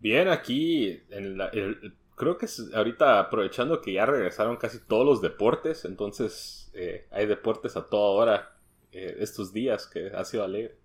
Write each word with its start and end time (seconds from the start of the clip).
Bien, 0.00 0.28
aquí 0.28 1.02
creo 2.14 2.36
que 2.36 2.46
es 2.46 2.70
ahorita 2.74 3.20
aprovechando 3.20 3.80
que 3.80 3.94
ya 3.94 4.06
regresaron 4.06 4.56
casi 4.56 4.78
todos 4.80 5.06
los 5.06 5.22
deportes, 5.22 5.84
entonces 5.84 6.70
eh, 6.74 7.06
hay 7.10 7.26
deportes 7.26 7.76
a 7.76 7.86
toda 7.86 8.10
hora 8.10 8.56
eh, 8.92 9.16
estos 9.20 9.52
días 9.52 9.86
que 9.86 10.08
ha 10.08 10.24
sido 10.24 10.44
alegre. 10.44 10.76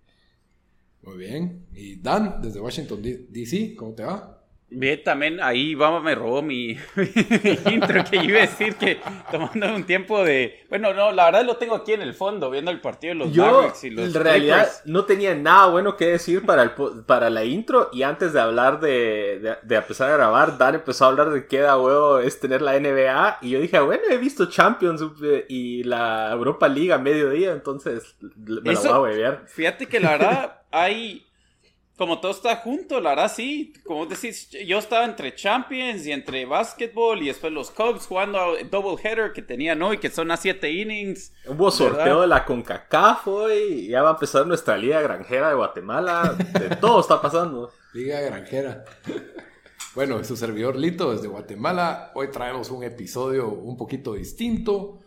Muy 1.01 1.17
bien. 1.17 1.65
Y 1.73 1.97
Dan, 1.97 2.41
desde 2.41 2.61
Washington, 2.61 3.01
D.C., 3.01 3.75
¿cómo 3.75 3.93
te 3.93 4.03
va? 4.03 4.42
Bien, 4.75 5.03
también 5.03 5.39
ahí 5.41 5.75
Bamba 5.75 5.99
me 5.99 6.15
robó 6.15 6.41
mi, 6.41 6.77
intro 7.71 8.03
que 8.09 8.17
iba 8.17 8.39
a 8.39 8.41
decir 8.41 8.75
que 8.75 8.99
tomando 9.31 9.73
un 9.75 9.85
tiempo 9.85 10.23
de... 10.23 10.65
Bueno, 10.69 10.93
no, 10.93 11.11
la 11.11 11.25
verdad 11.25 11.45
lo 11.45 11.57
tengo 11.57 11.75
aquí 11.75 11.93
en 11.93 12.01
el 12.01 12.13
fondo, 12.13 12.49
viendo 12.49 12.71
el 12.71 12.81
partido 12.81 13.13
de 13.13 13.19
los 13.19 13.31
Yo, 13.31 13.71
y 13.83 13.89
los 13.91 14.15
en 14.15 14.23
realidad 14.23 14.67
no 14.85 15.05
tenía 15.05 15.35
nada 15.35 15.67
bueno 15.67 15.95
que 15.95 16.07
decir 16.07 16.45
para, 16.45 16.63
el, 16.63 16.71
para 17.05 17.29
la 17.29 17.43
intro 17.43 17.89
y 17.93 18.01
antes 18.03 18.33
de 18.33 18.41
hablar 18.41 18.79
de, 18.79 19.57
de, 19.61 19.75
empezar 19.75 20.09
a 20.09 20.17
grabar, 20.17 20.57
Dan 20.57 20.75
empezó 20.75 21.05
a 21.05 21.09
hablar 21.09 21.29
de 21.29 21.45
qué 21.47 21.59
da 21.59 21.77
huevo 21.77 22.19
es 22.19 22.39
tener 22.39 22.61
la 22.61 22.79
NBA 22.79 23.39
y 23.41 23.51
yo 23.51 23.59
dije, 23.59 23.77
ah, 23.77 23.81
bueno, 23.81 24.03
he 24.09 24.17
visto 24.17 24.47
Champions 24.49 25.03
eh, 25.23 25.45
y 25.47 25.83
la 25.83 26.31
Europa 26.31 26.67
League 26.67 26.91
a 26.91 26.97
mediodía, 26.97 27.51
entonces 27.51 28.15
me 28.19 28.73
lo 28.73 28.81
voy 28.81 28.91
a 28.91 28.99
huevear. 28.99 29.43
Fíjate 29.47 29.85
que 29.85 29.99
la 29.99 30.11
verdad 30.11 30.61
hay 30.71 31.25
como 31.97 32.19
todo 32.19 32.31
está 32.31 32.55
junto, 32.57 32.99
la 32.99 33.11
verdad 33.11 33.31
sí. 33.33 33.73
Como 33.85 34.05
decís, 34.07 34.49
yo 34.49 34.79
estaba 34.79 35.05
entre 35.05 35.35
Champions 35.35 36.05
y 36.07 36.11
entre 36.11 36.45
básquetbol 36.45 37.21
y 37.21 37.27
después 37.27 37.53
los 37.53 37.69
Cubs 37.69 38.07
jugando 38.07 38.55
double 38.69 39.01
header 39.03 39.31
que 39.31 39.43
tenían 39.43 39.81
hoy, 39.81 39.99
que 39.99 40.09
son 40.09 40.31
a 40.31 40.37
siete 40.37 40.71
innings. 40.71 41.31
Hubo 41.47 41.69
sorteo 41.69 42.21
de 42.21 42.27
la 42.27 42.45
CONCACAF 42.45 43.27
hoy, 43.27 43.87
ya 43.87 44.01
va 44.01 44.09
a 44.09 44.13
empezar 44.13 44.47
nuestra 44.47 44.75
liga 44.75 45.01
granjera 45.01 45.49
de 45.49 45.55
Guatemala. 45.55 46.35
De 46.59 46.75
todo 46.77 46.99
está 46.99 47.21
pasando. 47.21 47.71
Liga 47.93 48.19
granjera. 48.21 48.85
Bueno, 49.93 50.19
es 50.19 50.25
su 50.25 50.35
servidor 50.35 50.75
Lito 50.75 51.11
desde 51.11 51.27
Guatemala. 51.27 52.11
Hoy 52.15 52.31
traemos 52.31 52.71
un 52.71 52.83
episodio 52.83 53.49
un 53.49 53.77
poquito 53.77 54.15
distinto, 54.15 54.99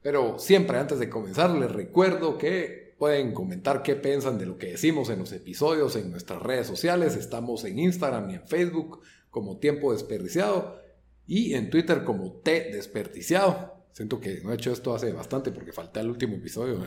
pero 0.00 0.38
siempre 0.38 0.78
antes 0.78 1.00
de 1.00 1.10
comenzar 1.10 1.50
les 1.50 1.72
recuerdo 1.72 2.38
que 2.38 2.87
Pueden 2.98 3.32
comentar 3.32 3.82
qué 3.82 3.94
piensan 3.94 4.38
de 4.38 4.46
lo 4.46 4.58
que 4.58 4.72
decimos 4.72 5.08
en 5.08 5.20
los 5.20 5.30
episodios 5.32 5.94
en 5.94 6.10
nuestras 6.10 6.42
redes 6.42 6.66
sociales. 6.66 7.14
Estamos 7.14 7.64
en 7.64 7.78
Instagram 7.78 8.28
y 8.30 8.34
en 8.34 8.48
Facebook 8.48 9.02
como 9.30 9.58
Tiempo 9.58 9.92
Desperdiciado 9.92 10.80
y 11.24 11.54
en 11.54 11.70
Twitter 11.70 12.02
como 12.02 12.32
T 12.40 12.70
Desperdiciado. 12.72 13.78
Siento 13.92 14.20
que 14.20 14.40
no 14.42 14.50
he 14.50 14.54
hecho 14.54 14.72
esto 14.72 14.94
hace 14.94 15.12
bastante 15.12 15.52
porque 15.52 15.72
falté 15.72 16.00
al 16.00 16.08
último 16.08 16.36
episodio. 16.36 16.80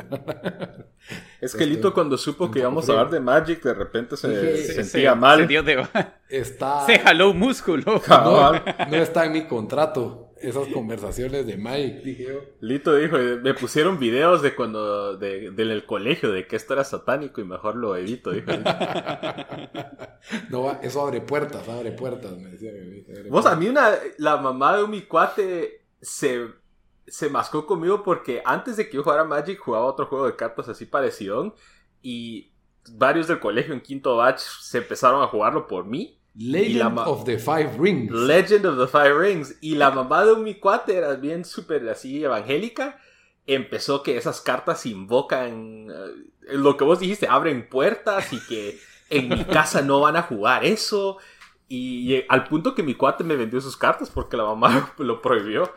es 1.42 1.56
que 1.56 1.66
Lito 1.66 1.94
cuando 1.94 2.18
supo 2.18 2.52
que 2.52 2.60
íbamos 2.60 2.90
a 2.90 2.92
hablar 2.92 3.10
de 3.10 3.20
Magic, 3.22 3.64
de 3.64 3.74
repente 3.74 4.18
se, 4.18 4.74
sentía 4.74 5.16
mal. 5.16 5.48
Se, 5.48 6.38
está... 6.38 6.86
se 6.86 7.00
jaló 7.00 7.32
un 7.32 7.40
músculo. 7.40 8.02
no 8.90 8.98
está 8.98 9.26
en 9.26 9.32
mi 9.32 9.48
contrato 9.48 10.31
esas 10.42 10.68
conversaciones 10.68 11.46
de 11.46 11.58
Mike, 11.58 12.02
dije 12.04 12.24
yo. 12.24 12.42
Lito 12.60 12.96
dijo, 12.96 13.18
me 13.42 13.54
pusieron 13.54 14.00
videos 14.00 14.42
de 14.42 14.56
cuando, 14.56 15.18
de, 15.18 15.52
del 15.52 15.86
colegio, 15.86 16.32
de 16.32 16.48
que 16.48 16.56
esto 16.56 16.74
era 16.74 16.84
satánico 16.84 17.42
y 17.42 17.44
mejor 17.44 17.76
lo 17.76 17.96
edito, 17.96 18.32
dijo. 18.32 18.52
no, 20.50 20.80
eso 20.82 21.02
abre 21.02 21.22
puertas, 21.22 21.68
abre 21.70 21.92
puertas, 21.92 22.38
me 22.38 22.52
decía. 22.52 22.72
Vos, 23.30 23.46
a 23.46 23.56
mí 23.56 23.68
una, 23.68 23.96
la 24.18 24.38
mamá 24.38 24.78
de 24.78 24.88
mi 24.88 25.02
cuate 25.02 25.86
se, 26.02 26.48
se 27.08 27.30
mascó 27.30 27.66
conmigo 27.66 28.04
porque 28.04 28.42
antes 28.46 28.78
de 28.78 28.90
que 28.90 28.98
yo 28.98 29.04
jugara 29.04 29.24
Magic 29.24 29.60
jugaba 29.60 29.86
otro 29.86 30.06
juego 30.08 30.28
de 30.28 30.36
cartas 30.36 30.70
así 30.70 30.86
parecido 30.86 31.56
y 32.02 32.52
varios 32.94 33.28
del 33.28 33.40
colegio 33.40 33.74
en 33.74 33.82
quinto 33.82 34.18
batch 34.18 34.40
se 34.40 34.80
empezaron 34.80 35.22
a 35.22 35.28
jugarlo 35.28 35.68
por 35.68 35.86
mí 35.86 36.21
Legend 36.36 37.00
of 37.00 37.26
the 37.26 37.38
Five 37.38 37.78
Rings. 37.78 38.12
Legend 38.12 38.66
of 38.66 38.78
the 38.78 38.88
Five 38.88 39.14
Rings. 39.18 39.56
Y 39.62 39.76
la 39.76 39.92
mamá 39.92 40.26
de 40.26 40.36
mi 40.38 40.56
cuate 40.56 40.96
era 40.96 41.16
bien 41.16 41.44
súper 41.44 41.88
así 41.90 42.24
evangélica. 42.24 43.00
Empezó 43.46 44.02
que 44.02 44.18
esas 44.18 44.40
cartas 44.40 44.86
invocan 44.86 45.90
eh, 45.90 46.54
lo 46.54 46.78
que 46.78 46.84
vos 46.84 47.00
dijiste, 47.00 47.28
abren 47.28 47.68
puertas 47.68 48.32
y 48.34 48.40
que 48.48 48.80
en 49.10 49.30
mi 49.30 49.44
casa 49.46 49.82
no 49.82 50.00
van 50.00 50.16
a 50.16 50.24
jugar 50.24 50.64
eso. 50.64 51.18
Y, 51.68 52.24
al 52.28 52.48
punto 52.48 52.76
que 52.76 52.84
mi 52.84 52.96
cuate 52.96 53.24
me 53.24 53.36
vendió 53.36 53.62
sus 53.62 53.78
cartas 53.78 54.10
porque 54.10 54.38
la 54.38 54.44
mamá 54.44 54.94
lo 54.98 55.22
prohibió. 55.22 55.72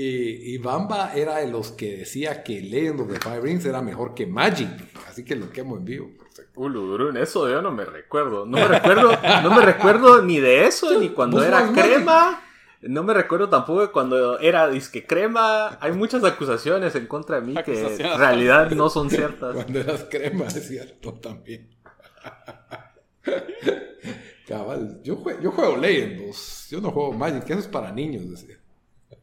Y, 0.00 0.54
y, 0.54 0.58
Bamba 0.58 1.12
era 1.12 1.38
de 1.38 1.48
los 1.48 1.72
que 1.72 1.96
decía 1.96 2.44
que 2.44 2.60
Legend 2.60 3.00
of 3.00 3.08
the 3.08 3.18
Five 3.18 3.40
Rings 3.40 3.64
era 3.64 3.82
mejor 3.82 4.14
que 4.14 4.28
Magic. 4.28 4.68
Así 5.08 5.24
que 5.24 5.34
lo 5.34 5.50
quemo 5.50 5.76
en 5.76 5.84
vivo. 5.84 6.10
Uludrun, 6.54 7.16
eso 7.16 7.50
yo 7.50 7.60
no 7.60 7.72
me 7.72 7.84
recuerdo. 7.84 8.46
No 8.46 8.58
me 8.58 8.68
recuerdo, 8.68 9.10
no 9.42 9.54
me 9.56 9.62
recuerdo 9.62 10.22
ni 10.22 10.38
de 10.38 10.66
eso, 10.66 11.00
ni 11.00 11.08
cuando 11.08 11.42
era 11.42 11.72
crema. 11.72 12.40
No 12.82 13.02
me 13.02 13.12
recuerdo 13.12 13.48
tampoco 13.48 13.90
cuando 13.90 14.38
era 14.38 14.68
disque 14.68 15.04
crema. 15.04 15.76
Hay 15.80 15.90
muchas 15.90 16.22
acusaciones 16.22 16.94
en 16.94 17.08
contra 17.08 17.40
de 17.40 17.46
mí 17.48 17.54
que 17.64 17.96
en 17.98 18.18
realidad 18.18 18.70
no 18.70 18.90
son 18.90 19.10
ciertas. 19.10 19.52
Cuando 19.56 19.80
eras 19.80 20.06
crema, 20.08 20.46
es 20.46 20.68
cierto 20.68 21.14
también. 21.14 21.74
Cabal, 24.46 25.00
yo, 25.02 25.16
juego, 25.16 25.40
yo 25.40 25.50
juego 25.50 25.76
Legends, 25.76 26.68
yo 26.70 26.80
no 26.80 26.92
juego 26.92 27.14
Magic, 27.14 27.42
que 27.42 27.54
eso 27.54 27.62
es 27.62 27.68
para 27.68 27.90
niños, 27.90 28.30
decía. 28.30 28.58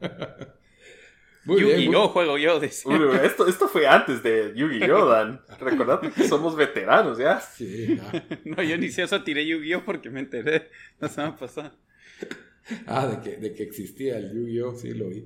Yu-Gi-Oh 1.46 2.10
juego 2.10 2.38
yo. 2.38 2.62
esto, 2.62 3.48
esto 3.48 3.68
fue 3.68 3.88
antes 3.88 4.24
de 4.24 4.54
Yu-Gi-Oh, 4.56 5.06
Dan. 5.10 5.42
Recordad 5.60 6.02
que 6.02 6.28
somos 6.28 6.56
veteranos 6.56 7.18
ya. 7.18 7.40
Sí, 7.40 8.00
no, 8.46 8.64
yo 8.64 8.78
ni 8.78 8.90
siquiera 8.90 9.24
tiré 9.24 9.46
Yu-Gi-Oh 9.46 9.84
porque 9.86 10.10
me 10.10 10.22
enteré 10.22 10.70
la 11.00 11.08
semana 11.10 11.36
pasada. 11.36 11.76
Ah, 12.88 13.08
de 13.08 13.22
que, 13.22 13.38
de 13.38 13.54
que 13.54 13.64
existía 13.64 14.18
el 14.18 14.34
Yu-Gi-Oh, 14.34 14.76
sí 14.76 14.94
lo 14.94 15.10
vi. 15.10 15.26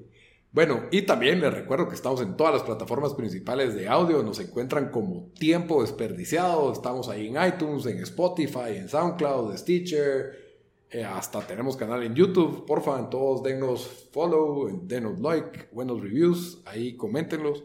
Bueno, 0.52 0.88
y 0.92 1.04
también 1.04 1.40
les 1.42 1.54
recuerdo 1.54 1.88
que 1.88 1.96
estamos 1.96 2.22
en 2.22 2.36
todas 2.36 2.54
las 2.54 2.64
plataformas 2.64 3.14
principales 3.14 3.76
de 3.76 3.88
audio. 3.88 4.24
Nos 4.24 4.40
encuentran 4.40 4.90
como 4.90 5.32
Tiempo 5.38 5.82
Desperdiciado. 5.82 6.74
Estamos 6.74 7.08
ahí 7.08 7.28
en 7.28 7.36
iTunes, 7.48 7.86
en 7.86 8.00
Spotify, 8.00 8.76
en 8.76 8.90
SoundCloud, 8.90 9.56
Stitcher 9.56 10.49
eh, 10.92 11.04
hasta 11.04 11.46
tenemos 11.46 11.78
canal 11.78 12.04
en 12.04 12.16
YouTube. 12.16 12.66
Porfa, 12.66 13.10
todos 13.10 13.44
denos 13.44 14.10
follow, 14.12 14.82
denos 14.84 15.20
like, 15.20 15.70
buenos 15.72 16.02
reviews, 16.02 16.62
ahí 16.66 16.98
coméntenlos. 16.98 17.64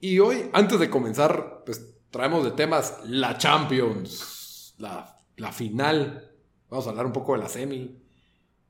Y 0.00 0.18
hoy, 0.18 0.50
antes 0.52 0.80
de 0.80 0.90
comenzar, 0.90 1.62
pues 1.64 1.94
traemos 2.10 2.44
de 2.44 2.50
temas 2.50 2.98
la 3.04 3.38
Champions, 3.38 4.74
la, 4.78 5.16
la 5.36 5.52
final. 5.52 6.32
Vamos 6.68 6.86
a 6.86 6.90
hablar 6.90 7.06
un 7.06 7.12
poco 7.12 7.32
de 7.34 7.38
la 7.38 7.48
semi 7.48 8.02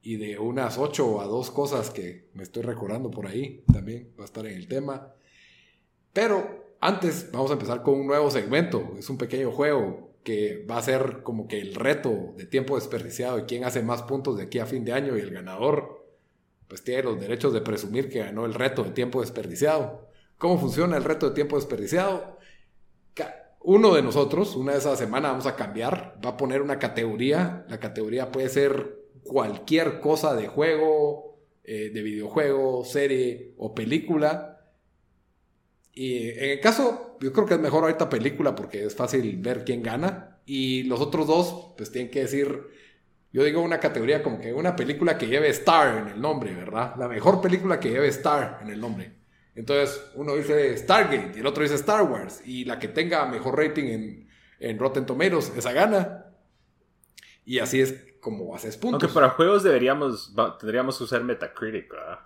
y 0.02 0.16
de 0.16 0.38
unas 0.38 0.78
8 0.78 1.20
a 1.20 1.24
2 1.24 1.50
cosas 1.50 1.90
que 1.90 2.30
me 2.34 2.42
estoy 2.42 2.62
recordando 2.62 3.10
por 3.10 3.26
ahí. 3.26 3.64
También 3.72 4.12
va 4.18 4.22
a 4.22 4.26
estar 4.26 4.46
en 4.46 4.54
el 4.54 4.68
tema. 4.68 5.14
Pero 6.12 6.76
antes 6.80 7.30
vamos 7.32 7.50
a 7.50 7.54
empezar 7.54 7.82
con 7.82 8.00
un 8.00 8.06
nuevo 8.06 8.30
segmento. 8.30 8.94
Es 8.98 9.08
un 9.10 9.18
pequeño 9.18 9.50
juego 9.50 10.05
que 10.26 10.66
va 10.68 10.78
a 10.78 10.82
ser 10.82 11.22
como 11.22 11.46
que 11.46 11.60
el 11.60 11.76
reto 11.76 12.34
de 12.36 12.46
tiempo 12.46 12.74
desperdiciado 12.74 13.38
y 13.38 13.42
quién 13.42 13.62
hace 13.62 13.80
más 13.80 14.02
puntos 14.02 14.36
de 14.36 14.42
aquí 14.42 14.58
a 14.58 14.66
fin 14.66 14.84
de 14.84 14.92
año 14.92 15.16
y 15.16 15.20
el 15.20 15.30
ganador 15.30 16.04
pues 16.66 16.82
tiene 16.82 17.04
los 17.04 17.20
derechos 17.20 17.52
de 17.52 17.60
presumir 17.60 18.08
que 18.08 18.18
ganó 18.18 18.44
el 18.44 18.52
reto 18.52 18.82
de 18.82 18.90
tiempo 18.90 19.20
desperdiciado. 19.20 20.10
¿Cómo 20.36 20.58
funciona 20.58 20.96
el 20.96 21.04
reto 21.04 21.28
de 21.28 21.34
tiempo 21.36 21.54
desperdiciado? 21.54 22.34
uno 23.68 23.94
de 23.94 24.02
nosotros, 24.02 24.54
una 24.54 24.72
de 24.72 24.78
esas 24.78 24.96
semanas 24.98 25.32
vamos 25.32 25.46
a 25.46 25.56
cambiar, 25.56 26.20
va 26.24 26.30
a 26.30 26.36
poner 26.36 26.62
una 26.62 26.78
categoría. 26.78 27.64
La 27.68 27.80
categoría 27.80 28.30
puede 28.30 28.48
ser 28.48 28.96
cualquier 29.24 30.00
cosa 30.00 30.36
de 30.36 30.46
juego, 30.48 31.40
eh, 31.64 31.90
de 31.90 32.02
videojuego, 32.02 32.84
serie 32.84 33.54
o 33.58 33.74
película. 33.74 34.55
Y 35.98 36.28
en 36.28 36.50
el 36.50 36.60
caso, 36.60 37.16
yo 37.22 37.32
creo 37.32 37.46
que 37.46 37.54
es 37.54 37.60
mejor 37.60 37.84
ahorita 37.84 38.10
película 38.10 38.54
porque 38.54 38.84
es 38.84 38.94
fácil 38.94 39.38
ver 39.38 39.64
quién 39.64 39.82
gana. 39.82 40.40
Y 40.44 40.82
los 40.82 41.00
otros 41.00 41.26
dos, 41.26 41.72
pues 41.74 41.90
tienen 41.90 42.10
que 42.10 42.20
decir, 42.20 42.66
yo 43.32 43.42
digo 43.42 43.62
una 43.62 43.80
categoría 43.80 44.22
como 44.22 44.38
que 44.38 44.52
una 44.52 44.76
película 44.76 45.16
que 45.16 45.26
lleve 45.26 45.48
Star 45.48 45.96
en 45.96 46.08
el 46.08 46.20
nombre, 46.20 46.54
¿verdad? 46.54 46.96
La 46.98 47.08
mejor 47.08 47.40
película 47.40 47.80
que 47.80 47.88
lleve 47.88 48.08
Star 48.08 48.58
en 48.60 48.68
el 48.68 48.78
nombre. 48.78 49.10
Entonces, 49.54 49.98
uno 50.16 50.36
dice 50.36 50.76
Stargate 50.76 51.32
y 51.36 51.40
el 51.40 51.46
otro 51.46 51.62
dice 51.62 51.76
Star 51.76 52.02
Wars. 52.02 52.42
Y 52.44 52.66
la 52.66 52.78
que 52.78 52.88
tenga 52.88 53.24
mejor 53.24 53.56
rating 53.56 53.84
en, 53.84 54.28
en 54.60 54.78
Rotten 54.78 55.06
Tomatoes, 55.06 55.50
esa 55.56 55.72
gana. 55.72 56.26
Y 57.46 57.58
así 57.58 57.80
es 57.80 57.94
como 58.20 58.54
haces 58.54 58.76
puntos. 58.76 59.02
Aunque 59.02 59.14
para 59.14 59.30
juegos 59.30 59.62
deberíamos, 59.62 60.34
tendríamos 60.60 60.98
que 60.98 61.04
usar 61.04 61.24
Metacritic, 61.24 61.90
¿verdad? 61.90 62.18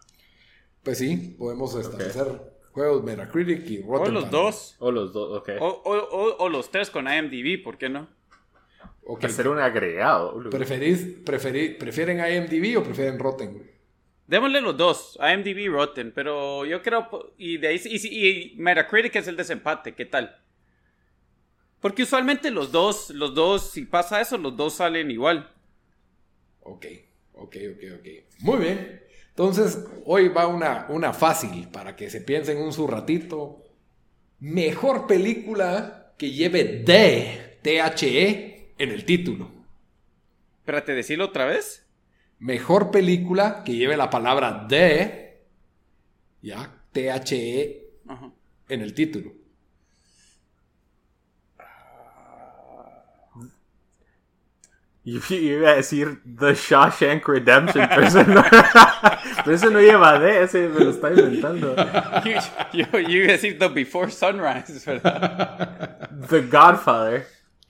Pues 0.82 0.98
sí, 0.98 1.36
podemos 1.38 1.76
establecer 1.76 2.58
juegos 2.80 3.04
Metacritic 3.04 3.70
y 3.70 3.82
O 3.86 3.86
Rotten 3.98 4.14
los 4.14 4.24
Tomatoes. 4.30 4.54
dos. 4.54 4.76
O 4.78 4.90
los 4.90 5.12
dos, 5.12 5.38
ok. 5.38 5.50
O, 5.60 5.66
o- 5.68 5.98
o- 5.98 6.36
o 6.44 6.48
los 6.48 6.70
tres 6.70 6.90
con 6.90 7.06
IMDb, 7.06 7.62
¿por 7.62 7.76
qué 7.78 7.88
no? 7.88 8.08
Ok. 9.04 9.24
Hacer 9.24 9.48
un 9.48 9.58
agregado. 9.58 10.38
¿Preferís, 10.50 11.24
preferí- 11.24 11.76
¿Prefieren 11.78 12.18
IMDb 12.18 12.78
o 12.78 12.82
prefieren 12.82 13.18
Rotten? 13.18 13.70
Démosle 14.26 14.60
los 14.60 14.76
dos, 14.76 15.18
IMDb, 15.20 15.68
Rotten, 15.70 16.12
pero 16.14 16.64
yo 16.64 16.80
creo, 16.82 17.32
y 17.36 17.58
de 17.58 17.66
ahí, 17.68 17.80
y, 17.84 17.96
y- 18.06 18.28
y 18.52 18.56
Metacritic 18.56 19.16
es 19.16 19.26
el 19.26 19.36
desempate, 19.36 19.94
¿qué 19.94 20.04
tal? 20.06 20.36
Porque 21.80 22.04
usualmente 22.04 22.50
los 22.52 22.70
dos, 22.70 23.10
los 23.10 23.34
dos, 23.34 23.70
si 23.72 23.84
pasa 23.86 24.20
eso, 24.20 24.38
los 24.38 24.56
dos 24.56 24.74
salen 24.74 25.10
igual. 25.10 25.50
Ok, 26.60 26.86
ok, 27.34 27.56
ok, 27.74 27.82
ok. 27.98 28.06
Muy 28.40 28.58
bien. 28.58 29.02
Entonces, 29.30 29.84
hoy 30.04 30.28
va 30.28 30.46
una, 30.46 30.86
una 30.90 31.12
fácil 31.12 31.68
para 31.68 31.96
que 31.96 32.10
se 32.10 32.20
piensen 32.20 32.58
un 32.58 32.72
su 32.72 32.86
ratito. 32.86 33.62
Mejor 34.38 35.06
película 35.06 36.12
que 36.18 36.30
lleve 36.30 36.82
D, 36.84 37.58
T-H-E, 37.62 38.74
en 38.78 38.90
el 38.90 39.04
título. 39.04 39.50
Espérate, 40.60 40.94
decirlo 40.94 41.26
otra 41.26 41.46
vez. 41.46 41.86
Mejor 42.38 42.90
película 42.90 43.62
que 43.64 43.74
lleve 43.74 43.96
la 43.96 44.08
palabra 44.08 44.66
D, 44.68 45.42
ya, 46.42 46.84
T-H-E, 46.92 47.90
en 48.68 48.80
el 48.80 48.94
título. 48.94 49.39
Yo 55.02 55.18
yo 55.28 55.36
iba 55.36 55.70
a 55.70 55.76
decir 55.76 56.20
The 56.38 56.54
Shawshank 56.54 57.26
Redemption, 57.26 57.88
pero 57.88 58.02
eso 58.02 58.22
no, 58.24 58.44
pero 59.44 59.56
eso 59.56 59.70
no 59.70 59.80
lleva 59.80 60.18
D, 60.18 60.42
ese 60.42 60.68
me 60.68 60.84
lo 60.84 60.90
está 60.90 61.08
inventando. 61.10 61.74
Yo, 62.72 62.84
iba 62.98 63.28
a 63.28 63.32
decir 63.32 63.58
The 63.58 63.68
Before 63.68 64.10
Sunrise, 64.10 64.84
¿verdad? 64.84 66.10
The 66.28 66.42
Godfather. 66.42 67.26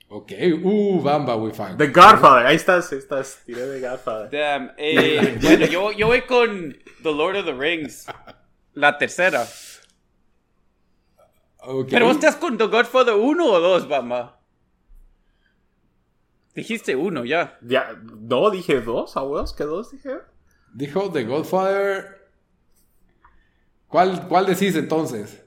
Ok, 0.09 0.33
uh, 0.61 1.01
Bamba, 1.01 1.37
we 1.37 1.51
find. 1.51 1.77
The 1.77 1.87
Godfather, 1.87 2.45
ahí 2.45 2.57
estás, 2.57 2.91
ahí 2.91 2.97
estás, 2.97 3.41
tiré 3.45 3.65
The 3.65 3.79
Godfather. 3.79 4.29
Damn, 4.29 4.71
eh, 4.77 5.37
bueno, 5.41 5.65
yo, 5.67 5.93
yo 5.93 6.07
voy 6.07 6.23
con 6.23 6.77
The 7.01 7.13
Lord 7.13 7.37
of 7.37 7.45
the 7.45 7.53
Rings, 7.53 8.07
la 8.73 8.97
tercera. 8.97 9.47
Ok. 11.59 11.87
Pero 11.91 12.07
vos 12.07 12.15
estás 12.15 12.35
con 12.35 12.57
The 12.57 12.65
Godfather 12.65 13.13
1 13.13 13.45
o 13.45 13.59
2, 13.61 13.87
Bamba. 13.87 14.40
Dijiste 16.55 16.95
uno 16.95 17.23
ya. 17.25 17.57
Ya, 17.61 17.95
no, 18.03 18.49
dije 18.49 18.81
dos, 18.81 19.15
abuelos, 19.17 19.53
¿qué 19.53 19.63
dos 19.63 19.91
dije? 19.91 20.17
Dijo 20.73 21.11
The 21.11 21.23
Godfather. 21.25 22.21
¿Cuál, 23.87 24.27
¿Cuál 24.27 24.45
decís 24.45 24.75
entonces? 24.75 25.43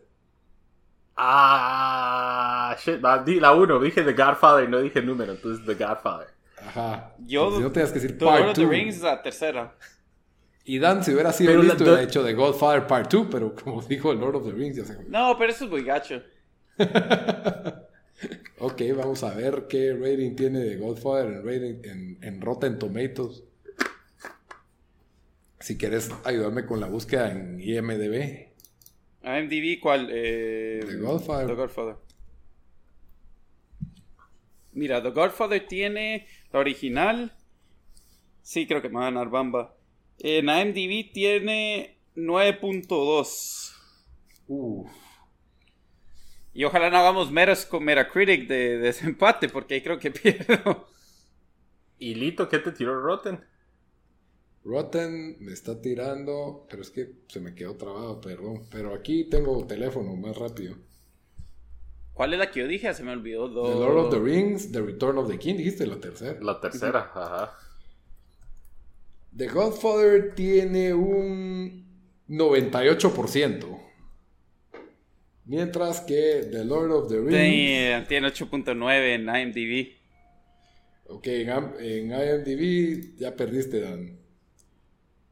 Ah, 1.16 2.76
shit, 2.82 3.00
la 3.00 3.52
uno, 3.52 3.78
dije 3.80 4.02
The 4.02 4.12
Godfather 4.12 4.64
y 4.68 4.68
no 4.70 4.80
dije 4.80 5.00
número, 5.02 5.32
entonces 5.32 5.64
The 5.64 5.74
Godfather. 5.84 6.28
Ajá. 6.66 7.12
Yo, 7.26 7.50
Pues 7.50 7.60
no 7.60 7.70
tenías 7.72 7.92
que 7.92 8.00
decir 8.00 8.18
The 8.18 8.24
Lord 8.24 8.36
Part 8.38 8.48
of 8.50 8.54
the 8.56 8.62
2. 8.62 8.70
Rings 8.70 8.96
es 8.96 9.02
la 9.02 9.22
tercera. 9.22 9.74
Y 10.64 10.78
Dan, 10.78 11.04
si 11.04 11.12
hubiera 11.12 11.30
sido 11.32 11.50
Pero 11.52 11.62
listo, 11.62 11.84
hubiera 11.84 11.98
the- 11.98 12.04
hecho 12.04 12.24
The 12.24 12.32
Godfather 12.32 12.86
Part 12.86 13.12
2, 13.12 13.26
pero 13.30 13.54
como 13.54 13.82
dijo 13.82 14.12
el 14.12 14.18
Lord 14.18 14.36
of 14.36 14.44
the 14.46 14.52
Rings, 14.52 14.76
ya 14.76 14.84
se 14.84 14.94
fue. 14.94 15.04
No, 15.08 15.36
pero 15.38 15.50
eso 15.52 15.64
es 15.66 15.70
muy 15.70 15.82
gacho. 15.84 16.22
Ok, 18.58 18.82
vamos 18.96 19.22
a 19.24 19.34
ver 19.34 19.66
qué 19.68 19.92
rating 19.94 20.34
tiene 20.36 20.60
The 20.64 20.76
Godfather 20.76 21.26
en, 21.32 21.42
rating- 21.44 21.84
en, 21.90 22.18
en 22.22 22.40
Rotten 22.40 22.78
Tomatoes. 22.78 23.42
Si 25.60 25.76
quieres 25.78 26.10
ayudarme 26.24 26.66
con 26.66 26.80
la 26.80 26.86
búsqueda 26.88 27.30
en 27.32 27.60
IMDB. 27.60 28.48
IMDb, 29.24 29.80
¿cuál? 29.80 30.08
Eh, 30.12 30.80
The 30.86 30.96
Godfather. 30.96 31.46
The 31.48 31.54
Godfather. 31.54 31.96
Mira, 34.72 35.02
The 35.02 35.10
Godfather 35.10 35.66
tiene 35.66 36.26
la 36.52 36.58
original. 36.60 37.32
Sí, 38.42 38.66
creo 38.66 38.82
que 38.82 38.88
me 38.88 38.96
va 38.96 39.02
a 39.02 39.10
ganar 39.10 39.30
Bamba. 39.30 39.74
En 40.18 40.48
IMDb 40.48 41.12
tiene 41.12 41.96
9.2. 42.16 43.72
Uf. 44.48 44.90
Y 46.54 46.64
ojalá 46.64 46.88
no 46.88 46.98
hagamos 46.98 47.32
meros 47.32 47.66
con 47.66 47.84
Metacritic 47.84 48.46
de, 48.46 48.54
de 48.54 48.78
desempate, 48.78 49.48
porque 49.48 49.74
ahí 49.74 49.82
creo 49.82 49.98
que 49.98 50.10
pierdo. 50.12 50.86
¿Y 51.98 52.14
Lito 52.14 52.48
qué 52.48 52.60
te 52.60 52.72
tiró 52.72 53.00
Rotten? 53.00 53.44
Rotten 54.64 55.36
me 55.40 55.52
está 55.52 55.80
tirando, 55.82 56.66
pero 56.70 56.82
es 56.82 56.90
que 56.90 57.10
se 57.28 57.40
me 57.40 57.54
quedó 57.54 57.76
trabado, 57.76 58.20
perdón. 58.20 58.66
Pero 58.70 58.94
aquí 58.94 59.24
tengo 59.24 59.66
teléfono 59.66 60.14
más 60.16 60.36
rápido. 60.36 60.76
¿Cuál 62.14 62.32
es 62.32 62.38
la 62.38 62.50
que 62.50 62.60
yo 62.60 62.68
dije? 62.68 62.94
Se 62.94 63.02
me 63.02 63.12
olvidó. 63.12 63.48
The 63.48 63.74
Lord 63.74 63.98
of 63.98 64.10
the 64.10 64.20
Rings, 64.20 64.70
The 64.70 64.80
Return 64.80 65.18
of 65.18 65.28
the 65.28 65.38
King, 65.38 65.56
dijiste 65.56 65.86
la 65.86 65.96
tercera. 65.96 66.38
La 66.40 66.60
tercera, 66.60 67.10
ajá. 67.12 67.58
The 69.36 69.48
Godfather 69.48 70.32
tiene 70.34 70.94
un 70.94 71.84
98%. 72.28 73.73
Mientras 75.46 76.00
que 76.00 76.48
The 76.50 76.64
Lord 76.64 76.90
of 76.90 77.08
the 77.08 77.18
Rings. 77.18 78.08
Tiene 78.08 78.28
8.9 78.28 79.14
en 79.14 79.28
IMDb. 79.28 79.92
Ok, 81.06 81.26
en, 81.26 82.10
IMDb 82.10 83.16
ya 83.18 83.36
perdiste, 83.36 83.80
Dan. 83.80 84.18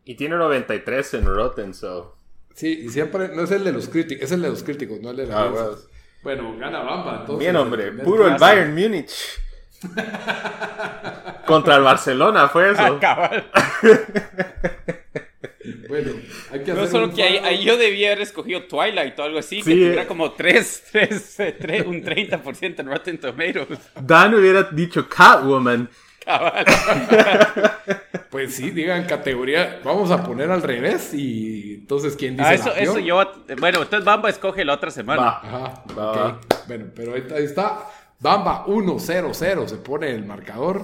Y 0.05 0.17
tiene 0.17 0.37
93 0.37 1.15
en 1.15 1.25
Rotten, 1.25 1.73
so. 1.75 2.17
Sí, 2.55 2.83
y 2.85 2.89
siempre. 2.91 3.29
No 3.29 3.45
es 3.45 3.51
el 3.51 3.65
de 3.65 3.73
los 3.73 3.89
críticos, 3.89 4.25
es 4.25 4.33
el 4.33 4.43
de 4.43 4.51
los 4.51 4.63
críticos, 4.63 5.01
no 5.01 5.11
el 5.11 5.17
de 5.17 5.27
la 5.27 5.45
Ah, 5.45 5.49
bueno. 5.49 5.77
Bueno, 6.23 6.57
gana 6.59 6.83
Bamba. 6.83 7.21
Entonces, 7.21 7.39
Bien, 7.39 7.57
hombre, 7.57 7.91
puro 7.93 8.29
el. 8.29 8.37
Bayern 8.39 8.75
Múnich. 8.75 9.13
Contra 11.47 11.77
el 11.77 11.83
Barcelona 11.83 12.49
fue 12.49 12.71
eso. 12.71 12.99
Cabal. 13.01 13.51
Bueno, 15.89 16.13
hay 16.51 16.61
que 16.63 16.73
No 16.73 16.81
hacer 16.81 16.91
solo 16.91 17.05
un 17.07 17.13
que 17.15 17.23
ahí, 17.23 17.37
ahí 17.39 17.65
yo 17.65 17.77
debía 17.77 18.09
haber 18.09 18.23
escogido 18.23 18.65
Twilight 18.65 19.19
o 19.19 19.23
algo 19.23 19.39
así, 19.39 19.59
que 19.59 19.65
Sí, 19.65 19.71
tuviera 19.71 20.03
eh. 20.03 20.07
como 20.07 20.33
3, 20.33 20.85
3, 20.93 21.37
3, 21.59 21.87
un 21.87 22.03
30% 22.03 22.81
en 22.81 22.87
Rotten 22.87 23.19
Tomatoes. 23.19 23.79
Dan 24.01 24.35
hubiera 24.35 24.65
dicho 24.65 25.09
Catwoman. 25.09 25.89
Cabal. 26.25 26.65
Pues 28.31 28.55
sí, 28.55 28.71
digan 28.71 29.05
categoría. 29.05 29.81
Vamos 29.85 30.11
a 30.11 30.25
poner 30.25 30.51
al 30.51 30.63
revés 30.63 31.13
y 31.13 31.75
entonces, 31.75 32.17
¿quién 32.17 32.35
dice 32.35 32.49
Ah, 32.49 32.55
eso, 32.55 32.75
eso 32.75 32.99
yo. 32.99 33.17
Bueno, 33.59 33.83
entonces 33.83 34.05
Bamba 34.07 34.31
escoge 34.31 34.65
la 34.65 34.73
otra 34.73 34.91
semana. 34.91 35.21
Va. 35.23 35.37
Ajá, 35.43 35.85
Va, 35.99 36.11
ok. 36.13 36.17
va. 36.17 36.41
Bueno, 36.67 36.87
pero 36.97 37.13
ahí 37.15 37.45
está. 37.45 37.91
Bamba 38.19 38.65
1-0-0 38.67 39.67
se 39.69 39.77
pone 39.77 40.11
el 40.13 40.25
marcador. 40.25 40.83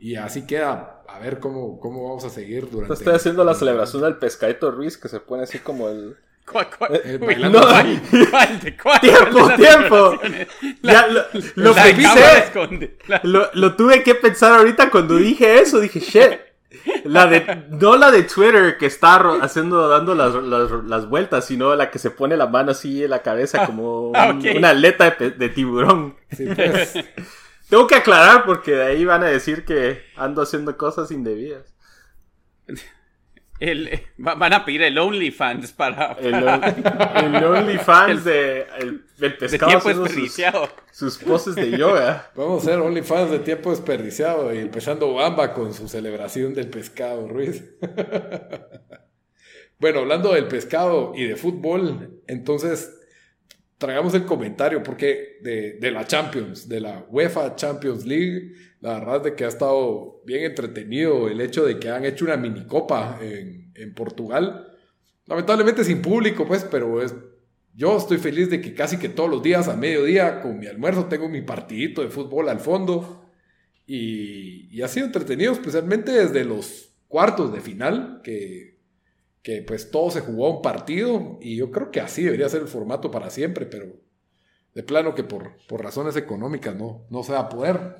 Y 0.00 0.16
así 0.16 0.46
queda. 0.48 0.93
A 1.14 1.18
ver 1.20 1.38
cómo, 1.38 1.78
cómo 1.80 2.08
vamos 2.08 2.24
a 2.24 2.30
seguir 2.30 2.68
durante. 2.70 2.94
Estoy 2.94 3.14
haciendo 3.14 3.44
la 3.44 3.54
celebración 3.54 4.02
del 4.02 4.16
pescadito 4.16 4.70
Ruiz 4.70 4.98
que 4.98 5.08
se 5.08 5.20
pone 5.20 5.44
así 5.44 5.58
como 5.60 5.88
el. 5.88 6.16
¿Cuál, 6.50 6.66
cuál? 6.76 7.00
Eh, 7.04 7.18
Uy, 7.22 7.36
no. 7.50 7.60
¿Cuál 7.62 8.60
de 8.60 8.76
cuál? 8.76 9.00
¡Tiempo, 9.00 9.30
¿Cuál 9.32 9.56
de 9.56 9.62
las 9.62 9.76
tiempo! 9.78 10.10
celebraciones? 10.20 10.48
Ya, 10.82 11.06
lo, 11.06 11.22
lo 11.54 11.74
La 11.74 11.82
pensé. 11.84 12.38
esconde. 12.38 12.98
La- 13.06 13.20
Lo, 13.24 13.48
lo 13.54 13.76
tuve 13.76 14.02
que 14.02 14.14
pensar 14.14 14.52
ahorita 14.52 14.90
cuando 14.90 15.16
dije 15.16 15.60
eso. 15.60 15.80
Dije, 15.80 16.00
shit. 16.00 16.40
La 17.04 17.26
de, 17.26 17.64
no 17.70 17.96
la 17.96 18.10
de 18.10 18.24
Twitter 18.24 18.76
que 18.76 18.86
está 18.86 19.14
haciendo, 19.40 19.88
dando 19.88 20.14
las, 20.14 20.34
las, 20.34 20.70
las 20.84 21.08
vueltas, 21.08 21.46
sino 21.46 21.74
la 21.76 21.90
que 21.90 21.98
se 21.98 22.10
pone 22.10 22.36
la 22.36 22.46
mano 22.48 22.72
así 22.72 23.04
en 23.04 23.10
la 23.10 23.22
cabeza 23.22 23.64
como 23.64 24.10
ah, 24.14 24.30
un- 24.32 24.40
ok. 24.40 24.56
una 24.56 24.70
aleta 24.70 25.04
de, 25.04 25.10
pe- 25.12 25.30
de 25.30 25.48
tiburón. 25.48 26.16
Sí, 26.36 26.44
pues. 26.54 26.94
Tengo 27.68 27.86
que 27.86 27.94
aclarar 27.94 28.44
porque 28.44 28.72
de 28.72 28.84
ahí 28.84 29.04
van 29.04 29.22
a 29.22 29.26
decir 29.26 29.64
que 29.64 30.02
ando 30.16 30.42
haciendo 30.42 30.76
cosas 30.76 31.10
indebidas. 31.10 31.74
El, 33.60 34.02
van 34.18 34.52
a 34.52 34.64
pedir 34.64 34.82
el 34.82 34.98
OnlyFans 34.98 35.72
para, 35.72 36.12
El, 36.14 36.34
el 36.34 37.44
OnlyFans 37.44 38.24
de 38.24 38.66
el, 38.78 39.04
el 39.20 39.36
pescado 39.36 39.70
tiempo 39.70 39.88
desperdiciado. 39.88 40.68
Sus, 40.90 41.14
sus 41.14 41.24
poses 41.24 41.54
de 41.54 41.70
yoga. 41.70 42.30
Vamos 42.34 42.62
a 42.62 42.70
ser 42.70 42.80
OnlyFans 42.80 43.30
de 43.30 43.38
tiempo 43.38 43.70
desperdiciado 43.70 44.52
y 44.52 44.58
empezando 44.58 45.14
Bamba 45.14 45.54
con 45.54 45.72
su 45.72 45.88
celebración 45.88 46.52
del 46.52 46.68
pescado, 46.68 47.28
Ruiz. 47.28 47.64
bueno, 49.78 50.00
hablando 50.00 50.32
del 50.34 50.48
pescado 50.48 51.12
y 51.14 51.24
de 51.24 51.36
fútbol, 51.36 52.20
entonces 52.26 52.92
traigamos 53.84 54.14
el 54.14 54.24
comentario 54.24 54.82
porque 54.82 55.38
de, 55.42 55.74
de, 55.74 55.90
la 55.90 56.06
Champions, 56.06 56.66
de 56.66 56.80
la 56.80 57.04
UEFA 57.10 57.54
Champions 57.54 58.06
League, 58.06 58.54
la 58.80 58.98
verdad 58.98 59.16
es 59.18 59.22
de 59.24 59.34
que 59.34 59.44
ha 59.44 59.48
estado 59.48 60.22
bien 60.24 60.44
entretenido 60.44 61.28
el 61.28 61.38
hecho 61.42 61.66
de 61.66 61.78
que 61.78 61.90
han 61.90 62.06
hecho 62.06 62.24
una 62.24 62.38
minicopa 62.38 63.18
en, 63.20 63.70
en 63.74 63.92
Portugal. 63.92 64.68
Lamentablemente 65.26 65.84
sin 65.84 66.00
público, 66.00 66.46
pues, 66.46 66.64
pero 66.64 67.02
es, 67.02 67.14
yo 67.74 67.98
estoy 67.98 68.16
feliz 68.16 68.48
de 68.48 68.62
que 68.62 68.72
casi 68.72 68.96
que 68.96 69.10
todos 69.10 69.28
los 69.28 69.42
días 69.42 69.68
a 69.68 69.76
mediodía 69.76 70.40
con 70.40 70.58
mi 70.58 70.66
almuerzo 70.66 71.04
tengo 71.04 71.28
mi 71.28 71.42
partidito 71.42 72.00
de 72.00 72.08
fútbol 72.08 72.48
al 72.48 72.60
fondo. 72.60 73.30
Y, 73.86 74.68
y 74.70 74.80
ha 74.80 74.88
sido 74.88 75.04
entretenido, 75.04 75.52
especialmente 75.52 76.10
desde 76.10 76.42
los 76.46 76.94
cuartos 77.06 77.52
de 77.52 77.60
final, 77.60 78.22
que, 78.24 78.73
que 79.44 79.62
pues 79.62 79.90
todo 79.90 80.10
se 80.10 80.22
jugó 80.22 80.46
a 80.46 80.56
un 80.56 80.62
partido. 80.62 81.38
Y 81.40 81.56
yo 81.56 81.70
creo 81.70 81.92
que 81.92 82.00
así 82.00 82.24
debería 82.24 82.48
ser 82.48 82.62
el 82.62 82.68
formato 82.68 83.12
para 83.12 83.30
siempre, 83.30 83.66
pero 83.66 83.86
de 84.74 84.82
plano 84.82 85.14
que 85.14 85.22
por, 85.22 85.56
por 85.68 85.84
razones 85.84 86.16
económicas 86.16 86.74
no, 86.74 87.06
no 87.10 87.22
se 87.22 87.34
va 87.34 87.40
a 87.40 87.48
poder. 87.48 87.96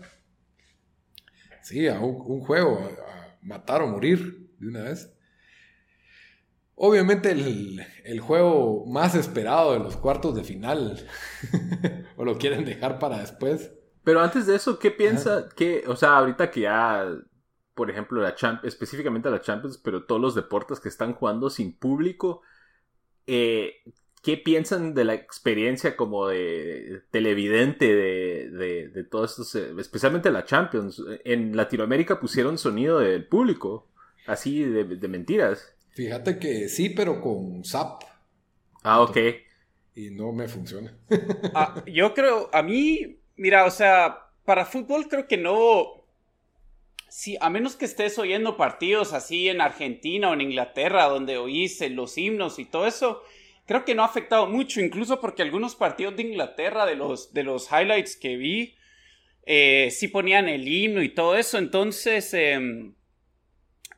Sí, 1.62 1.86
a 1.86 2.00
un, 2.00 2.16
un 2.26 2.40
juego, 2.40 2.80
a, 2.80 2.86
a 2.86 3.38
matar 3.42 3.82
o 3.82 3.86
morir 3.86 4.50
de 4.58 4.68
una 4.68 4.82
vez. 4.84 5.14
Obviamente 6.76 7.30
el, 7.30 7.86
el, 8.04 8.20
juego 8.20 8.84
más 8.86 9.14
esperado 9.14 9.74
de 9.74 9.78
los 9.78 9.96
cuartos 9.96 10.34
de 10.34 10.44
final. 10.44 11.06
o 12.16 12.24
lo 12.24 12.38
quieren 12.38 12.64
dejar 12.64 12.98
para 12.98 13.20
después. 13.20 13.70
Pero 14.02 14.20
antes 14.20 14.46
de 14.46 14.56
eso, 14.56 14.78
¿qué 14.78 14.90
piensa? 14.90 15.48
Que, 15.54 15.84
o 15.86 15.94
sea, 15.94 16.16
ahorita 16.16 16.50
que 16.50 16.62
ya, 16.62 17.06
por 17.74 17.90
ejemplo, 17.90 18.22
la 18.22 18.34
Champ 18.34 18.64
específicamente 18.64 19.30
la 19.30 19.40
Champions, 19.40 19.78
pero 19.78 20.04
todos 20.04 20.20
los 20.20 20.34
deportes 20.34 20.80
que 20.80 20.88
están 20.88 21.14
jugando 21.14 21.50
sin 21.50 21.72
público, 21.76 22.42
eh, 23.26 23.82
¿qué 24.22 24.36
piensan 24.36 24.94
de 24.94 25.04
la 25.04 25.14
experiencia 25.14 25.96
como 25.96 26.28
de 26.28 27.02
televidente 27.10 27.86
de, 27.94 28.50
de, 28.50 28.88
de 28.88 29.04
todos 29.04 29.32
estos, 29.32 29.54
eh, 29.56 29.72
especialmente 29.78 30.30
la 30.30 30.44
Champions? 30.44 31.02
En 31.24 31.56
Latinoamérica 31.56 32.20
pusieron 32.20 32.58
sonido 32.58 33.00
del 33.00 33.26
público, 33.26 33.88
así 34.26 34.62
de, 34.62 34.84
de 34.84 35.08
mentiras. 35.08 35.74
Fíjate 35.90 36.38
que 36.38 36.68
sí, 36.68 36.90
pero 36.90 37.20
con 37.20 37.64
SAP. 37.64 38.02
Ah, 38.82 39.00
ok. 39.00 39.16
Y 39.94 40.10
no 40.10 40.32
me 40.32 40.48
funciona. 40.48 40.96
ah, 41.54 41.82
yo 41.86 42.14
creo, 42.14 42.50
a 42.52 42.62
mí, 42.62 43.18
mira, 43.36 43.64
o 43.64 43.70
sea, 43.70 44.26
para 44.44 44.66
fútbol 44.66 45.08
creo 45.08 45.28
que 45.28 45.36
no. 45.36 46.03
Sí, 47.16 47.37
a 47.40 47.49
menos 47.49 47.76
que 47.76 47.85
estés 47.85 48.18
oyendo 48.18 48.56
partidos 48.56 49.12
así 49.12 49.49
en 49.49 49.61
Argentina 49.61 50.30
o 50.30 50.35
en 50.35 50.40
Inglaterra, 50.40 51.04
donde 51.04 51.37
oís 51.37 51.80
los 51.92 52.18
himnos 52.18 52.59
y 52.59 52.64
todo 52.64 52.88
eso, 52.88 53.23
creo 53.66 53.85
que 53.85 53.94
no 53.94 54.02
ha 54.02 54.06
afectado 54.06 54.49
mucho, 54.49 54.80
incluso 54.80 55.21
porque 55.21 55.42
algunos 55.42 55.76
partidos 55.76 56.16
de 56.16 56.25
Inglaterra, 56.25 56.85
de 56.87 56.97
los, 56.97 57.33
de 57.33 57.44
los 57.44 57.71
highlights 57.71 58.16
que 58.16 58.37
vi, 58.37 58.75
eh, 59.47 59.90
sí 59.92 60.09
ponían 60.09 60.49
el 60.49 60.66
himno 60.66 61.02
y 61.02 61.09
todo 61.09 61.37
eso, 61.37 61.56
entonces, 61.56 62.35
eh, 62.35 62.59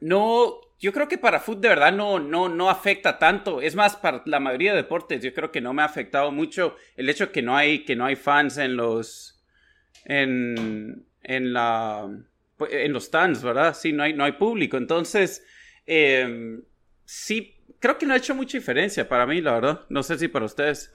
no, 0.01 0.61
yo 0.79 0.93
creo 0.93 1.09
que 1.09 1.17
para 1.17 1.41
fútbol 1.41 1.63
de 1.63 1.69
verdad 1.71 1.93
no, 1.95 2.19
no, 2.19 2.51
no 2.51 2.69
afecta 2.69 3.19
tanto. 3.19 3.63
Es 3.63 3.75
más, 3.75 3.97
para 3.97 4.25
la 4.27 4.41
mayoría 4.41 4.73
de 4.73 4.83
deportes, 4.83 5.23
yo 5.23 5.33
creo 5.33 5.51
que 5.51 5.63
no 5.63 5.73
me 5.73 5.81
ha 5.81 5.87
afectado 5.87 6.33
mucho 6.33 6.77
el 6.99 7.09
hecho 7.09 7.33
que 7.33 7.41
no 7.41 7.57
hay, 7.57 7.83
que 7.87 7.97
no 7.97 8.05
hay 8.05 8.17
fans 8.17 8.59
en 8.59 8.77
los. 8.77 9.43
en. 10.05 11.07
en 11.23 11.53
la. 11.55 12.11
En 12.71 12.93
los 12.93 13.05
stands, 13.05 13.43
¿verdad? 13.43 13.77
Sí, 13.77 13.93
no 13.93 14.03
hay, 14.03 14.13
no 14.15 14.25
hay 14.25 14.33
público. 14.33 14.77
Entonces. 14.77 15.45
Eh, 15.87 16.61
sí, 17.05 17.57
creo 17.79 17.97
que 17.97 18.07
no 18.07 18.15
ha 18.15 18.17
hecho 18.17 18.35
mucha 18.35 18.59
diferencia 18.59 19.09
para 19.09 19.27
mí, 19.27 19.41
la 19.41 19.55
verdad. 19.55 19.87
No 19.89 20.03
sé 20.03 20.19
si 20.19 20.29
para 20.29 20.47
ustedes. 20.47 20.93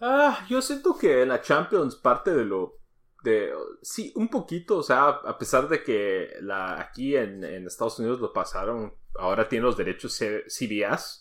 Ah, 0.00 0.44
yo 0.48 0.60
siento 0.62 0.96
que 0.98 1.22
en 1.22 1.28
la 1.28 1.40
Champions 1.40 1.96
parte 1.96 2.32
de 2.32 2.44
lo 2.44 2.82
de, 3.22 3.52
sí, 3.82 4.12
un 4.16 4.28
poquito, 4.28 4.78
o 4.78 4.82
sea, 4.82 5.08
a 5.08 5.38
pesar 5.38 5.68
de 5.68 5.82
que 5.82 6.30
la, 6.40 6.80
aquí 6.80 7.16
en, 7.16 7.44
en 7.44 7.66
Estados 7.66 7.98
Unidos 8.00 8.20
lo 8.20 8.32
pasaron, 8.32 8.94
ahora 9.14 9.48
tiene 9.48 9.64
los 9.64 9.76
derechos 9.76 10.20
CBS, 10.48 11.20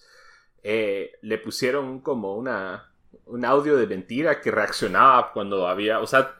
eh, 0.63 1.11
le 1.21 1.37
pusieron 1.37 2.01
como 2.01 2.35
una, 2.35 2.91
un 3.25 3.45
audio 3.45 3.77
de 3.77 3.87
mentira 3.87 4.41
que 4.41 4.51
reaccionaba 4.51 5.31
cuando 5.31 5.67
había, 5.67 5.99
o 5.99 6.07
sea, 6.07 6.35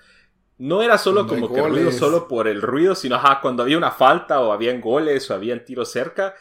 no 0.62 0.84
era 0.84 1.00
solo 1.00 1.25
Cuando 1.25 1.48
como 1.48 1.51
que 1.51 1.60
goles. 1.60 1.75
ruido 1.75 1.91
solo 1.91 2.27
por 2.27 2.48
el 2.48 2.62
ruido, 2.62 2.94
sino 2.94 3.15
ajá, 3.15 3.39
cuando 3.41 3.63
había 3.63 3.80
una 3.80 3.89
falta 3.89 4.39
o 4.41 4.51
habían 4.51 4.80
goles 4.80 5.30
o 5.32 5.34
habían 5.34 5.65
tiros 5.65 5.91
cerca. 5.91 6.36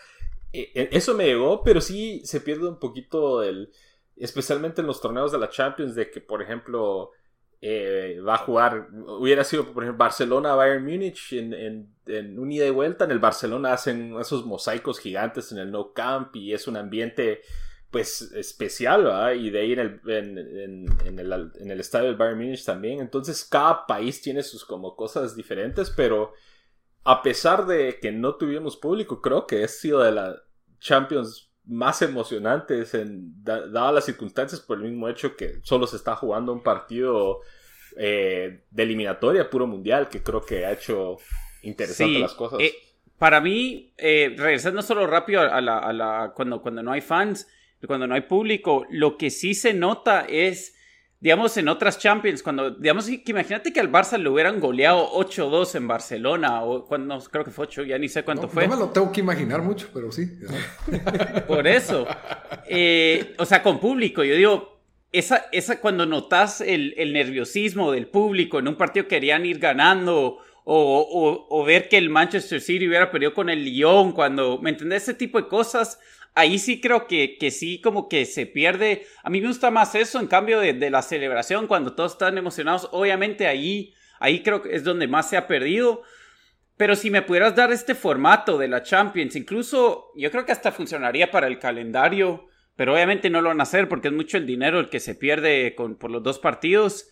Eh, 0.52 0.70
eh, 0.74 0.88
eso 0.92 1.14
me 1.14 1.24
llegó, 1.24 1.64
pero 1.64 1.80
sí 1.80 2.20
se 2.24 2.42
pierde 2.42 2.68
un 2.68 2.78
poquito 2.78 3.42
el, 3.42 3.70
especialmente 4.16 4.82
en 4.82 4.86
los 4.86 5.00
torneos 5.00 5.32
de 5.32 5.38
la 5.38 5.48
Champions, 5.48 5.94
de 5.94 6.10
que, 6.10 6.20
por 6.20 6.42
ejemplo, 6.42 7.12
eh, 7.62 8.20
va 8.20 8.34
a 8.34 8.38
jugar, 8.38 8.88
hubiera 8.92 9.42
sido, 9.42 9.72
por 9.72 9.84
ejemplo, 9.84 10.04
Barcelona-Bayern 10.04 10.84
Múnich 10.84 11.32
en, 11.32 11.54
en, 11.54 11.94
en 12.06 12.38
un 12.38 12.52
ida 12.52 12.66
y 12.66 12.70
vuelta. 12.70 13.06
En 13.06 13.12
el 13.12 13.20
Barcelona 13.20 13.72
hacen 13.72 14.20
esos 14.20 14.44
mosaicos 14.44 14.98
gigantes 14.98 15.50
en 15.50 15.58
el 15.58 15.70
No 15.70 15.94
Camp 15.94 16.36
y 16.36 16.52
es 16.52 16.68
un 16.68 16.76
ambiente, 16.76 17.40
pues, 17.90 18.23
especial, 18.32 19.04
¿verdad? 19.04 19.32
Y 19.32 19.50
de 19.50 19.61
ahí 19.61 19.73
en 19.73 19.78
el, 19.80 20.00
en, 20.06 20.38
en, 20.38 20.87
en 21.06 21.18
el, 21.18 21.52
en 21.61 21.70
el 21.70 21.80
estadio 21.80 22.06
del 22.06 22.16
Bayern 22.16 22.38
Múnich 22.38 22.64
también. 22.64 23.00
Entonces, 23.00 23.44
cada 23.44 23.87
país 23.87 24.20
tiene 24.23 24.42
sus 24.42 24.64
como 24.64 24.94
cosas 24.97 25.35
diferentes, 25.37 25.90
pero 25.90 26.32
a 27.04 27.23
pesar 27.23 27.66
de 27.66 27.99
que 28.00 28.12
no 28.12 28.37
tuvimos 28.37 28.76
público, 28.76 29.20
creo 29.20 29.47
que 29.47 29.64
ha 29.64 29.68
sido 29.68 30.00
de 30.02 30.12
la 30.12 30.37
Champions 30.78 31.50
más 31.64 32.02
emocionantes 32.02 32.94
en, 32.94 33.42
da, 33.44 33.66
dadas 33.66 33.94
las 33.94 34.04
circunstancias 34.04 34.61
por 34.61 34.78
el 34.78 34.85
mismo 34.85 35.09
hecho 35.09 35.37
que 35.37 35.61
solo 35.62 35.87
se 35.87 35.97
está 35.97 36.16
jugando 36.16 36.52
un 36.52 36.62
partido 36.62 37.40
eh, 37.97 38.64
de 38.70 38.82
eliminatoria 38.82 39.50
puro 39.50 39.66
mundial 39.66 40.09
que 40.09 40.23
creo 40.23 40.40
que 40.40 40.64
ha 40.64 40.73
hecho 40.73 41.16
interesantes 41.62 42.16
Sí, 42.16 42.18
las 42.18 42.35
cosas. 42.35 42.59
eh, 42.61 42.75
para 43.18 43.40
mí, 43.40 43.92
eh, 43.99 44.35
regresando 44.38 44.80
solo 44.82 45.06
rápido 45.06 45.42
a 45.42 45.61
la, 45.61 45.78
a 45.78 45.92
la 45.92 46.32
cuando, 46.35 46.62
cuando 46.62 46.82
no 46.82 46.92
hay 46.92 47.02
fans, 47.02 47.47
cuando 47.87 48.06
no 48.06 48.14
hay 48.14 48.22
público, 48.22 48.87
lo 48.90 49.16
que 49.16 49.30
sí 49.30 49.54
se 49.54 49.72
nota 49.72 50.26
es, 50.28 50.75
digamos, 51.20 51.56
en 51.56 51.68
otras 51.68 51.99
Champions, 51.99 52.42
cuando, 52.42 52.70
digamos, 52.70 53.06
que 53.06 53.22
imagínate 53.26 53.72
que 53.72 53.80
al 53.80 53.90
Barça 53.90 54.18
le 54.18 54.28
hubieran 54.28 54.60
goleado 54.60 55.10
8-2 55.12 55.76
en 55.76 55.88
Barcelona, 55.88 56.62
o 56.62 56.87
cuando, 56.87 57.18
creo 57.30 57.44
que 57.44 57.50
fue 57.50 57.64
8, 57.64 57.84
ya 57.84 57.99
ni 57.99 58.08
sé 58.08 58.22
cuánto 58.22 58.42
no, 58.42 58.49
fue. 58.49 58.66
no 58.66 58.76
me 58.76 58.80
lo 58.80 58.90
tengo 58.90 59.10
que 59.10 59.20
imaginar 59.20 59.62
mucho, 59.62 59.88
pero 59.92 60.12
sí. 60.12 60.28
Por 61.46 61.66
eso. 61.66 62.06
Eh, 62.66 63.34
o 63.38 63.46
sea, 63.46 63.62
con 63.62 63.80
público, 63.80 64.22
yo 64.25 64.34
digo, 64.34 64.80
esa, 65.12 65.46
esa 65.52 65.80
cuando 65.80 66.06
notas 66.06 66.60
el, 66.60 66.94
el 66.96 67.12
nerviosismo 67.12 67.90
del 67.90 68.06
público 68.06 68.58
en 68.58 68.68
un 68.68 68.76
partido 68.76 69.04
que 69.04 69.16
querían 69.16 69.44
ir 69.44 69.58
ganando 69.58 70.38
o, 70.64 71.00
o, 71.00 71.46
o, 71.49 71.64
ver 71.64 71.88
que 71.88 71.96
el 71.96 72.10
Manchester 72.10 72.60
City 72.60 72.87
hubiera 72.87 73.10
perdido 73.10 73.34
con 73.34 73.49
el 73.49 73.64
Lyon, 73.64 74.12
cuando, 74.12 74.58
¿me 74.58 74.70
entendés? 74.70 75.04
Ese 75.04 75.14
tipo 75.14 75.40
de 75.40 75.49
cosas, 75.49 75.99
ahí 76.34 76.58
sí 76.58 76.80
creo 76.80 77.06
que, 77.06 77.37
que 77.38 77.50
sí 77.50 77.80
como 77.80 78.08
que 78.08 78.25
se 78.25 78.46
pierde. 78.46 79.06
A 79.22 79.30
mí 79.30 79.40
me 79.40 79.49
gusta 79.49 79.70
más 79.70 79.94
eso, 79.94 80.20
en 80.20 80.26
cambio 80.26 80.60
de, 80.60 80.90
la 80.90 81.02
celebración, 81.02 81.66
cuando 81.66 81.94
todos 81.94 82.12
están 82.12 82.38
emocionados, 82.38 82.88
obviamente 82.92 83.46
ahí, 83.46 83.94
ahí 84.18 84.42
creo 84.42 84.62
que 84.62 84.75
es 84.75 84.84
donde 84.84 85.08
más 85.08 85.28
se 85.28 85.37
ha 85.37 85.46
perdido. 85.46 86.02
Pero 86.76 86.96
si 86.96 87.10
me 87.10 87.22
pudieras 87.22 87.54
dar 87.54 87.72
este 87.72 87.94
formato 87.94 88.56
de 88.56 88.68
la 88.68 88.82
Champions, 88.82 89.37
incluso 89.37 90.12
yo 90.16 90.30
creo 90.30 90.46
que 90.46 90.52
hasta 90.52 90.72
funcionaría 90.72 91.30
para 91.30 91.46
el 91.46 91.58
calendario, 91.58 92.46
pero 92.75 92.94
obviamente 92.94 93.28
no 93.28 93.42
lo 93.42 93.50
van 93.50 93.60
a 93.60 93.64
hacer 93.64 93.88
porque 93.88 94.08
es 94.08 94.14
mucho 94.14 94.38
el 94.38 94.46
dinero 94.46 94.80
el 94.80 94.88
que 94.88 95.00
se 95.00 95.14
pierde 95.14 95.75
con, 95.75 95.96
por 95.96 96.10
los 96.10 96.22
dos 96.22 96.38
partidos. 96.38 97.10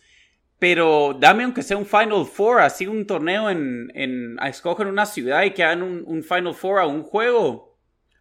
Pero 0.57 1.15
dame 1.17 1.43
aunque 1.43 1.61
sea 1.61 1.77
un 1.77 1.85
Final 1.85 2.25
Four, 2.25 2.61
así 2.61 2.85
un 2.87 3.05
torneo 3.05 3.49
en, 3.49 3.91
en 3.93 4.37
escogen 4.39 4.87
una 4.87 5.05
ciudad 5.05 5.43
y 5.43 5.51
que 5.51 5.63
hagan 5.63 5.83
un, 5.83 6.03
un 6.05 6.23
Final 6.23 6.55
Four 6.55 6.79
a 6.79 6.87
un 6.87 7.03
juego. 7.03 7.68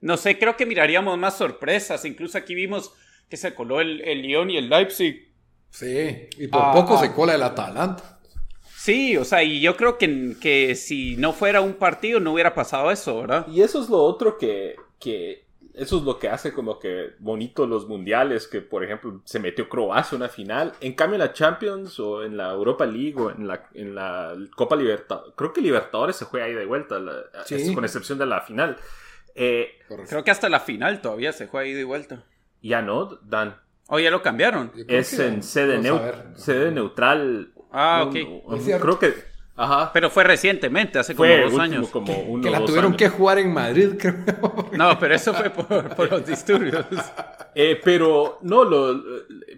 No 0.01 0.17
sé, 0.17 0.39
creo 0.39 0.57
que 0.57 0.67
miraríamos 0.67 1.19
más 1.19 1.37
sorpresas. 1.39 2.05
Incluso 2.05 2.39
aquí 2.39 2.55
vimos 2.55 2.93
que 3.29 3.37
se 3.37 3.55
coló 3.55 3.81
el, 3.81 4.01
el 4.03 4.23
Lyon 4.23 4.51
y 4.51 4.57
el 4.57 4.69
Leipzig. 4.69 5.29
Sí, 5.71 6.29
y 6.39 6.47
por 6.49 6.63
Ah, 6.63 6.73
poco 6.75 6.97
ah. 6.97 7.01
se 7.01 7.13
cola 7.13 7.35
el 7.35 7.43
Atalanta. 7.43 8.19
Sí, 8.75 9.17
o 9.17 9.25
sea, 9.25 9.43
y 9.43 9.61
yo 9.61 9.77
creo 9.77 9.99
que, 9.99 10.37
que 10.41 10.75
si 10.75 11.17
no 11.17 11.33
fuera 11.33 11.61
un 11.61 11.75
partido 11.75 12.21
no 12.21 12.33
hubiera 12.33 12.55
pasado 12.55 12.91
eso, 12.91 13.21
¿verdad? 13.21 13.47
Y 13.49 13.61
eso 13.61 13.83
es 13.83 13.91
lo 13.91 13.99
otro 13.99 14.39
que, 14.39 14.77
que 14.99 15.47
eso 15.75 15.99
es 15.99 16.05
lo 16.05 16.19
que 16.19 16.29
hace 16.29 16.53
como 16.55 16.79
que 16.79 17.11
bonito 17.19 17.67
los 17.67 17.87
mundiales, 17.87 18.47
que 18.49 18.63
por 18.63 18.83
ejemplo 18.85 19.21
se 19.25 19.41
metió 19.41 19.69
Croacia 19.69 20.17
en 20.17 20.23
una 20.23 20.31
final. 20.31 20.73
En 20.81 20.95
cambio 20.95 21.17
en 21.17 21.21
la 21.21 21.33
Champions 21.35 22.01
o 22.01 22.25
en 22.25 22.37
la 22.37 22.51
Europa 22.53 22.87
League 22.87 23.15
o 23.21 23.31
en 23.31 23.47
la, 23.47 23.69
en 23.75 23.95
la 23.95 24.35
Copa 24.57 24.75
Libertadores, 24.77 25.35
creo 25.37 25.53
que 25.53 25.61
Libertadores 25.61 26.17
se 26.17 26.25
juega 26.25 26.47
ahí 26.47 26.55
de 26.55 26.65
vuelta, 26.65 26.99
la- 26.99 27.25
Sí. 27.45 27.57
es- 27.57 27.73
con 27.73 27.85
excepción 27.85 28.17
de 28.19 28.27
la 28.27 28.41
final. 28.41 28.77
Eh. 29.39 29.71
Creo 30.09 30.25
que 30.25 30.31
hasta 30.31 30.49
la 30.49 30.61
final 30.61 31.01
todavía 31.01 31.33
se 31.33 31.47
juega 31.47 31.67
ida 31.69 31.81
y 31.81 31.85
vuelta. 31.85 32.25
ya 32.63 32.83
no, 32.83 33.07
Dan. 33.23 33.57
O 33.89 33.99
ya 33.99 34.11
lo 34.11 34.21
cambiaron. 34.21 34.71
Es 34.89 35.17
que- 35.17 35.27
en 35.27 35.43
sede, 35.43 35.79
neu- 35.81 36.35
sede 36.37 36.71
neutral. 36.73 37.53
Ah, 37.73 38.05
ok. 38.07 38.17
un- 38.45 38.61
creo 38.65 38.99
que. 38.99 39.15
Ajá. 39.57 39.91
Pero 39.93 40.09
fue 40.11 40.23
recientemente, 40.25 40.99
hace 41.01 41.17
como 41.17 41.29
dos 41.31 41.45
último 41.47 41.63
años. 41.63 41.89
como 41.91 42.17
uno 42.21 42.43
Que 42.45 42.51
la 42.51 42.59
dos 42.61 42.67
tuvieron 42.69 42.93
años. 42.93 42.99
que 42.99 43.09
jugar 43.09 43.39
en 43.39 43.53
Madrid, 43.53 43.95
creo. 43.99 44.15
No, 44.73 44.99
pero 45.01 45.15
eso 45.15 45.35
fue 45.35 45.51
por, 45.51 45.95
por 45.97 46.11
los 46.11 46.27
disturbios. 46.27 46.85
Eh, 47.61 47.81
pero 47.83 48.39
no, 48.43 48.63
lo, 48.63 49.03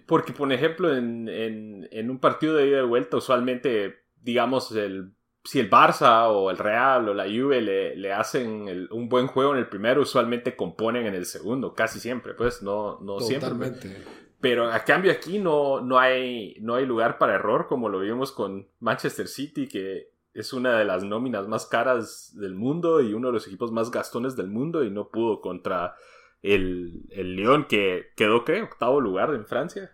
porque 0.06 0.32
por 0.32 0.50
ejemplo 0.50 0.96
en, 0.96 1.28
en, 1.28 1.86
en 1.90 2.08
un 2.08 2.18
partido 2.18 2.54
de 2.54 2.68
ida 2.68 2.78
y 2.78 2.86
vuelta 2.86 3.18
usualmente, 3.18 4.04
digamos, 4.22 4.72
el, 4.72 5.10
si 5.44 5.58
el 5.60 5.70
Barça 5.70 6.28
o 6.28 6.50
el 6.50 6.58
Real 6.58 7.08
o 7.08 7.14
la 7.14 7.24
Juve 7.24 7.60
le, 7.62 7.96
le 7.96 8.12
hacen 8.12 8.68
el- 8.68 8.88
un 8.92 9.08
buen 9.08 9.26
juego 9.26 9.52
en 9.52 9.58
el 9.58 9.68
primero, 9.68 10.02
usualmente 10.02 10.56
componen 10.56 11.06
en 11.06 11.14
el 11.14 11.24
segundo, 11.26 11.74
casi 11.74 11.98
siempre, 12.00 12.34
pues 12.34 12.62
no, 12.62 12.98
no 13.00 13.20
siempre. 13.20 13.50
pues. 13.50 13.70
Totalmente. 13.80 14.06
Pero 14.40 14.70
a 14.72 14.84
cambio 14.84 15.12
aquí 15.12 15.38
no, 15.38 15.80
no, 15.82 15.98
hay, 15.98 16.56
no 16.60 16.74
hay 16.76 16.86
lugar 16.86 17.18
para 17.18 17.34
error, 17.34 17.66
como 17.68 17.88
lo 17.90 18.00
vimos 18.00 18.32
con 18.32 18.68
Manchester 18.80 19.28
City, 19.28 19.68
que 19.68 20.10
es 20.32 20.52
una 20.52 20.78
de 20.78 20.84
las 20.84 21.04
nóminas 21.04 21.46
más 21.48 21.66
caras 21.66 22.32
del 22.36 22.54
mundo 22.54 23.00
y 23.02 23.12
uno 23.12 23.28
de 23.28 23.34
los 23.34 23.46
equipos 23.46 23.70
más 23.72 23.90
gastones 23.90 24.36
del 24.36 24.46
mundo 24.48 24.84
y 24.84 24.90
no 24.90 25.08
pudo 25.10 25.40
contra 25.40 25.94
el, 26.42 27.02
el 27.10 27.34
Lyon, 27.36 27.66
que 27.66 28.06
quedó, 28.16 28.44
creo, 28.44 28.64
octavo 28.64 29.00
lugar 29.00 29.34
en 29.34 29.46
Francia. 29.46 29.90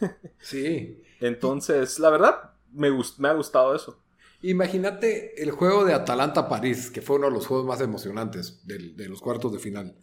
Sí. 0.38 1.02
Entonces, 1.20 1.98
la 1.98 2.10
verdad, 2.10 2.52
me, 2.72 2.90
gust- 2.90 3.18
me 3.18 3.28
ha 3.28 3.32
gustado 3.32 3.74
eso. 3.74 4.00
Imagínate 4.42 5.42
el 5.42 5.50
juego 5.50 5.84
de 5.84 5.94
Atalanta-París, 5.94 6.90
que 6.90 7.02
fue 7.02 7.16
uno 7.16 7.26
de 7.26 7.32
los 7.32 7.46
juegos 7.46 7.66
más 7.66 7.80
emocionantes 7.80 8.66
del- 8.66 8.96
de 8.96 9.08
los 9.08 9.20
cuartos 9.20 9.52
de 9.52 9.58
final. 9.58 9.96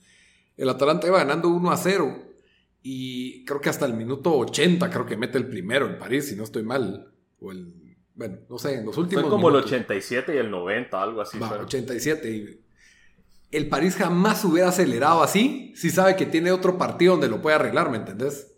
El 0.57 0.69
Atalanta 0.69 1.07
iba 1.07 1.17
ganando 1.19 1.49
1 1.49 1.71
a 1.71 1.77
0 1.77 2.33
y 2.83 3.45
creo 3.45 3.61
que 3.61 3.69
hasta 3.69 3.85
el 3.85 3.93
minuto 3.93 4.33
80 4.37 4.89
creo 4.89 5.05
que 5.05 5.17
mete 5.17 5.37
el 5.37 5.47
primero 5.47 5.87
en 5.87 5.97
París, 5.97 6.27
si 6.27 6.35
no 6.35 6.43
estoy 6.43 6.63
mal. 6.63 7.11
O 7.39 7.51
el, 7.51 7.73
bueno, 8.13 8.37
no 8.49 8.57
sé, 8.59 8.75
en 8.75 8.85
los 8.85 8.97
últimos 8.97 9.23
Fue 9.23 9.31
como 9.31 9.47
el 9.49 9.53
minutos. 9.55 9.71
87 9.71 10.35
y 10.35 10.37
el 10.37 10.51
90, 10.51 11.01
algo 11.01 11.21
así. 11.21 11.39
Va, 11.39 11.47
fueron. 11.47 11.65
87. 11.65 12.29
Y 12.31 12.61
el 13.51 13.69
París 13.69 13.95
jamás 13.95 14.43
hubiera 14.43 14.69
acelerado 14.69 15.23
así 15.23 15.71
si 15.75 15.89
sabe 15.89 16.15
que 16.17 16.25
tiene 16.25 16.51
otro 16.51 16.77
partido 16.77 17.13
donde 17.13 17.29
lo 17.29 17.41
puede 17.41 17.55
arreglar, 17.55 17.89
¿me 17.89 17.97
entendés? 17.97 18.51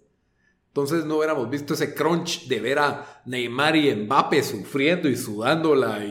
Entonces 0.77 1.05
no 1.05 1.17
hubiéramos 1.17 1.49
visto 1.49 1.73
ese 1.73 1.95
crunch 1.95 2.47
de 2.47 2.59
ver 2.59 2.77
a 2.77 3.21
Neymar 3.25 3.75
y 3.75 3.95
Mbappe 3.95 4.43
sufriendo 4.43 5.09
y 5.09 5.15
sudándola 5.15 6.05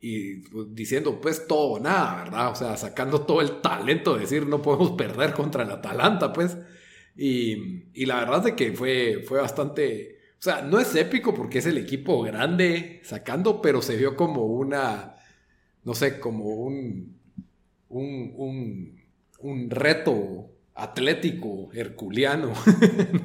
y, 0.00 0.36
pues, 0.52 0.72
diciendo 0.72 1.20
pues 1.20 1.48
todo 1.48 1.72
o 1.72 1.80
nada, 1.80 2.22
¿verdad? 2.22 2.52
O 2.52 2.54
sea, 2.54 2.76
sacando 2.76 3.22
todo 3.22 3.40
el 3.40 3.60
talento 3.60 4.14
de 4.14 4.20
decir 4.20 4.46
no 4.46 4.62
podemos 4.62 4.92
perder 4.92 5.32
contra 5.32 5.64
el 5.64 5.72
Atalanta, 5.72 6.32
pues. 6.32 6.56
Y, 7.16 8.04
la 8.06 8.20
verdad 8.20 8.46
es 8.46 8.54
que 8.54 8.72
fue, 8.74 9.24
fue 9.26 9.40
bastante... 9.40 10.20
O 10.38 10.42
sea, 10.42 10.62
no 10.62 10.78
es 10.78 10.94
épico 10.94 11.34
porque 11.34 11.58
es 11.58 11.66
el 11.66 11.76
equipo 11.76 12.22
grande 12.22 13.00
sacando, 13.02 13.60
pero 13.60 13.82
se 13.82 13.96
vio 13.96 14.14
como 14.14 14.44
una 14.44 15.16
no 15.82 15.94
sé, 15.94 16.20
como 16.20 16.44
un, 16.44 17.18
un, 17.88 19.02
un 19.40 19.70
reto 19.70 20.55
atlético, 20.76 21.70
herculiano. 21.72 22.52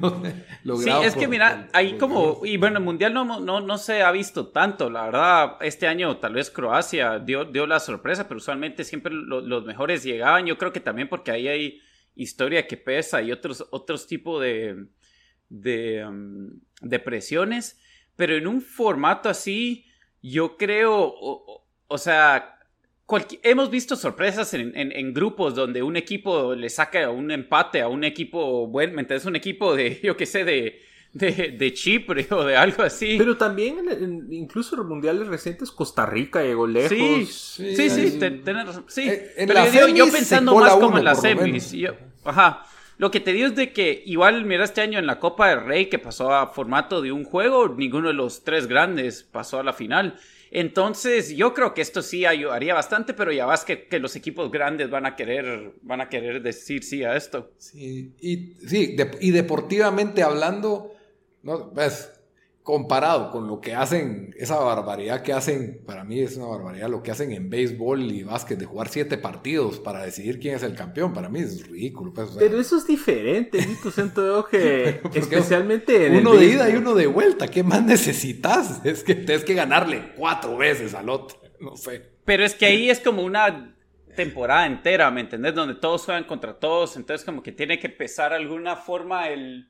no 0.64 0.76
sé, 0.76 0.84
Sí, 0.84 0.90
es 1.04 1.14
que 1.14 1.28
mira, 1.28 1.68
ahí 1.72 1.98
como, 1.98 2.40
y 2.44 2.56
bueno, 2.56 2.78
el 2.78 2.84
Mundial 2.84 3.12
no, 3.12 3.24
no, 3.40 3.60
no 3.60 3.78
se 3.78 4.02
ha 4.02 4.10
visto 4.10 4.48
tanto, 4.48 4.88
la 4.90 5.04
verdad, 5.04 5.56
este 5.60 5.86
año 5.86 6.16
tal 6.16 6.34
vez 6.34 6.50
Croacia 6.50 7.18
dio, 7.18 7.44
dio 7.44 7.66
la 7.66 7.78
sorpresa, 7.78 8.26
pero 8.26 8.38
usualmente 8.38 8.84
siempre 8.84 9.12
lo- 9.12 9.42
los 9.42 9.64
mejores 9.64 10.02
llegaban, 10.02 10.46
yo 10.46 10.56
creo 10.56 10.72
que 10.72 10.80
también 10.80 11.08
porque 11.08 11.30
ahí 11.30 11.46
hay 11.48 11.80
historia 12.14 12.66
que 12.66 12.76
pesa 12.76 13.20
y 13.22 13.32
otros, 13.32 13.66
otros 13.70 14.06
tipos 14.06 14.40
de, 14.40 14.86
de, 15.50 16.06
um, 16.06 16.58
de 16.80 16.98
presiones, 16.98 17.78
pero 18.16 18.34
en 18.34 18.46
un 18.46 18.62
formato 18.62 19.28
así, 19.28 19.86
yo 20.22 20.56
creo, 20.56 21.14
o, 21.86 21.98
sea, 21.98 22.58
hemos 23.42 23.70
visto 23.70 23.96
sorpresas 23.96 24.54
en, 24.54 24.76
en- 24.76 24.92
en 24.92 25.12
grupos 25.12 25.54
donde 25.54 25.82
un 25.82 25.96
equipo 25.96 26.54
le 26.54 26.70
saca 26.70 27.10
un 27.10 27.30
empate 27.30 27.80
a 27.82 27.88
un 27.88 28.04
equipo, 28.04 28.66
bueno, 28.66 28.94
¿me 28.94 29.02
entiendes? 29.02 29.26
Un 29.26 29.36
equipo 29.36 29.74
de, 29.74 30.00
yo 30.02 30.16
qué 30.16 30.24
sé, 30.26 30.44
de, 30.44 30.80
de, 31.12 31.54
de 31.58 31.74
Chipre 31.74 32.26
o 32.30 32.44
de 32.44 32.56
algo 32.56 32.82
así. 32.82 33.16
Pero 33.18 33.36
también, 33.36 33.78
en- 33.80 34.04
en- 34.04 34.32
incluso 34.32 34.80
en 34.80 34.88
mundiales 34.88 35.26
recientes, 35.28 35.70
Costa 35.70 36.06
Rica 36.06 36.42
llegó 36.42 36.66
lejos. 36.66 36.88
Sí, 36.90 37.26
Sí, 37.26 37.76
sí, 37.76 37.90
sí, 37.90 38.08
sí. 38.10 38.18
te- 38.18 38.30
tenés 38.30 38.66
razón. 38.66 38.84
Sí, 38.88 39.08
Eh, 39.08 39.32
en 39.36 39.48
pero 39.48 39.64
yo, 39.66 39.70
digo, 39.86 39.88
yo 39.88 40.04
semis 40.06 40.14
pensando 40.14 40.54
más 40.54 40.72
como 40.74 40.88
uno, 40.88 40.98
en 40.98 41.04
las 41.04 41.20
semis. 41.20 41.72
yo- 41.72 41.94
ajá. 42.24 42.64
Lo 42.98 43.10
que 43.10 43.20
te 43.20 43.32
digo 43.32 43.48
es 43.48 43.56
de 43.56 43.72
que 43.72 44.02
igual, 44.06 44.44
mira, 44.44 44.62
este 44.64 44.80
año 44.80 44.98
en 44.98 45.06
la 45.06 45.18
Copa 45.18 45.48
del 45.48 45.64
Rey 45.64 45.86
que 45.86 45.98
pasó 45.98 46.32
a 46.32 46.46
formato 46.48 47.02
de 47.02 47.10
un 47.10 47.24
juego, 47.24 47.68
ninguno 47.68 48.08
de 48.08 48.14
los 48.14 48.44
tres 48.44 48.68
grandes 48.68 49.24
pasó 49.24 49.58
a 49.58 49.64
la 49.64 49.72
final. 49.72 50.18
Entonces, 50.54 51.34
yo 51.34 51.54
creo 51.54 51.72
que 51.72 51.80
esto 51.80 52.02
sí 52.02 52.26
ayudaría 52.26 52.74
bastante, 52.74 53.14
pero 53.14 53.32
ya 53.32 53.46
vas 53.46 53.64
que, 53.64 53.88
los 53.98 54.16
equipos 54.16 54.50
grandes 54.50 54.90
van 54.90 55.06
a 55.06 55.16
querer, 55.16 55.72
van 55.80 56.02
a 56.02 56.10
querer 56.10 56.42
decir 56.42 56.84
sí 56.84 57.02
a 57.04 57.16
esto. 57.16 57.50
Sí, 57.56 58.12
y, 58.20 58.54
sí, 58.68 58.94
y 59.20 59.30
deportivamente 59.30 60.22
hablando, 60.22 60.92
¿no? 61.42 61.70
Ves, 61.70 62.12
comparado 62.62 63.30
con 63.32 63.48
lo 63.48 63.60
que 63.60 63.74
hacen, 63.74 64.32
esa 64.38 64.56
barbaridad 64.60 65.22
que 65.22 65.32
hacen, 65.32 65.82
para 65.84 66.04
mí 66.04 66.20
es 66.20 66.36
una 66.36 66.46
barbaridad 66.46 66.88
lo 66.88 67.02
que 67.02 67.10
hacen 67.10 67.32
en 67.32 67.50
béisbol 67.50 68.02
y 68.12 68.22
básquet, 68.22 68.58
de 68.58 68.66
jugar 68.66 68.88
siete 68.88 69.18
partidos 69.18 69.80
para 69.80 70.04
decidir 70.04 70.38
quién 70.38 70.54
es 70.54 70.62
el 70.62 70.74
campeón, 70.76 71.12
para 71.12 71.28
mí 71.28 71.40
es 71.40 71.66
ridículo. 71.68 72.12
pues, 72.12 72.28
o 72.30 72.32
sea, 72.34 72.40
Pero 72.40 72.60
eso 72.60 72.76
es 72.76 72.86
diferente, 72.86 73.58
Vito. 73.58 73.90
Siento 73.90 74.24
yo 74.24 74.46
que 74.46 75.00
especialmente 75.14 76.06
en 76.06 76.14
el 76.14 76.20
uno 76.20 76.34
de 76.34 76.46
béisbol- 76.46 76.54
ida 76.54 76.70
y 76.70 76.76
uno 76.76 76.94
de 76.94 77.06
vuelta, 77.08 77.48
¿qué 77.48 77.62
más 77.64 77.82
necesitas? 77.84 78.80
Es 78.84 79.02
que 79.02 79.14
tienes 79.16 79.44
que 79.44 79.54
ganarle 79.54 80.12
cuatro 80.16 80.56
veces 80.56 80.94
al 80.94 81.08
otro, 81.08 81.38
no 81.60 81.76
sé. 81.76 82.12
Pero 82.24 82.44
es 82.44 82.54
que 82.54 82.66
ahí 82.66 82.90
es 82.90 83.00
como 83.00 83.22
una 83.22 83.74
temporada 84.14 84.66
entera, 84.66 85.10
¿me 85.10 85.22
entendés? 85.22 85.54
Donde 85.54 85.74
todos 85.74 86.04
juegan 86.04 86.24
contra 86.24 86.58
todos, 86.60 86.96
entonces 86.96 87.24
como 87.24 87.42
que 87.42 87.50
tiene 87.50 87.78
que 87.80 87.88
pesar 87.88 88.32
alguna 88.32 88.76
forma 88.76 89.28
el... 89.30 89.68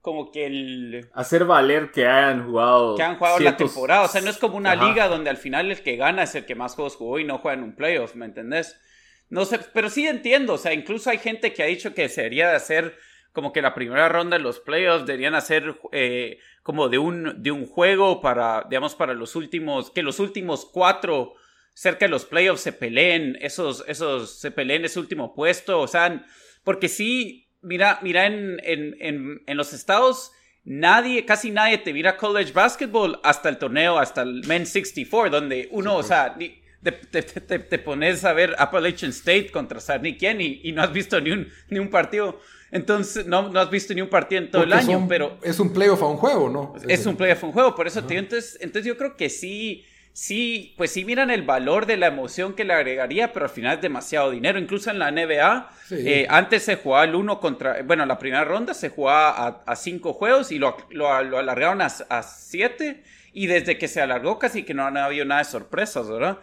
Como 0.00 0.30
que 0.30 0.46
el... 0.46 1.08
hacer 1.12 1.44
valer 1.44 1.90
que 1.90 2.06
hayan 2.06 2.46
jugado. 2.46 2.96
Que 2.96 3.02
han 3.02 3.16
jugado 3.16 3.38
ciertos- 3.38 3.60
la 3.68 3.74
temporada, 3.74 4.02
o 4.02 4.08
sea, 4.08 4.20
no 4.20 4.30
es 4.30 4.38
como 4.38 4.56
una 4.56 4.72
Ajá. 4.72 4.86
liga 4.88 5.08
donde 5.08 5.30
al 5.30 5.36
final 5.36 5.70
el 5.70 5.82
que 5.82 5.96
gana 5.96 6.22
es 6.22 6.34
el 6.34 6.46
que 6.46 6.54
más 6.54 6.74
juegos 6.74 6.96
jugó 6.96 7.18
y 7.18 7.24
no 7.24 7.38
juega 7.38 7.58
en 7.58 7.64
un 7.64 7.74
playoff, 7.74 8.14
¿me 8.14 8.26
entendés? 8.26 8.80
No 9.28 9.44
sé, 9.44 9.58
pero 9.74 9.90
sí 9.90 10.06
entiendo, 10.06 10.54
o 10.54 10.58
sea, 10.58 10.72
incluso 10.72 11.10
hay 11.10 11.18
gente 11.18 11.52
que 11.52 11.62
ha 11.62 11.66
dicho 11.66 11.92
que 11.94 12.08
se 12.08 12.22
debería 12.22 12.48
de 12.48 12.56
hacer 12.56 12.96
como 13.32 13.52
que 13.52 13.60
la 13.60 13.74
primera 13.74 14.08
ronda 14.08 14.38
de 14.38 14.42
los 14.42 14.58
playoffs 14.60 15.04
deberían 15.04 15.34
hacer 15.34 15.78
eh, 15.92 16.38
como 16.62 16.88
de 16.88 16.98
un, 16.98 17.42
de 17.42 17.50
un 17.50 17.66
juego 17.66 18.20
para, 18.22 18.64
digamos, 18.70 18.94
para 18.94 19.12
los 19.14 19.36
últimos, 19.36 19.90
que 19.90 20.02
los 20.02 20.18
últimos 20.18 20.64
cuatro 20.64 21.34
cerca 21.74 22.06
de 22.06 22.10
los 22.10 22.24
playoffs 22.24 22.62
se 22.62 22.72
peleen, 22.72 23.36
esos, 23.40 23.84
esos, 23.86 24.38
se 24.40 24.50
peleen 24.50 24.84
ese 24.84 24.98
último 24.98 25.34
puesto, 25.34 25.78
o 25.80 25.86
sea, 25.86 26.24
porque 26.64 26.88
sí, 26.88 27.47
mira, 27.68 27.98
mira 28.02 28.26
en, 28.26 28.58
en, 28.64 28.96
en, 29.00 29.42
en 29.46 29.56
los 29.56 29.72
estados, 29.72 30.32
nadie, 30.64 31.24
casi 31.24 31.50
nadie 31.50 31.78
te 31.78 31.92
mira 31.92 32.16
college 32.16 32.52
basketball 32.52 33.20
hasta 33.22 33.48
el 33.48 33.58
torneo, 33.58 33.98
hasta 33.98 34.22
el 34.22 34.44
Men 34.46 34.66
64, 34.66 35.30
donde 35.30 35.68
uno, 35.70 35.96
o 35.96 36.02
sea, 36.02 36.34
ni- 36.38 36.58
te, 36.82 36.92
te- 36.92 37.22
te- 37.22 37.58
te 37.58 37.78
pones 37.78 38.24
a 38.24 38.32
ver 38.32 38.54
Appalachian 38.58 39.10
State 39.10 39.50
contra 39.50 39.80
San 39.80 40.04
y, 40.06 40.60
y 40.62 40.72
no 40.72 40.82
has 40.82 40.92
visto 40.92 41.20
ni 41.20 41.30
un, 41.32 41.48
ni 41.70 41.78
un 41.78 41.88
partido. 41.90 42.40
Entonces, 42.70 43.26
no, 43.26 43.48
no 43.48 43.60
has 43.60 43.70
visto 43.70 43.94
ni 43.94 44.00
un 44.02 44.08
partido 44.08 44.42
en 44.42 44.50
todo 44.50 44.62
el 44.62 44.72
año, 44.72 44.98
son- 44.98 45.08
pero 45.08 45.38
Es 45.42 45.58
un 45.58 45.72
playoff 45.72 46.02
a 46.02 46.06
un 46.06 46.16
juego, 46.18 46.48
¿no? 46.50 46.74
es 46.88 47.06
un 47.06 47.16
playoff, 47.16 47.42
un 47.44 47.52
juego, 47.52 47.74
por 47.74 47.86
eso 47.86 48.02
te 48.02 48.08
digo, 48.14 48.20
entonces, 48.20 48.58
entonces 48.60 48.86
yo 48.86 48.96
creo 48.96 49.16
que 49.16 49.28
sí, 49.30 49.84
sí, 50.20 50.74
pues 50.76 50.90
sí 50.90 51.04
miran 51.04 51.30
el 51.30 51.42
valor 51.42 51.86
de 51.86 51.96
la 51.96 52.08
emoción 52.08 52.54
que 52.54 52.64
le 52.64 52.72
agregaría, 52.74 53.32
pero 53.32 53.44
al 53.44 53.50
final 53.52 53.76
es 53.76 53.82
demasiado 53.82 54.32
dinero, 54.32 54.58
incluso 54.58 54.90
en 54.90 54.98
la 54.98 55.12
NBA, 55.12 55.70
Sí. 55.86 55.94
eh, 55.98 56.26
antes 56.28 56.64
se 56.64 56.74
jugaba 56.76 57.04
el 57.04 57.14
uno 57.14 57.38
contra, 57.38 57.82
bueno, 57.84 58.04
la 58.04 58.18
primera 58.18 58.44
ronda 58.44 58.74
se 58.74 58.88
jugaba 58.88 59.30
a, 59.30 59.62
a 59.64 59.76
cinco 59.76 60.12
juegos 60.14 60.50
y 60.50 60.58
lo, 60.58 60.76
lo, 60.90 61.22
lo 61.22 61.38
alargaron 61.38 61.80
a, 61.82 61.86
a 61.86 62.22
siete, 62.24 63.04
y 63.32 63.46
desde 63.46 63.78
que 63.78 63.86
se 63.86 64.00
alargó 64.00 64.38
casi 64.40 64.64
que 64.64 64.74
no, 64.74 64.90
no 64.90 64.98
ha 64.98 65.04
habido 65.04 65.24
nada 65.24 65.42
de 65.42 65.44
sorpresas, 65.44 66.08
¿verdad? 66.10 66.38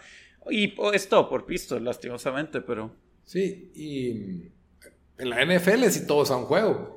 Y 0.50 0.74
oh, 0.78 0.94
es 0.94 1.10
todo 1.10 1.28
por 1.30 1.46
pisto, 1.46 1.78
lastimosamente, 1.80 2.62
pero... 2.62 2.96
Sí, 3.26 3.72
y 3.76 4.52
en 5.18 5.30
la 5.30 5.46
NFL 5.46 5.86
sí 5.90 6.06
todo 6.08 6.24
es 6.24 6.32
a 6.32 6.36
un 6.38 6.46
juego. 6.46 6.94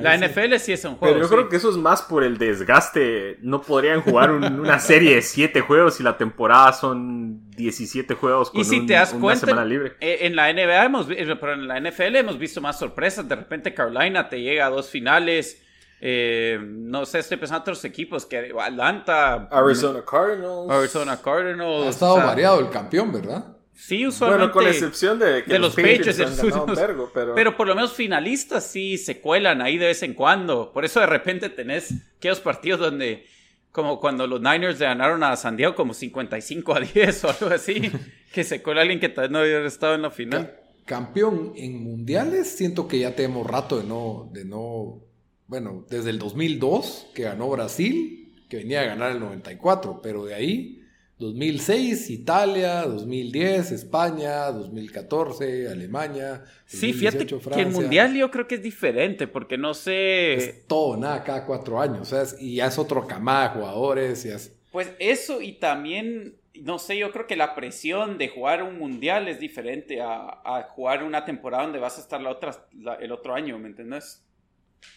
La 0.00 0.16
sí. 0.16 0.24
NFL 0.24 0.54
sí 0.58 0.72
es 0.72 0.84
un 0.84 0.94
juego. 0.96 1.14
Pero 1.14 1.18
yo 1.24 1.28
sí. 1.28 1.34
creo 1.34 1.48
que 1.48 1.56
eso 1.56 1.70
es 1.70 1.76
más 1.76 2.02
por 2.02 2.22
el 2.22 2.38
desgaste. 2.38 3.38
No 3.42 3.60
podrían 3.60 4.02
jugar 4.02 4.30
un- 4.30 4.60
una 4.60 4.78
serie 4.78 5.16
de 5.16 5.22
7 5.22 5.60
juegos 5.62 5.98
y 5.98 6.04
la 6.04 6.16
temporada 6.16 6.72
son 6.72 7.50
17 7.50 8.14
juegos 8.14 8.50
con 8.50 8.60
Y 8.60 8.64
si 8.64 8.78
un- 8.80 8.86
te 8.86 8.92
das 8.94 9.12
una 9.12 9.20
cuenta, 9.20 9.46
semana 9.46 9.64
libre. 9.66 9.96
eh, 10.00 10.18
en 10.22 10.36
la 10.36 10.48
NBA 10.50 10.84
hemos, 10.84 11.10
eh, 11.10 11.26
pero 11.40 11.54
en 11.54 11.66
la 11.66 11.76
NFL 11.80 12.14
hemos 12.16 12.38
visto 12.38 12.60
más 12.60 12.78
sorpresas. 12.78 13.28
De 13.28 13.34
repente 13.34 13.74
Carolina 13.74 14.28
te 14.28 14.40
llega 14.40 14.66
a 14.66 14.70
dos 14.70 14.88
finales. 14.88 15.60
Eh, 16.00 16.60
no 16.62 17.04
sé, 17.04 17.18
estoy 17.18 17.38
pensando 17.38 17.56
en 17.58 17.62
otros 17.62 17.84
equipos 17.84 18.24
que 18.24 18.52
Atlanta, 18.60 19.48
Arizona 19.50 20.04
Cardinals. 20.08 20.70
Arizona 20.70 21.20
Cardinals. 21.20 21.86
Ha 21.86 21.88
estado 21.88 22.14
o 22.14 22.16
sea, 22.18 22.26
variado 22.26 22.60
el 22.60 22.70
campeón, 22.70 23.12
¿verdad? 23.12 23.44
Sí, 23.78 24.04
usualmente. 24.04 24.52
Bueno, 24.52 24.52
con 24.52 24.66
excepción 24.66 25.20
de 25.20 25.44
que 25.44 25.52
de 25.52 25.58
los 25.60 25.74
suyo. 25.74 26.66
vergo, 26.66 27.10
pero... 27.14 27.34
Pero 27.36 27.56
por 27.56 27.68
lo 27.68 27.76
menos 27.76 27.92
finalistas 27.92 28.66
sí 28.66 28.98
se 28.98 29.20
cuelan 29.20 29.62
ahí 29.62 29.78
de 29.78 29.86
vez 29.86 30.02
en 30.02 30.14
cuando. 30.14 30.72
Por 30.72 30.84
eso 30.84 30.98
de 30.98 31.06
repente 31.06 31.48
tenés 31.48 31.94
aquellos 32.16 32.40
partidos 32.40 32.80
donde, 32.80 33.24
como 33.70 34.00
cuando 34.00 34.26
los 34.26 34.40
Niners 34.40 34.80
le 34.80 34.86
ganaron 34.86 35.22
a 35.22 35.36
San 35.36 35.56
Diego 35.56 35.76
como 35.76 35.94
55 35.94 36.74
a 36.74 36.80
10 36.80 37.24
o 37.24 37.28
algo 37.30 37.54
así, 37.54 37.92
que 38.32 38.42
se 38.42 38.62
cuela 38.62 38.80
alguien 38.80 38.98
que 38.98 39.08
tal 39.08 39.22
vez 39.22 39.30
no 39.30 39.38
había 39.38 39.64
estado 39.64 39.94
en 39.94 40.02
la 40.02 40.10
final. 40.10 40.56
Campeón 40.84 41.52
en 41.54 41.80
mundiales, 41.80 42.48
siento 42.48 42.88
que 42.88 42.98
ya 42.98 43.14
tenemos 43.14 43.46
rato 43.46 43.78
de 43.78 43.84
no, 43.84 44.28
de 44.32 44.44
no, 44.44 45.04
bueno, 45.46 45.86
desde 45.88 46.10
el 46.10 46.18
2002 46.18 47.10
que 47.14 47.22
ganó 47.22 47.48
Brasil, 47.48 48.34
que 48.48 48.56
venía 48.56 48.80
a 48.80 48.86
ganar 48.86 49.12
el 49.12 49.20
94, 49.20 50.00
pero 50.02 50.24
de 50.24 50.34
ahí 50.34 50.77
2006 51.18 52.10
Italia, 52.10 52.82
2010 52.84 53.72
España, 53.72 54.46
2014 54.52 55.68
Alemania. 55.68 56.44
Sí, 56.64 56.92
fíjate 56.92 57.18
2018 57.24 57.50
que 57.56 57.60
el 57.62 57.70
mundial 57.70 58.14
yo 58.14 58.30
creo 58.30 58.46
que 58.46 58.54
es 58.56 58.62
diferente 58.62 59.26
porque 59.26 59.58
no 59.58 59.74
sé... 59.74 60.34
es 60.34 60.66
todo, 60.66 60.96
nada, 60.96 61.24
cada 61.24 61.44
cuatro 61.44 61.80
años, 61.80 62.00
o 62.02 62.04
sea, 62.04 62.22
es- 62.22 62.36
y 62.40 62.56
ya 62.56 62.66
es 62.66 62.78
otro 62.78 63.06
camada 63.06 63.48
de 63.48 63.54
jugadores, 63.60 64.22
ya 64.22 64.36
es- 64.36 64.52
Pues 64.70 64.92
eso 65.00 65.42
y 65.42 65.52
también, 65.58 66.36
no 66.54 66.78
sé, 66.78 66.96
yo 66.98 67.10
creo 67.10 67.26
que 67.26 67.34
la 67.36 67.54
presión 67.56 68.16
de 68.16 68.28
jugar 68.28 68.62
un 68.62 68.78
mundial 68.78 69.26
es 69.26 69.40
diferente 69.40 70.00
a, 70.00 70.40
a 70.44 70.68
jugar 70.70 71.02
una 71.02 71.24
temporada 71.24 71.64
donde 71.64 71.80
vas 71.80 71.98
a 71.98 72.00
estar 72.00 72.20
la 72.20 72.30
otra, 72.30 72.64
la- 72.80 72.94
el 72.94 73.10
otro 73.10 73.34
año, 73.34 73.58
¿me 73.58 73.68
entendés? 73.68 74.22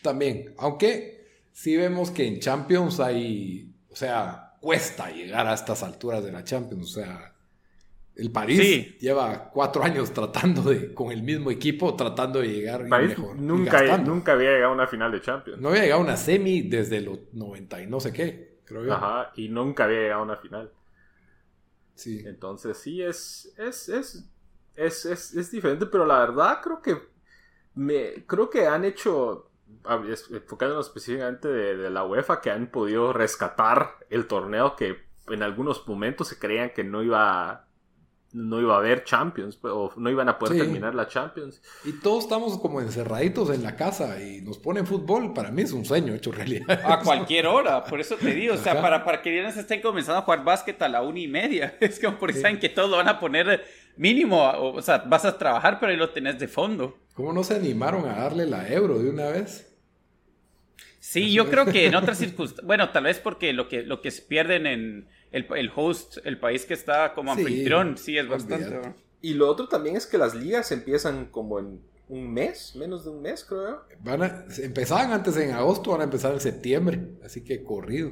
También, 0.03 0.53
aunque 0.59 1.25
sí 1.51 1.75
vemos 1.75 2.11
que 2.11 2.27
en 2.27 2.39
Champions 2.39 2.99
hay, 2.99 3.71
o 3.89 3.95
sea, 3.95 4.50
cuesta 4.61 5.11
llegar 5.11 5.47
a 5.47 5.53
estas 5.55 5.83
alturas 5.83 6.23
de 6.23 6.31
la 6.31 6.43
Champions, 6.45 6.83
o 6.97 7.01
sea, 7.01 7.35
el 8.15 8.31
París 8.31 8.59
Sí. 8.59 8.97
lleva 8.99 9.49
cuatro 9.51 9.83
años 9.83 10.11
tratando 10.13 10.61
de, 10.63 10.93
con 10.93 11.11
el 11.11 11.23
mismo 11.23 11.51
equipo, 11.51 11.95
tratando 11.95 12.39
de 12.39 12.47
llegar 12.49 12.87
París 12.87 13.17
mejor, 13.17 13.35
nunca, 13.37 13.97
nunca 13.97 14.33
había 14.33 14.51
llegado 14.51 14.71
a 14.71 14.75
una 14.75 14.87
final 14.87 15.11
de 15.11 15.21
Champions. 15.21 15.59
No 15.61 15.69
había 15.69 15.83
llegado 15.83 16.01
a 16.01 16.03
una 16.05 16.17
semi 16.17 16.61
desde 16.61 17.01
los 17.01 17.19
90 17.33 17.81
y 17.81 17.87
no 17.87 17.99
sé 17.99 18.13
qué, 18.13 18.59
creo 18.65 18.85
yo. 18.85 18.93
Ajá, 18.93 19.31
y 19.35 19.49
nunca 19.49 19.85
había 19.85 19.99
llegado 20.01 20.21
a 20.21 20.23
una 20.25 20.37
final. 20.37 20.71
Sí. 21.95 22.23
Entonces 22.25 22.77
sí, 22.77 23.01
es, 23.01 23.53
es, 23.57 23.89
es, 23.89 24.25
es, 24.75 25.05
es, 25.05 25.33
es 25.35 25.51
diferente, 25.51 25.85
pero 25.85 26.05
la 26.05 26.19
verdad 26.19 26.59
creo 26.63 26.81
que 26.81 26.97
me 27.75 28.25
creo 28.25 28.49
que 28.49 28.67
han 28.67 28.85
hecho, 28.85 29.50
enfocándonos 30.31 30.87
específicamente 30.87 31.47
de, 31.47 31.77
de 31.77 31.89
la 31.89 32.05
UEFA, 32.05 32.41
que 32.41 32.51
han 32.51 32.67
podido 32.67 33.13
rescatar 33.13 33.95
el 34.09 34.27
torneo 34.27 34.75
que 34.75 34.97
en 35.29 35.43
algunos 35.43 35.87
momentos 35.87 36.27
se 36.27 36.39
creían 36.39 36.71
que 36.71 36.83
no 36.83 37.03
iba 37.03 37.67
no 38.33 38.61
iba 38.61 38.75
a 38.75 38.77
haber 38.77 39.03
Champions, 39.03 39.59
o 39.61 39.91
no 39.97 40.09
iban 40.09 40.29
a 40.29 40.39
poder 40.39 40.53
Sí. 40.55 40.61
terminar 40.61 40.95
la 40.95 41.05
Champions. 41.05 41.61
Y 41.83 41.91
todos 41.99 42.23
estamos 42.23 42.57
como 42.59 42.79
encerraditos 42.79 43.49
en 43.49 43.61
la 43.61 43.75
casa 43.75 44.23
y 44.23 44.39
nos 44.39 44.57
ponen 44.57 44.87
fútbol, 44.87 45.33
para 45.33 45.51
mí 45.51 45.63
es 45.63 45.73
un 45.73 45.83
sueño 45.83 46.13
hecho 46.13 46.31
realidad. 46.31 46.79
A 46.85 47.01
cualquier 47.01 47.47
hora, 47.47 47.83
por 47.83 47.99
eso 47.99 48.15
te 48.15 48.33
digo, 48.33 48.53
o 48.53 48.57
sea, 48.57 48.71
Ajá. 48.71 48.81
para, 48.81 49.03
para 49.03 49.21
que 49.21 49.35
ya 49.35 49.51
se 49.51 49.59
estén 49.59 49.81
comenzando 49.81 50.19
a 50.19 50.21
jugar 50.21 50.45
básquet 50.45 50.81
a 50.81 50.87
la 50.87 51.01
una 51.01 51.19
y 51.19 51.27
media, 51.27 51.75
es 51.81 51.99
como 51.99 52.17
porque 52.17 52.35
Sí. 52.35 52.41
saben 52.41 52.57
que 52.59 52.69
todo 52.69 52.87
lo 52.87 52.95
van 52.95 53.09
a 53.09 53.19
poner 53.19 53.65
mínimo, 53.97 54.41
o, 54.49 54.77
o 54.77 54.81
sea, 54.81 54.99
vas 54.99 55.25
a 55.25 55.37
trabajar, 55.37 55.77
pero 55.81 55.91
ahí 55.91 55.97
lo 55.97 56.11
tenés 56.11 56.39
de 56.39 56.47
fondo. 56.47 56.97
¿Cómo 57.13 57.31
no 57.31 57.43
se 57.45 57.55
animaron 57.55 58.05
a 58.05 58.15
darle 58.15 58.45
la 58.45 58.67
euro 58.67 58.99
de 58.99 59.09
una 59.09 59.29
vez? 59.29 59.65
Sí, 60.99 61.33
yo 61.33 61.49
creo 61.49 61.69
que 61.71 61.85
en 61.87 61.95
otras 61.95 62.17
circunstancias, 62.19 62.65
bueno, 62.65 62.91
tal 62.91 63.05
vez 63.05 63.19
porque 63.19 63.53
lo 63.53 63.67
que, 63.67 63.83
lo 63.83 64.01
que 64.01 64.11
se 64.11 64.21
pierden 64.21 64.67
en 64.67 65.09
el, 65.31 65.47
el 65.55 65.71
host, 65.75 66.17
el 66.25 66.39
país 66.39 66.65
que 66.65 66.73
está 66.73 67.13
como 67.13 67.31
Sí, 67.33 67.41
anfitrión, 67.41 67.97
sí 67.97 68.17
es 68.17 68.27
bastante. 68.27 68.81
Y 69.21 69.33
lo 69.35 69.49
otro 69.49 69.67
también 69.67 69.95
es 69.95 70.07
que 70.07 70.17
las 70.17 70.35
ligas 70.35 70.71
empiezan 70.71 71.27
como 71.27 71.59
en 71.59 71.81
un 72.07 72.31
mes, 72.33 72.75
menos 72.75 73.03
de 73.05 73.11
un 73.11 73.21
mes 73.21 73.45
creo 73.45 73.69
yo. 73.69 73.81
Van 74.03 74.21
a, 74.23 74.45
empezaban 74.57 75.11
antes 75.13 75.37
en 75.37 75.51
agosto, 75.51 75.91
van 75.91 76.01
a 76.01 76.03
empezar 76.05 76.33
en 76.33 76.41
septiembre, 76.41 77.17
así 77.23 77.43
que 77.43 77.63
corrido. 77.63 78.11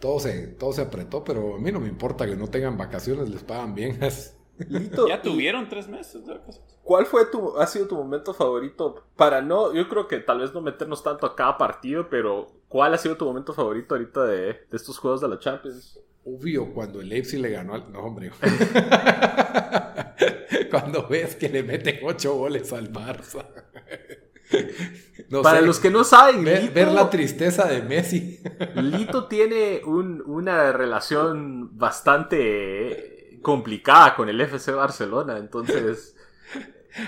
Todo 0.00 0.20
se, 0.20 0.48
todo 0.48 0.72
se 0.72 0.82
apretó, 0.82 1.24
pero 1.24 1.56
a 1.56 1.58
mí 1.58 1.72
no 1.72 1.80
me 1.80 1.88
importa 1.88 2.26
que 2.26 2.36
no 2.36 2.48
tengan 2.48 2.76
vacaciones, 2.76 3.28
les 3.30 3.42
pagan 3.42 3.74
bien. 3.74 3.98
Lito, 4.68 5.08
Ya 5.08 5.16
y- 5.16 5.22
tuvieron 5.22 5.68
tres 5.68 5.88
meses 5.88 6.24
de. 6.26 6.38
¿Cuál 6.82 7.06
fue 7.06 7.26
tu, 7.26 7.56
ha 7.58 7.66
sido 7.66 7.88
tu 7.88 7.96
momento 7.96 8.34
favorito? 8.34 9.04
Para 9.16 9.40
no, 9.42 9.72
yo 9.72 9.88
creo 9.88 10.06
que 10.06 10.18
tal 10.18 10.40
vez 10.40 10.52
no 10.52 10.60
meternos 10.60 11.02
tanto 11.02 11.26
a 11.26 11.34
cada 11.34 11.56
partido, 11.58 12.08
pero 12.10 12.46
¿cuál 12.68 12.92
ha 12.94 12.98
sido 12.98 13.16
tu 13.16 13.24
momento 13.24 13.52
favorito 13.54 13.94
ahorita 13.94 14.24
de, 14.26 14.36
de 14.46 14.58
estos 14.72 14.98
juegos 14.98 15.20
de 15.22 15.28
la 15.28 15.38
Champions? 15.38 15.98
Obvio, 16.26 16.72
cuando 16.72 17.00
el 17.00 17.08
Leipzig 17.08 17.40
le 17.40 17.50
ganó 17.50 17.74
al... 17.74 17.90
No, 17.92 18.00
hombre. 18.00 18.30
cuando 20.70 21.06
ves 21.08 21.36
que 21.36 21.48
le 21.48 21.62
meten 21.62 21.98
ocho 22.04 22.34
goles 22.34 22.72
al 22.72 22.92
Barça. 22.92 23.46
No 25.30 25.42
Para 25.42 25.60
sé, 25.60 25.66
los 25.66 25.80
que 25.80 25.90
no 25.90 26.04
saben, 26.04 26.44
ver, 26.44 26.62
Lito, 26.62 26.74
ver 26.74 26.88
la 26.88 27.10
tristeza 27.10 27.66
de 27.66 27.82
Messi. 27.82 28.40
Lito 28.76 29.26
tiene 29.26 29.82
un- 29.84 30.22
una 30.26 30.70
relación 30.72 31.76
bastante 31.76 33.13
complicada 33.44 34.16
con 34.16 34.28
el 34.28 34.40
FC 34.40 34.72
Barcelona, 34.72 35.38
entonces... 35.38 36.16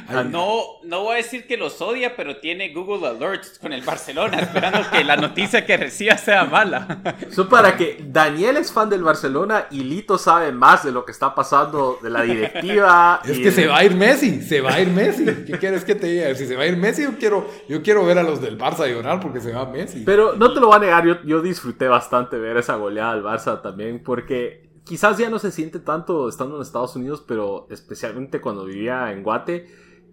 Ay, 0.08 0.28
No, 0.30 0.62
no 0.82 1.04
voy 1.04 1.14
a 1.14 1.16
decir 1.18 1.46
que 1.46 1.56
los 1.56 1.80
odia, 1.80 2.16
pero 2.16 2.38
tiene 2.38 2.72
Google 2.72 3.06
Alerts 3.06 3.58
con 3.60 3.72
el 3.72 3.82
Barcelona, 3.82 4.40
esperando 4.40 4.80
que 4.90 5.04
la 5.04 5.16
noticia 5.16 5.64
que 5.64 5.76
reciba 5.76 6.16
sea 6.18 6.44
mala. 6.44 7.16
Eso 7.20 7.48
para 7.48 7.76
que 7.76 8.04
Daniel 8.04 8.56
es 8.56 8.72
fan 8.72 8.90
del 8.90 9.04
Barcelona 9.04 9.66
y 9.70 9.84
Lito 9.84 10.18
sabe 10.18 10.50
más 10.50 10.84
de 10.84 10.90
lo 10.90 11.04
que 11.04 11.12
está 11.12 11.34
pasando 11.36 12.00
de 12.02 12.10
la 12.10 12.22
directiva. 12.22 13.20
Es 13.26 13.38
y 13.38 13.42
que 13.42 13.52
se 13.52 13.68
va 13.68 13.78
a 13.78 13.84
ir 13.84 13.94
Messi, 13.94 14.42
se 14.42 14.60
va 14.60 14.74
a 14.74 14.80
ir 14.80 14.88
Messi. 14.88 15.24
¿Qué 15.24 15.56
quieres 15.58 15.84
que 15.84 15.94
te 15.94 16.08
diga? 16.08 16.34
Si 16.34 16.46
se 16.46 16.56
va 16.56 16.64
a 16.64 16.66
ir 16.66 16.76
Messi, 16.76 17.04
yo 17.04 17.16
quiero, 17.18 17.48
yo 17.68 17.80
quiero 17.82 18.04
ver 18.04 18.18
a 18.18 18.24
los 18.24 18.40
del 18.40 18.58
Barça 18.58 18.88
llorar 18.88 19.20
porque 19.20 19.40
se 19.40 19.52
va 19.52 19.66
Messi. 19.66 20.02
Pero 20.04 20.34
no 20.34 20.52
te 20.52 20.60
lo 20.60 20.66
voy 20.66 20.76
a 20.76 20.80
negar, 20.80 21.06
yo, 21.06 21.22
yo 21.22 21.40
disfruté 21.40 21.86
bastante 21.86 22.38
ver 22.38 22.56
esa 22.56 22.74
goleada 22.74 23.12
al 23.12 23.22
Barça 23.22 23.62
también, 23.62 24.02
porque 24.02 24.65
quizás 24.86 25.18
ya 25.18 25.28
no 25.28 25.38
se 25.38 25.50
siente 25.50 25.80
tanto 25.80 26.28
estando 26.28 26.56
en 26.56 26.62
Estados 26.62 26.96
Unidos, 26.96 27.22
pero 27.26 27.66
especialmente 27.70 28.40
cuando 28.40 28.64
vivía 28.64 29.12
en 29.12 29.22
Guate, 29.22 29.66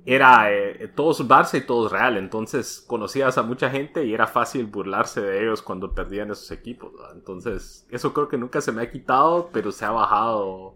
era 0.05 0.51
eh, 0.51 0.91
todos 0.93 1.25
Barça 1.25 1.57
y 1.57 1.65
todos 1.65 1.91
Real, 1.91 2.17
entonces 2.17 2.83
conocías 2.85 3.37
a 3.37 3.43
mucha 3.43 3.69
gente 3.69 4.03
y 4.03 4.13
era 4.13 4.27
fácil 4.27 4.65
burlarse 4.65 5.21
de 5.21 5.43
ellos 5.43 5.61
cuando 5.61 5.93
perdían 5.93 6.31
esos 6.31 6.51
equipos. 6.51 6.91
Entonces, 7.13 7.87
eso 7.89 8.13
creo 8.13 8.27
que 8.27 8.37
nunca 8.37 8.59
se 8.59 8.73
me 8.73 8.81
ha 8.81 8.91
quitado, 8.91 9.49
pero 9.53 9.71
se 9.71 9.85
ha 9.85 9.91
bajado 9.91 10.75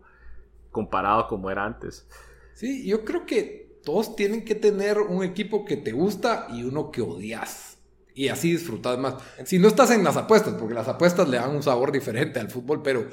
comparado 0.72 1.28
como 1.28 1.50
era 1.52 1.66
antes. 1.66 2.08
Sí, 2.54 2.88
yo 2.88 3.04
creo 3.04 3.26
que 3.26 3.80
todos 3.84 4.16
tienen 4.16 4.46
que 4.46 4.56
tener 4.56 5.00
un 5.00 5.24
equipo 5.24 5.66
que 5.66 5.76
te 5.76 5.92
gusta 5.92 6.48
y 6.50 6.64
uno 6.64 6.92
que 6.92 7.02
odias. 7.02 7.78
Y 8.14 8.30
así 8.30 8.52
disfrutas 8.52 8.98
más. 8.98 9.16
Si 9.46 9.60
no 9.60 9.68
estás 9.68 9.92
en 9.92 10.04
las 10.04 10.18
apuestas, 10.18 10.56
porque 10.56 10.74
las 10.74 10.88
apuestas 10.88 11.30
le 11.30 11.38
dan 11.38 11.56
un 11.56 11.62
sabor 11.62 11.92
diferente 11.92 12.40
al 12.40 12.50
fútbol, 12.50 12.82
pero, 12.82 13.08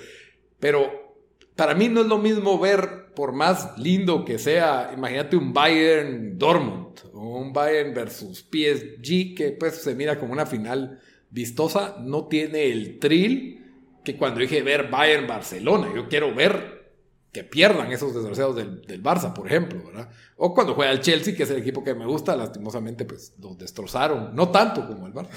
pero 0.65 1.13
para 1.57 1.75
mí 1.75 1.91
no 1.91 2.01
es 2.01 2.07
lo 2.07 2.17
mismo 2.17 2.59
ver, 2.59 3.13
por 3.15 3.35
más 3.35 3.77
lindo 3.77 4.25
que 4.25 4.39
sea, 4.39 4.93
imagínate 4.97 5.37
un 5.37 5.53
Bayern 5.53 6.39
Dortmund 6.39 7.01
o 7.13 7.37
un 7.37 7.53
Bayern 7.53 7.93
versus 7.93 8.39
PSG, 8.39 9.35
que 9.35 9.55
pues 9.61 9.83
se 9.83 9.95
mira 9.95 10.19
como 10.19 10.33
una 10.33 10.47
final 10.47 11.01
vistosa, 11.29 11.97
no 12.01 12.29
tiene 12.29 12.73
el 12.73 12.99
thrill 12.99 13.63
que 14.03 14.17
cuando 14.17 14.41
dije 14.41 14.63
ver 14.63 14.89
Bayern 14.89 15.27
Barcelona. 15.27 15.93
Yo 15.95 16.09
quiero 16.09 16.35
ver 16.35 16.95
que 17.31 17.45
pierdan 17.45 17.93
esos 17.93 18.15
desgraciados 18.15 18.57
del, 18.57 18.81
del 18.87 19.03
Barça, 19.03 19.35
por 19.35 19.47
ejemplo, 19.47 19.85
¿verdad? 19.85 20.09
O 20.39 20.55
cuando 20.55 20.73
juega 20.73 20.93
el 20.93 21.01
Chelsea, 21.01 21.37
que 21.37 21.43
es 21.43 21.51
el 21.51 21.59
equipo 21.59 21.85
que 21.85 21.95
me 21.95 22.07
gusta, 22.07 22.35
lastimosamente, 22.37 23.05
pues 23.05 23.35
los 23.39 23.59
destrozaron. 23.59 24.35
No 24.35 24.49
tanto 24.49 24.87
como 24.87 25.07
el 25.07 25.13
Barça, 25.13 25.29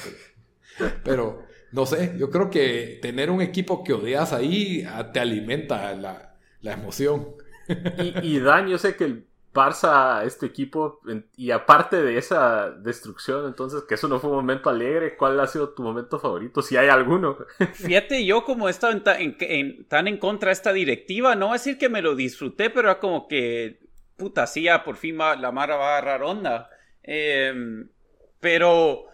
pero, 0.77 0.93
pero 1.03 1.46
no 1.71 1.85
sé, 1.85 2.15
yo 2.17 2.29
creo 2.29 2.49
que 2.49 2.99
tener 3.01 3.29
un 3.31 3.41
equipo 3.41 3.83
que 3.83 3.93
odias 3.93 4.33
ahí 4.33 4.83
ah, 4.87 5.11
te 5.11 5.19
alimenta 5.19 5.93
la, 5.93 6.35
la 6.61 6.73
emoción. 6.73 7.35
Y, 7.97 8.35
y 8.35 8.39
Dan, 8.39 8.67
yo 8.67 8.77
sé 8.77 8.95
que 8.95 9.03
el 9.05 9.25
Barça 9.53 10.23
es 10.23 10.37
tu 10.37 10.45
equipo, 10.45 11.01
y 11.35 11.49
aparte 11.49 11.99
de 12.03 12.17
esa 12.19 12.69
destrucción, 12.69 13.47
entonces, 13.47 13.83
que 13.89 13.95
eso 13.95 14.07
no 14.07 14.19
fue 14.19 14.29
un 14.29 14.35
momento 14.35 14.69
alegre, 14.69 15.17
¿cuál 15.17 15.39
ha 15.39 15.47
sido 15.47 15.69
tu 15.69 15.81
momento 15.81 16.19
favorito? 16.19 16.61
Si 16.61 16.77
hay 16.77 16.89
alguno. 16.89 17.37
Fíjate, 17.73 18.23
yo 18.23 18.43
como 18.43 18.67
he 18.67 18.71
estado 18.71 18.93
en 18.93 19.03
ta- 19.03 19.19
en- 19.19 19.35
en- 19.39 19.85
tan 19.85 20.07
en 20.07 20.17
contra 20.17 20.49
de 20.49 20.53
esta 20.53 20.73
directiva, 20.73 21.33
no 21.35 21.47
voy 21.47 21.55
a 21.55 21.57
decir 21.59 21.79
que 21.79 21.89
me 21.89 22.03
lo 22.03 22.13
disfruté, 22.15 22.69
pero 22.69 22.89
era 22.91 22.99
como 22.99 23.27
que, 23.27 23.79
puta, 24.15 24.45
sí, 24.45 24.63
ya 24.63 24.83
por 24.83 24.95
fin 24.95 25.19
va- 25.19 25.35
la 25.35 25.51
Mara 25.51 25.75
va 25.75 25.87
a 25.95 25.97
agarrar 25.97 26.21
onda. 26.23 26.69
Em, 27.01 27.89
pero 28.39 29.05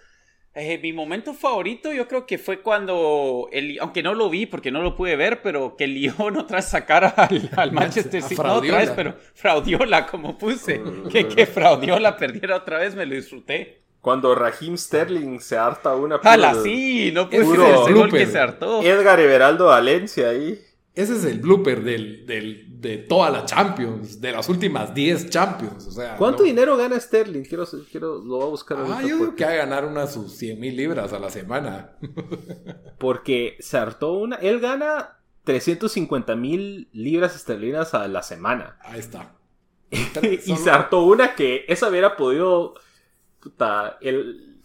eh, 0.56 0.78
mi 0.82 0.94
momento 0.94 1.34
favorito 1.34 1.92
yo 1.94 2.08
creo 2.08 2.26
que 2.26 2.38
fue 2.38 2.62
cuando, 2.62 3.50
el, 3.52 3.78
aunque 3.82 4.04
no 4.04 4.14
lo 4.14 4.30
vi 4.30 4.46
porque 4.46 4.72
no 4.72 4.82
lo 4.82 4.96
pude 4.96 5.16
ver, 5.16 5.42
pero 5.42 5.76
que 5.76 5.86
el 5.86 5.94
Lyon 5.96 6.38
otra 6.38 6.58
vez 6.58 6.66
sacara 6.70 7.10
al, 7.10 7.50
al 7.56 7.72
Manchester 7.74 8.22
City. 8.22 8.42
No 8.42 8.54
otra 8.54 8.78
vez, 8.78 8.92
pero 8.92 9.16
Fraudiola, 9.34 10.06
como 10.08 10.38
puse. 10.38 10.82
que, 11.12 11.28
que 11.28 11.46
Fraudiola 11.46 12.18
perdiera 12.18 12.58
otra 12.58 12.80
vez, 12.80 12.96
me 12.96 13.06
lo 13.06 13.16
disfruté. 13.16 13.82
Cuando 14.02 14.36
Raheem 14.36 14.78
Sterling 14.78 15.40
se 15.40 15.58
harta 15.58 15.96
una 15.96 16.18
¡Hala, 16.24 16.52
puro- 16.52 16.64
sí! 16.64 17.12
No 17.14 17.30
pude 17.30 17.38
el 17.40 17.44
ese 17.46 17.56
gol 17.56 17.86
que 17.88 17.94
blooper. 17.94 18.28
se 18.28 18.38
hartó. 18.40 18.82
Edgar 18.84 19.20
Everaldo 19.22 19.68
Valencia 19.68 20.28
ahí. 20.30 20.60
ese 20.94 21.16
es 21.16 21.24
el 21.24 21.40
blooper 21.40 21.82
del, 21.84 22.26
del, 22.28 22.66
de 22.84 22.98
toda 22.98 23.30
la 23.32 23.46
Champions, 23.46 24.20
de 24.20 24.34
las 24.34 24.48
últimas 24.50 24.94
10 24.94 25.30
Champions. 25.30 25.88
O 25.88 25.92
sea, 25.92 26.18
¿Cuánto 26.18 26.40
no- 26.40 26.44
dinero 26.44 26.78
gana 26.78 27.00
Sterling? 27.00 27.44
Quiero, 27.44 27.66
quiero, 27.90 28.16
lo 28.20 28.36
voy 28.36 28.44
a 28.44 28.50
buscar 28.50 28.78
Ah, 28.80 29.02
yo 29.02 29.18
digo 29.18 29.36
que 29.36 29.46
va 29.46 29.52
a 29.52 29.56
ganar 29.56 29.86
unas 29.86 30.14
sus 30.14 30.34
100 30.34 30.60
mil 30.60 30.76
libras 30.76 31.14
a 31.14 31.20
la 31.20 31.30
semana. 31.30 31.94
porque 33.00 33.56
se 33.60 33.78
hartó 33.78 34.14
una. 34.14 34.36
Él 34.36 34.60
gana 34.60 35.18
350 35.46 36.36
mil 36.36 36.90
libras 36.92 37.36
esterlinas 37.36 37.94
a 37.94 38.08
la 38.08 38.22
semana. 38.22 38.78
Ahí 38.82 39.00
está. 39.00 39.34
y 39.92 40.56
se 40.58 40.70
hartó 40.70 41.04
una 41.04 41.36
que 41.36 41.66
esa 41.68 41.90
hubiera 41.90 42.16
podido. 42.18 42.76
Puta, 43.40 43.98
el, 44.02 44.60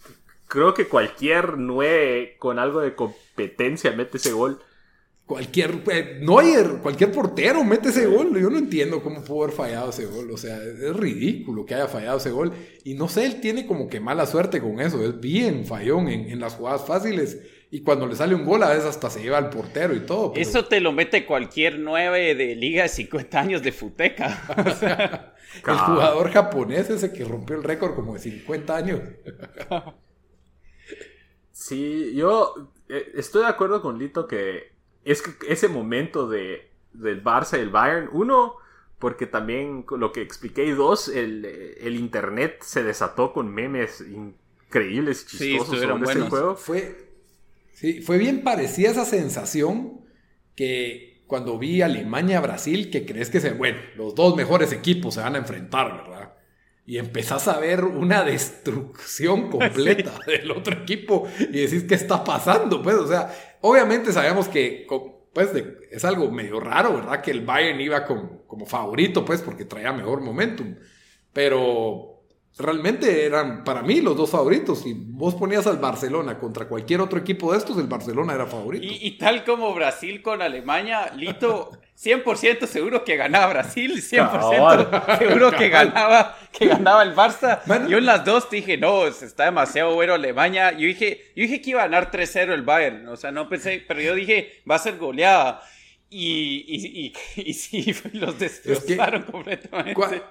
creo 0.47 0.73
que 0.73 0.87
cualquier 0.87 1.57
9 1.57 2.35
con 2.37 2.59
algo 2.59 2.81
de 2.81 2.95
competencia 2.95 3.91
mete 3.91 4.17
ese 4.17 4.33
gol. 4.33 4.59
Cualquier 5.29 5.83
eh, 5.91 6.17
Neuer, 6.23 6.79
cualquier 6.81 7.11
portero 7.11 7.63
mete 7.63 7.89
ese 7.89 8.07
gol. 8.07 8.35
Yo 8.41 8.49
no 8.49 8.57
entiendo 8.57 9.03
cómo 9.03 9.23
pudo 9.23 9.43
haber 9.43 9.55
fallado 9.55 9.91
ese 9.91 10.07
gol. 10.07 10.31
O 10.31 10.37
sea, 10.37 10.57
es, 10.57 10.95
ridículo 10.95 11.67
que 11.67 11.75
haya 11.75 11.87
fallado 11.87 12.17
ese 12.17 12.31
gol. 12.31 12.51
Y 12.83 12.95
no 12.95 13.07
sé, 13.07 13.27
él 13.27 13.39
tiene 13.39 13.67
como 13.67 13.87
que 13.89 13.99
mala 13.99 14.25
suerte 14.25 14.59
con 14.59 14.79
eso. 14.79 15.05
Es 15.05 15.19
bien 15.19 15.67
fallón 15.67 16.07
en, 16.09 16.31
en 16.31 16.39
las 16.39 16.55
jugadas 16.55 16.83
fáciles. 16.87 17.43
Y 17.69 17.81
cuando 17.81 18.07
le 18.07 18.15
sale 18.15 18.33
un 18.33 18.43
gol, 18.43 18.63
a 18.63 18.69
veces 18.69 18.85
hasta 18.85 19.11
se 19.11 19.21
lleva 19.21 19.37
al 19.37 19.51
portero 19.51 19.95
y 19.95 19.99
todo. 19.99 20.33
pero- 20.33 20.41
Eso 20.41 20.65
te 20.65 20.81
lo 20.81 20.93
mete 20.93 21.27
cualquier 21.27 21.77
9 21.77 22.33
de 22.33 22.55
liga 22.55 22.81
de 22.81 22.89
50 22.89 23.39
años 23.39 23.61
de 23.61 23.71
futeca. 23.71 24.47
O 24.65 24.75
sea, 24.75 25.35
El 25.67 25.77
jugador 25.77 26.31
japonés 26.31 26.89
ese 26.89 27.13
que 27.13 27.23
rompió 27.23 27.55
el 27.55 27.63
récord 27.63 27.93
como 27.93 28.15
de 28.15 28.19
50 28.19 28.75
años. 28.75 29.01
Sí, 31.51 32.13
yo 32.15 32.71
eh, 32.87 33.11
estoy 33.15 33.41
de 33.43 33.49
acuerdo 33.49 33.81
con 33.81 33.99
Lito 33.99 34.25
que 34.25 34.78
es 35.03 35.21
que 35.21 35.31
ese 35.51 35.67
momento 35.67 36.27
de, 36.27 36.69
del 36.93 37.23
Barça 37.23 37.57
y 37.57 37.61
el 37.61 37.69
Bayern, 37.69 38.09
uno, 38.11 38.55
porque 38.99 39.25
también 39.27 39.85
lo 39.97 40.11
que 40.11 40.21
expliqué, 40.21 40.65
y 40.65 40.71
dos, 40.71 41.07
el, 41.07 41.45
el 41.45 41.95
internet 41.95 42.57
se 42.61 42.83
desató 42.83 43.33
con 43.33 43.53
memes 43.53 44.01
increíbles 44.01 45.25
y 45.25 45.29
Sí, 45.29 45.37
chistosos 45.37 45.63
estuvieron 45.63 45.99
sobre 45.99 46.03
ese 46.03 46.19
buenos. 46.19 46.29
juego. 46.29 46.55
Fue, 46.55 47.09
sí, 47.71 48.01
fue 48.01 48.17
bien 48.17 48.43
parecida 48.43 48.91
esa 48.91 49.05
sensación 49.05 50.01
que 50.55 51.23
cuando 51.27 51.57
vi 51.59 51.81
Alemania-Brasil, 51.81 52.89
que 52.91 53.05
crees 53.05 53.29
que 53.29 53.39
se, 53.39 53.51
bueno, 53.53 53.79
los 53.95 54.15
dos 54.15 54.35
mejores 54.35 54.71
equipos 54.73 55.13
se 55.15 55.21
van 55.21 55.35
a 55.35 55.39
enfrentar, 55.39 55.95
¿verdad? 55.95 56.33
Y 56.85 56.97
empezás 56.97 57.47
a 57.47 57.59
ver 57.59 57.83
una 57.85 58.23
destrucción 58.23 59.49
completa 59.51 60.19
del 60.25 60.51
otro 60.51 60.73
equipo 60.81 61.27
y 61.39 61.59
decís, 61.61 61.83
¿qué 61.83 61.95
está 61.95 62.23
pasando? 62.23 62.81
Pues, 62.81 62.95
o 62.95 63.07
sea, 63.07 63.31
obviamente 63.61 64.11
sabemos 64.13 64.47
que 64.47 64.85
pues, 65.33 65.49
es 65.91 66.05
algo 66.05 66.31
medio 66.31 66.59
raro, 66.59 66.95
¿verdad? 66.95 67.21
Que 67.21 67.31
el 67.31 67.45
Bayern 67.45 67.79
iba 67.81 68.05
con- 68.05 68.39
como 68.47 68.65
favorito, 68.65 69.23
pues, 69.25 69.41
porque 69.41 69.65
traía 69.65 69.93
mejor 69.93 70.21
momentum. 70.21 70.75
Pero 71.33 72.18
realmente 72.59 73.25
eran 73.25 73.63
para 73.63 73.81
mí 73.81 74.01
los 74.01 74.15
dos 74.15 74.29
favoritos. 74.29 74.81
Si 74.83 74.93
vos 74.93 75.33
ponías 75.35 75.65
al 75.65 75.77
Barcelona 75.77 76.37
contra 76.37 76.67
cualquier 76.67 77.01
otro 77.01 77.17
equipo 77.19 77.51
de 77.51 77.57
estos, 77.57 77.77
el 77.77 77.87
Barcelona 77.87 78.33
era 78.35 78.45
favorito. 78.45 78.85
y, 78.85 78.99
y 79.01 79.17
tal 79.17 79.43
como 79.43 79.73
Brasil 79.73 80.21
con 80.21 80.41
Alemania, 80.41 81.11
Lito 81.15 81.71
100% 81.97 82.65
seguro 82.67 83.03
que 83.03 83.15
ganaba 83.17 83.47
Brasil, 83.47 84.01
100% 84.01 85.17
seguro 85.17 85.51
que 85.51 85.69
ganaba, 85.69 86.37
que 86.51 86.67
ganaba 86.67 87.03
el 87.03 87.15
Barça. 87.15 87.61
Mano. 87.65 87.89
Yo 87.89 87.97
en 87.97 88.05
las 88.05 88.23
dos 88.23 88.49
dije, 88.49 88.77
no, 88.77 89.07
está 89.07 89.45
demasiado 89.45 89.93
bueno 89.95 90.13
Alemania. 90.13 90.71
Yo 90.71 90.85
dije, 90.87 91.31
yo 91.35 91.41
dije 91.43 91.61
que 91.61 91.71
iba 91.71 91.81
a 91.83 91.87
ganar 91.87 92.11
3-0 92.11 92.53
el 92.53 92.61
Bayern, 92.63 93.07
o 93.07 93.17
sea, 93.17 93.31
no 93.31 93.49
pensé, 93.49 93.83
pero 93.87 94.01
yo 94.01 94.15
dije, 94.15 94.61
va 94.69 94.75
a 94.75 94.79
ser 94.79 94.97
goleada. 94.97 95.61
Y, 96.09 96.65
y, 96.67 97.13
y, 97.37 97.41
y 97.49 97.53
sí, 97.53 97.93
los 98.13 98.39
destrozaron 98.39 99.23
completamente. 99.23 99.93
Cua- 99.93 100.23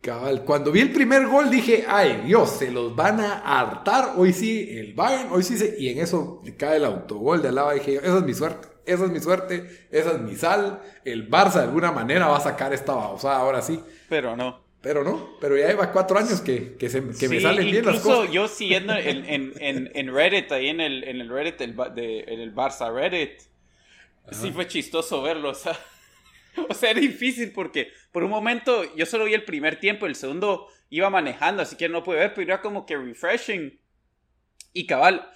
Cabal, 0.00 0.44
cuando 0.44 0.70
vi 0.70 0.80
el 0.80 0.92
primer 0.92 1.26
gol 1.26 1.50
dije, 1.50 1.84
ay 1.88 2.22
Dios, 2.24 2.50
se 2.50 2.70
los 2.70 2.94
van 2.94 3.20
a 3.20 3.38
hartar. 3.60 4.12
Hoy 4.16 4.32
sí, 4.32 4.68
el 4.70 4.94
Bayern, 4.94 5.28
hoy 5.32 5.42
sí 5.42 5.58
se... 5.58 5.74
Y 5.78 5.88
en 5.88 5.98
eso 5.98 6.42
cae 6.56 6.76
el 6.76 6.84
autogol 6.84 7.42
de 7.42 7.48
al 7.48 7.56
lado. 7.56 7.72
Dije, 7.72 7.96
esa 7.96 8.18
es 8.18 8.22
mi 8.24 8.32
suerte, 8.32 8.68
esa 8.86 9.04
es 9.06 9.10
mi 9.10 9.18
suerte, 9.20 9.88
esa 9.90 10.12
es 10.12 10.20
mi 10.20 10.36
sal. 10.36 10.80
El 11.04 11.28
Barça 11.28 11.54
de 11.54 11.62
alguna 11.64 11.90
manera 11.90 12.28
va 12.28 12.36
a 12.36 12.40
sacar 12.40 12.72
esta 12.72 12.94
babosada 12.94 13.38
ahora 13.38 13.60
sí. 13.60 13.80
Pero 14.08 14.36
no. 14.36 14.66
Pero 14.80 15.02
no, 15.02 15.30
pero 15.40 15.56
ya 15.58 15.66
lleva 15.66 15.90
cuatro 15.90 16.16
años 16.16 16.40
que, 16.40 16.76
que, 16.76 16.88
se- 16.88 17.02
que 17.18 17.28
me 17.28 17.40
salen 17.40 17.68
bien 17.68 17.84
las 17.84 17.96
incluso 17.96 18.18
cosas. 18.20 18.32
yo 18.32 18.46
siguiendo 18.46 18.92
en, 18.96 19.24
en, 19.26 19.52
en, 19.58 19.90
en 19.92 20.14
Reddit, 20.14 20.52
ahí 20.52 20.68
en 20.68 20.80
el, 20.80 21.02
en 21.02 21.20
el 21.20 21.28
Reddit, 21.28 21.74
Ba- 21.74 21.88
de, 21.88 22.20
en 22.20 22.38
el 22.40 22.54
Barça 22.54 22.94
Reddit, 22.94 23.40
sí 24.30 24.52
fue 24.52 24.68
chistoso 24.68 25.20
verlo, 25.20 25.50
o 25.50 25.54
sea, 25.54 25.76
o 26.68 26.74
sea, 26.74 26.90
era 26.90 27.00
difícil 27.00 27.52
porque 27.52 27.92
por 28.12 28.22
un 28.22 28.30
momento 28.30 28.84
yo 28.94 29.06
solo 29.06 29.24
vi 29.24 29.34
el 29.34 29.44
primer 29.44 29.80
tiempo, 29.80 30.06
el 30.06 30.14
segundo 30.14 30.68
iba 30.90 31.10
manejando, 31.10 31.62
así 31.62 31.76
que 31.76 31.88
no 31.88 32.02
pude 32.02 32.18
ver, 32.18 32.34
pero 32.34 32.52
era 32.52 32.62
como 32.62 32.86
que 32.86 32.96
refreshing. 32.96 33.78
Y 34.72 34.86
cabal, 34.86 35.30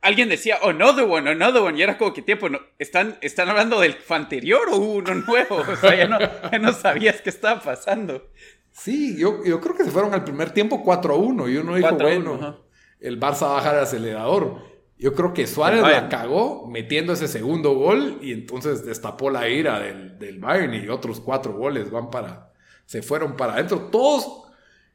alguien 0.00 0.28
decía, 0.28 0.58
another 0.62 1.04
one, 1.04 1.30
another 1.30 1.62
one, 1.62 1.78
y 1.78 1.82
era 1.82 1.98
como 1.98 2.12
que 2.12 2.22
tiempo, 2.22 2.48
no, 2.48 2.60
¿están, 2.78 3.18
¿están 3.20 3.48
hablando 3.48 3.80
del 3.80 3.96
anterior 4.08 4.68
o 4.70 4.76
hubo 4.76 4.92
uno 4.94 5.14
nuevo? 5.14 5.56
O 5.56 5.76
sea, 5.76 5.94
ya 5.94 6.08
no, 6.08 6.18
ya 6.18 6.58
no 6.58 6.72
sabías 6.72 7.20
qué 7.20 7.30
estaba 7.30 7.60
pasando. 7.60 8.30
Sí, 8.72 9.16
yo, 9.18 9.44
yo 9.44 9.60
creo 9.60 9.74
que 9.74 9.84
se 9.84 9.90
fueron 9.90 10.14
al 10.14 10.24
primer 10.24 10.50
tiempo 10.50 10.84
4-1 10.84 11.52
y 11.52 11.56
uno 11.56 11.74
dijo, 11.74 11.88
4-1, 11.88 11.98
bueno, 11.98 12.64
el 13.00 13.18
Barça 13.18 13.42
va 13.42 13.50
a 13.50 13.54
bajar 13.54 13.74
el 13.76 13.82
acelerador. 13.82 14.77
Yo 14.98 15.14
creo 15.14 15.32
que 15.32 15.46
Suárez 15.46 15.82
la 15.82 16.08
cagó 16.08 16.66
metiendo 16.66 17.12
ese 17.12 17.28
segundo 17.28 17.74
gol 17.74 18.18
y 18.20 18.32
entonces 18.32 18.84
destapó 18.84 19.30
la 19.30 19.48
ira 19.48 19.78
del, 19.78 20.18
del 20.18 20.40
Bayern 20.40 20.74
y 20.74 20.88
otros 20.88 21.20
cuatro 21.20 21.52
goles 21.52 21.90
van 21.90 22.10
para, 22.10 22.52
se 22.84 23.00
fueron 23.00 23.36
para 23.36 23.54
adentro. 23.54 23.88
Todos, 23.92 24.42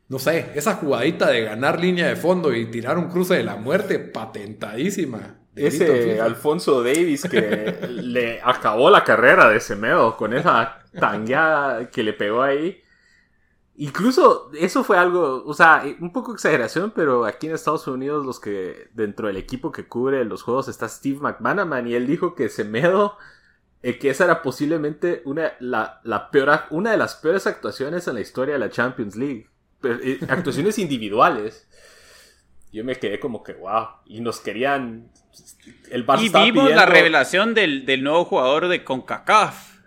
no 0.10 0.20
sé, 0.20 0.52
esa 0.56 0.76
jugadita 0.76 1.30
de 1.30 1.44
ganar 1.44 1.80
línea 1.80 2.10
de 2.10 2.18
fondo 2.18 2.54
y 2.54 2.66
tirar 2.66 2.98
un 2.98 3.10
cruce 3.10 3.36
de 3.36 3.44
la 3.44 3.56
muerte 3.56 3.98
patentadísima. 3.98 5.38
Ese. 5.56 6.20
Alfonso 6.20 6.84
Davis 6.84 7.24
que 7.24 7.78
le 7.88 8.42
acabó 8.44 8.90
la 8.90 9.04
carrera 9.04 9.50
de 9.50 9.60
Semedo 9.60 10.18
con 10.18 10.34
esa 10.34 10.80
tangueada 11.00 11.90
que 11.90 12.04
le 12.04 12.14
pegó 12.14 12.42
ahí. 12.42 12.83
Incluso 13.76 14.52
eso 14.54 14.84
fue 14.84 14.98
algo, 14.98 15.44
o 15.46 15.54
sea, 15.56 15.84
un 16.00 16.12
poco 16.12 16.34
exageración, 16.34 16.92
pero 16.96 17.26
aquí 17.26 17.48
en 17.48 17.56
Estados 17.56 17.88
Unidos 17.88 18.24
los 18.24 18.40
que 18.40 18.90
dentro 18.94 19.28
del 19.28 19.38
equipo 19.38 19.72
que 19.72 19.88
cubre 19.88 20.24
los 20.26 20.44
juegos 20.44 20.68
está 20.68 20.88
Steve 20.88 21.20
McManaman 21.20 21.88
y 21.88 21.96
él 21.96 22.06
dijo 22.06 22.36
que 22.36 22.50
Semedo, 22.50 23.18
eh, 23.82 23.98
que 23.98 24.12
esa 24.12 24.26
era 24.26 24.44
posiblemente 24.44 25.24
una, 25.26 25.54
la, 25.60 26.02
la 26.04 26.30
peor, 26.30 26.62
una 26.70 26.92
de 26.92 26.98
las 26.98 27.16
peores 27.16 27.48
actuaciones 27.48 28.08
en 28.08 28.14
la 28.14 28.22
historia 28.22 28.54
de 28.54 28.60
la 28.60 28.70
Champions 28.70 29.16
League. 29.16 29.50
Pero, 29.82 30.00
eh, 30.04 30.20
actuaciones 30.30 30.78
individuales. 30.80 31.68
Yo 32.72 32.84
me 32.84 32.96
quedé 32.96 33.20
como 33.20 33.44
que, 33.44 33.54
wow. 33.54 33.88
Y 34.06 34.22
nos 34.22 34.40
querían. 34.40 35.12
El 35.90 36.06
Barça 36.06 36.22
Y 36.22 36.52
vimos 36.52 36.70
la 36.70 36.86
revelación 36.86 37.56
del, 37.56 37.88
del 37.88 38.04
nuevo 38.04 38.26
jugador 38.26 38.68
de 38.68 38.84
CONCACAF, 38.84 39.80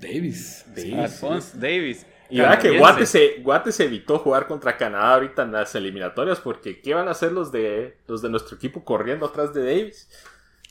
Davis. 0.00 0.64
Sí, 0.76 0.92
Alphonse 0.92 1.58
Davis. 1.58 2.06
Y 2.34 2.40
verdad 2.40 2.58
que. 2.58 2.76
Guate 2.76 3.06
se, 3.06 3.36
Guate 3.42 3.70
se 3.70 3.84
evitó 3.84 4.18
jugar 4.18 4.48
contra 4.48 4.76
Canadá 4.76 5.14
ahorita 5.14 5.44
en 5.44 5.52
las 5.52 5.72
eliminatorias 5.76 6.40
porque 6.40 6.80
¿qué 6.80 6.92
van 6.92 7.06
a 7.06 7.12
hacer 7.12 7.30
los 7.30 7.52
de 7.52 7.96
los 8.08 8.22
de 8.22 8.28
nuestro 8.28 8.56
equipo 8.56 8.84
corriendo 8.84 9.26
atrás 9.26 9.54
de 9.54 9.64
Davis? 9.64 10.08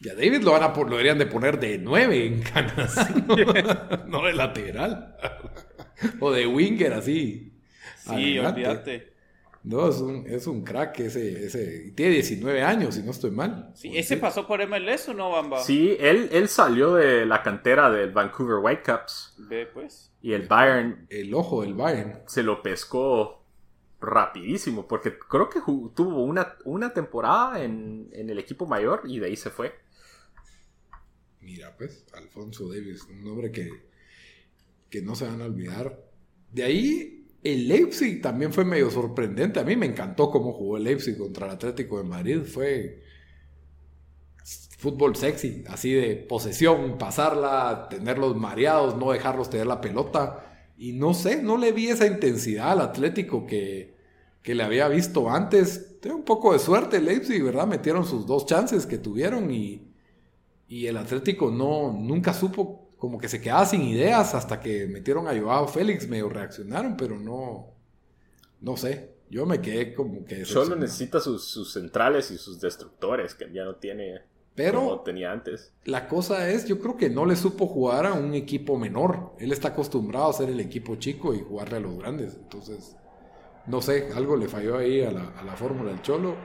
Y 0.02 0.10
a 0.10 0.14
Davis 0.14 0.44
lo, 0.44 0.52
van 0.52 0.64
a, 0.64 0.76
lo 0.76 0.90
deberían 0.90 1.18
de 1.18 1.26
poner 1.26 1.58
de 1.62 1.78
9 1.78 2.26
en 2.26 2.42
canas, 2.42 3.10
no, 3.28 3.36
no 4.08 4.26
de 4.26 4.34
lateral. 4.34 5.16
o 6.20 6.32
de 6.32 6.46
winger 6.48 6.92
así. 6.92 7.54
Sí, 7.96 8.38
olvídate. 8.40 9.13
No, 9.64 9.88
es 9.88 9.98
un, 10.02 10.26
es 10.28 10.46
un 10.48 10.64
crack 10.64 11.00
ese, 11.00 11.46
ese. 11.46 11.86
y 11.88 11.92
Tiene 11.92 12.16
19 12.16 12.62
años, 12.64 12.96
si 12.96 13.02
no 13.04 13.12
estoy 13.12 13.32
mal. 13.32 13.72
Sí, 13.76 13.98
¿Ese 13.98 14.18
pasó 14.18 14.46
por 14.46 14.60
MLS 14.68 15.08
o 15.10 15.14
no, 15.14 15.32
Bamba? 15.32 15.64
Sí, 15.64 15.96
él, 16.00 16.28
él 16.34 16.50
salió 16.50 16.96
de 16.96 17.26
la 17.26 17.42
cantera 17.44 17.90
del 17.90 18.12
Vancouver 18.12 18.58
Whitecaps 18.58 19.36
Ve, 19.38 19.66
pues. 19.68 20.12
y 20.22 20.34
el 20.34 20.48
Bayern 20.48 21.08
El 21.10 21.34
ojo 21.34 21.62
del 21.62 21.76
Bayern. 21.76 22.24
se 22.28 22.44
lo 22.44 22.62
pescó 22.62 23.46
rapidísimo 24.02 24.86
porque 24.86 25.18
creo 25.18 25.50
que 25.50 25.62
tuvo 25.62 26.24
una, 26.26 26.56
una 26.66 26.94
temporada 26.94 27.64
en, 27.64 28.10
en 28.12 28.30
el 28.30 28.40
equipo 28.40 28.66
mayor 28.66 29.04
y 29.06 29.20
de 29.20 29.28
ahí 29.28 29.38
se 29.38 29.50
fue. 29.50 29.74
Mira, 31.40 31.76
pues, 31.78 32.06
Alfonso 32.14 32.68
Davis, 32.70 33.04
un 33.10 33.24
nombre 33.24 33.52
que, 33.52 33.70
que 34.90 35.02
no 35.02 35.16
se 35.16 35.26
van 35.26 35.42
a 35.42 35.46
olvidar. 35.46 36.00
De 36.52 36.64
ahí, 36.64 37.23
el 37.44 37.68
Leipzig 37.68 38.22
también 38.22 38.54
fue 38.54 38.66
medio 38.66 38.90
sorprendente. 38.90 39.60
A 39.60 39.64
mí 39.64 39.76
me 39.76 39.86
encantó 39.86 40.32
cómo 40.32 40.54
jugó 40.54 40.78
el 40.78 40.86
Leipzig 40.86 41.18
contra 41.18 41.48
el 41.48 41.54
Atlético 41.54 41.98
de 41.98 42.04
Madrid. 42.04 42.44
Fue 42.44 43.04
fútbol 44.78 45.16
sexy, 45.16 45.64
así 45.68 45.94
de 45.94 46.16
posesión, 46.16 46.98
pasarla, 46.98 47.88
tenerlos 47.90 48.36
mareados, 48.36 48.98
no 48.98 49.12
dejarlos 49.12 49.50
tener 49.50 49.68
la 49.68 49.82
pelota. 49.82 50.72
Y 50.78 50.94
no 50.94 51.14
sé, 51.14 51.42
no 51.42 51.58
le 51.58 51.72
vi 51.72 51.88
esa 51.88 52.06
intensidad 52.06 52.72
al 52.72 52.82
Atlético 52.82 53.46
que, 53.46 53.96
que 54.42 54.56
le 54.56 54.64
había 54.64 54.88
visto 54.88 55.30
antes. 55.30 56.00
Tuvo 56.02 56.16
un 56.16 56.24
poco 56.24 56.54
de 56.54 56.60
suerte 56.60 57.00
Leipzig, 57.00 57.42
¿verdad? 57.44 57.68
Metieron 57.68 58.06
sus 58.06 58.26
dos 58.26 58.46
chances 58.46 58.86
que 58.86 58.98
tuvieron 58.98 59.52
y, 59.52 59.94
y 60.68 60.88
el 60.88 60.98
Atlético 60.98 61.52
no, 61.52 61.94
nunca 61.94 62.34
supo 62.34 62.83
como 63.04 63.18
que 63.18 63.28
se 63.28 63.42
quedaba 63.42 63.66
sin 63.66 63.82
ideas 63.82 64.34
hasta 64.34 64.62
que 64.62 64.88
metieron 64.88 65.28
a 65.28 65.38
Joao 65.38 65.68
Félix, 65.68 66.08
medio 66.08 66.30
reaccionaron, 66.30 66.96
pero 66.96 67.20
no, 67.20 67.74
no 68.62 68.78
sé. 68.78 69.16
Yo 69.30 69.46
me 69.46 69.60
quedé 69.60 69.94
como 69.94 70.24
que... 70.24 70.46
Solo 70.46 70.78
necesita 70.78 71.20
sus, 71.20 71.44
sus 71.44 71.74
centrales 71.74 72.32
y 72.32 72.38
sus 72.38 72.62
destructores, 72.62 73.36
que 73.36 73.52
ya 73.52 73.66
no 73.66 73.76
tiene 73.76 74.22
pero 74.56 74.80
como 74.80 75.02
tenía 75.02 75.34
antes. 75.34 75.74
La 75.84 76.08
cosa 76.08 76.50
es, 76.50 76.66
yo 76.66 76.80
creo 76.80 76.96
que 76.96 77.10
no 77.10 77.26
le 77.26 77.36
supo 77.36 77.68
jugar 77.68 78.06
a 78.06 78.14
un 78.14 78.36
equipo 78.36 78.78
menor. 78.78 79.34
Él 79.38 79.52
está 79.52 79.68
acostumbrado 79.68 80.30
a 80.30 80.34
ser 80.34 80.48
el 80.48 80.62
equipo 80.62 80.96
chico 80.96 81.34
y 81.34 81.42
jugarle 81.42 81.76
a 81.76 81.82
los 81.82 81.98
grandes. 81.98 82.36
Entonces, 82.36 82.96
no 83.68 83.82
sé, 83.82 84.12
algo 84.16 84.38
le 84.38 84.48
falló 84.48 84.78
ahí 84.78 85.04
a 85.04 85.12
la, 85.12 85.28
a 85.38 85.44
la 85.44 85.58
fórmula 85.58 85.92
del 85.92 86.02
Cholo. 86.02 86.38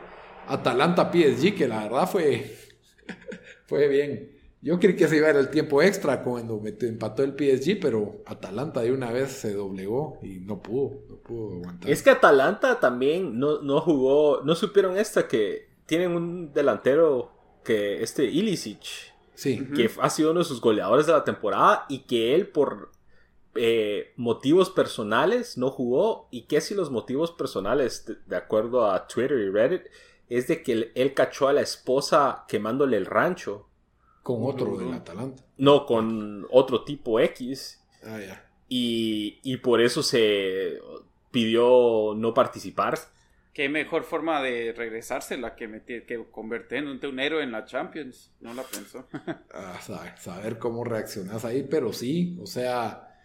Atalanta 0.48 1.12
PSG, 1.12 1.54
que 1.54 1.68
la 1.68 1.84
verdad 1.84 2.08
fue, 2.10 2.52
fue 3.66 3.86
bien. 3.86 4.37
Yo 4.60 4.80
creí 4.80 4.96
que 4.96 5.06
se 5.06 5.16
iba 5.16 5.28
a 5.28 5.30
ir 5.30 5.36
el 5.36 5.50
tiempo 5.50 5.82
extra 5.82 6.22
cuando 6.24 6.60
empató 6.64 7.22
el 7.22 7.32
PSG, 7.32 7.78
pero 7.80 8.22
Atalanta 8.26 8.80
de 8.80 8.92
una 8.92 9.12
vez 9.12 9.30
se 9.30 9.54
doblegó 9.54 10.18
y 10.22 10.40
no 10.40 10.60
pudo, 10.60 11.04
no 11.08 11.16
pudo 11.16 11.56
aguantar. 11.58 11.90
Es 11.90 12.02
que 12.02 12.10
Atalanta 12.10 12.80
también 12.80 13.38
no, 13.38 13.62
no 13.62 13.80
jugó, 13.80 14.42
no 14.42 14.56
supieron 14.56 14.98
esta 14.98 15.28
que 15.28 15.68
tienen 15.86 16.12
un 16.12 16.52
delantero 16.52 17.32
que 17.62 18.02
este 18.02 18.24
Ilicic, 18.24 19.14
sí. 19.34 19.64
que 19.76 19.90
ha 20.00 20.10
sido 20.10 20.32
uno 20.32 20.40
de 20.40 20.44
sus 20.44 20.60
goleadores 20.60 21.06
de 21.06 21.12
la 21.12 21.24
temporada 21.24 21.86
y 21.88 22.00
que 22.00 22.34
él 22.34 22.48
por 22.48 22.90
eh, 23.54 24.12
motivos 24.16 24.70
personales 24.70 25.56
no 25.56 25.70
jugó 25.70 26.28
y 26.30 26.42
que 26.42 26.60
si 26.60 26.74
los 26.74 26.90
motivos 26.90 27.30
personales, 27.32 28.06
de, 28.06 28.16
de 28.26 28.36
acuerdo 28.36 28.90
a 28.90 29.06
Twitter 29.06 29.38
y 29.38 29.50
Reddit, 29.50 29.82
es 30.28 30.48
de 30.48 30.62
que 30.62 30.72
él, 30.72 30.92
él 30.94 31.14
cachó 31.14 31.48
a 31.48 31.52
la 31.52 31.60
esposa 31.60 32.44
quemándole 32.48 32.96
el 32.96 33.06
rancho. 33.06 33.68
Con 34.28 34.44
otro 34.44 34.76
del 34.76 34.92
Atalanta. 34.92 35.42
No, 35.56 35.86
con 35.86 36.46
otro 36.50 36.84
tipo 36.84 37.18
X. 37.18 37.82
Ah, 38.04 38.20
ya. 38.20 38.44
Y, 38.68 39.38
y 39.42 39.56
por 39.56 39.80
eso 39.80 40.02
se 40.02 40.78
pidió 41.30 42.12
no 42.14 42.34
participar. 42.34 42.98
Qué 43.54 43.70
mejor 43.70 44.04
forma 44.04 44.42
de 44.42 44.74
regresarse 44.76 45.38
la 45.38 45.56
que, 45.56 45.66
metí, 45.66 46.02
que 46.02 46.22
convertir 46.30 46.76
en 46.76 46.88
un 46.88 47.20
héroe 47.20 47.42
en 47.42 47.52
la 47.52 47.64
Champions. 47.64 48.30
No 48.42 48.52
la 48.52 48.64
pensó. 48.64 49.06
Ah, 49.54 49.80
saber, 49.80 50.18
saber 50.18 50.58
cómo 50.58 50.84
reaccionas 50.84 51.46
ahí, 51.46 51.62
pero 51.62 51.94
sí, 51.94 52.36
o 52.42 52.46
sea, 52.46 53.18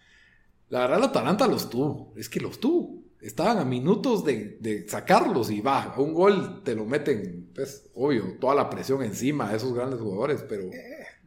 la 0.70 0.80
verdad 0.80 1.00
el 1.00 1.04
Atalanta 1.04 1.48
los 1.48 1.70
tuvo, 1.70 2.14
es 2.16 2.30
que 2.30 2.40
los 2.40 2.62
tuvo. 2.62 3.04
Estaban 3.20 3.58
a 3.58 3.66
minutos 3.66 4.24
de, 4.24 4.58
de 4.62 4.88
sacarlos 4.88 5.52
y 5.52 5.60
va, 5.60 5.96
un 5.98 6.14
gol 6.14 6.64
te 6.64 6.76
lo 6.76 6.86
meten, 6.86 7.52
pues, 7.54 7.90
obvio, 7.94 8.38
toda 8.40 8.56
la 8.56 8.70
presión 8.70 9.04
encima 9.04 9.50
de 9.50 9.58
esos 9.58 9.74
grandes 9.74 10.00
jugadores, 10.00 10.46
pero... 10.48 10.64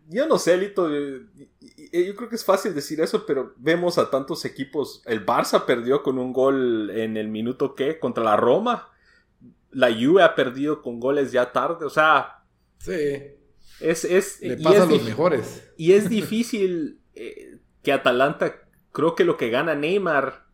Yo 0.08 0.26
no 0.26 0.38
sé, 0.38 0.56
Lito. 0.56 0.88
Yo, 0.88 1.18
yo, 1.92 2.16
creo 2.16 2.28
que 2.28 2.36
es 2.36 2.44
fácil 2.44 2.74
decir 2.74 3.00
eso, 3.00 3.26
pero 3.26 3.54
vemos 3.56 3.98
a 3.98 4.10
tantos 4.10 4.44
equipos. 4.44 5.02
El 5.06 5.24
Barça 5.24 5.64
perdió 5.64 6.02
con 6.02 6.18
un 6.18 6.32
gol 6.32 6.90
en 6.90 7.16
el 7.16 7.28
minuto 7.28 7.74
que 7.74 7.98
contra 7.98 8.22
la 8.22 8.36
Roma. 8.36 8.90
La 9.70 9.92
Juve 9.92 10.22
ha 10.22 10.34
perdido 10.34 10.82
con 10.82 11.00
goles 11.00 11.32
ya 11.32 11.52
tarde. 11.52 11.84
O 11.84 11.90
sea. 11.90 12.44
Sí. 12.78 13.34
Es, 13.80 14.04
es, 14.04 14.40
Le 14.40 14.56
pasa 14.56 14.84
a 14.84 14.86
los 14.86 15.02
mejores. 15.02 15.70
Y 15.76 15.92
es 15.92 16.08
difícil 16.08 17.00
eh, 17.14 17.58
que 17.82 17.92
Atalanta. 17.92 18.62
Creo 18.92 19.14
que 19.14 19.24
lo 19.24 19.36
que 19.36 19.50
gana 19.50 19.74
Neymar 19.74 20.45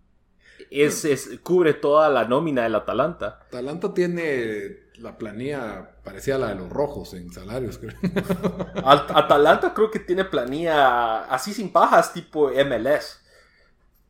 es, 0.70 1.04
es, 1.04 1.40
cubre 1.42 1.74
toda 1.74 2.08
la 2.08 2.24
nómina 2.24 2.62
del 2.62 2.74
Atalanta. 2.74 3.40
Atalanta 3.48 3.92
tiene 3.94 4.82
la 4.98 5.18
planilla 5.18 5.90
parecía 6.04 6.38
la 6.38 6.48
de 6.48 6.54
los 6.56 6.70
rojos 6.70 7.14
en 7.14 7.32
salarios, 7.32 7.78
creo. 7.78 7.96
Atalanta 8.84 9.74
creo 9.74 9.90
que 9.90 9.98
tiene 9.98 10.24
planilla 10.24 11.24
así 11.24 11.52
sin 11.52 11.70
pajas, 11.72 12.12
tipo 12.12 12.50
MLS. 12.50 13.20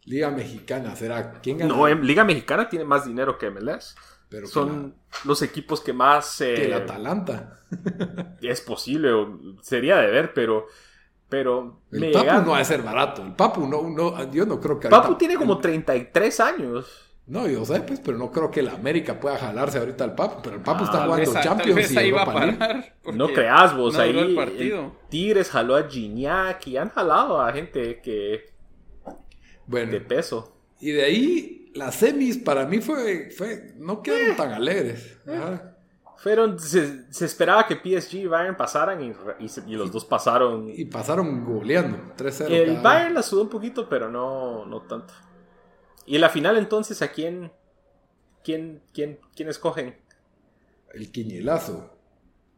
Liga 0.05 0.31
Mexicana, 0.31 0.97
¿será? 0.97 1.41
¿Quién 1.41 1.59
gana? 1.59 1.75
No, 1.75 1.89
Liga 1.89 2.25
Mexicana 2.25 2.69
tiene 2.69 2.85
más 2.85 3.07
dinero 3.07 3.39
que 3.39 3.51
MLS. 3.51 3.95
Pero 4.29 4.47
Son 4.47 4.95
la... 5.11 5.19
los 5.25 5.43
equipos 5.43 5.81
que 5.81 5.93
más... 5.93 6.41
Eh, 6.41 6.55
que 6.55 6.65
el 6.67 6.73
Atalanta. 6.73 7.61
es 8.41 8.61
posible, 8.61 9.11
sería 9.63 9.99
de 9.99 10.09
ver, 10.09 10.35
pero... 10.35 10.67
Pero 11.33 11.81
el 11.91 12.13
Papu 12.13 12.25
llega... 12.27 12.41
no 12.43 12.51
va 12.51 12.59
a 12.59 12.65
ser 12.65 12.83
barato. 12.83 13.23
El 13.23 13.33
Papu 13.33 13.67
no, 13.67 13.89
no 13.89 14.31
yo 14.31 14.45
no 14.45 14.61
creo 14.61 14.79
que... 14.79 14.91
Papu 14.91 15.05
ahorita... 15.05 15.19
tiene 15.19 15.37
como 15.37 15.57
33 15.57 16.41
años. 16.41 17.09
No, 17.27 17.49
yo 17.49 17.65
sé, 17.65 17.81
pues, 17.81 18.01
pero 18.05 18.19
no 18.19 18.31
creo 18.31 18.51
que 18.51 18.61
la 18.61 18.73
América 18.73 19.19
pueda 19.19 19.39
jalarse 19.39 19.79
ahorita 19.79 20.05
al 20.05 20.15
Papu. 20.15 20.43
Pero 20.43 20.57
el 20.57 20.63
Papu 20.63 20.83
ah, 20.83 20.85
está 20.85 21.05
jugando 21.05 21.23
esa, 21.23 21.41
Champions 21.41 21.91
y 21.91 21.97
ahí 21.97 22.11
va 22.11 22.25
a 22.25 22.27
parar. 22.27 22.97
No 23.15 23.29
creas 23.29 23.75
vos, 23.75 23.95
no 23.95 24.01
ahí 24.01 24.11
el 24.11 24.39
el 24.39 24.91
Tigres 25.09 25.49
jaló 25.49 25.75
a 25.75 25.89
Gignac 25.89 26.67
y 26.67 26.77
han 26.77 26.91
jalado 26.91 27.41
a 27.41 27.51
gente 27.51 28.03
que... 28.03 28.53
Bueno. 29.67 29.91
De 29.91 30.03
peso. 30.03 30.55
Y 30.81 30.91
de 30.91 31.03
ahí, 31.03 31.73
las 31.75 31.95
semis 31.95 32.37
para 32.37 32.67
mí 32.67 32.83
fue... 32.83 33.31
fue 33.31 33.73
no 33.79 34.03
quedaron 34.03 34.33
eh, 34.33 34.35
tan 34.37 34.53
alegres. 34.53 35.19
Eh. 35.27 35.61
Fueron, 36.23 36.57
se, 36.57 37.13
se, 37.13 37.25
esperaba 37.25 37.67
que 37.67 37.75
PSG 37.75 38.15
y 38.15 38.27
Bayern 38.29 38.57
pasaran 38.57 39.03
y, 39.03 39.09
y, 39.41 39.51
y, 39.67 39.75
los 39.75 39.91
dos 39.91 40.05
pasaron. 40.05 40.71
Y 40.73 40.85
pasaron 40.85 41.45
goleando, 41.45 41.99
3-0. 42.17 42.49
El 42.49 42.77
Bayern 42.77 43.15
la 43.15 43.25
sudó 43.25 43.43
un 43.43 43.49
poquito, 43.49 43.89
pero 43.89 44.09
no, 44.09 44.65
no 44.65 44.83
tanto. 44.83 45.13
¿Y 46.07 46.19
la 46.19 46.29
final 46.29 46.59
entonces 46.59 47.03
a 47.03 47.11
quién, 47.11 47.51
quién, 48.45 48.85
quién, 48.95 49.19
quién 49.35 49.49
escogen? 49.49 49.97
El 50.95 51.11
quiñelazo. 51.11 51.93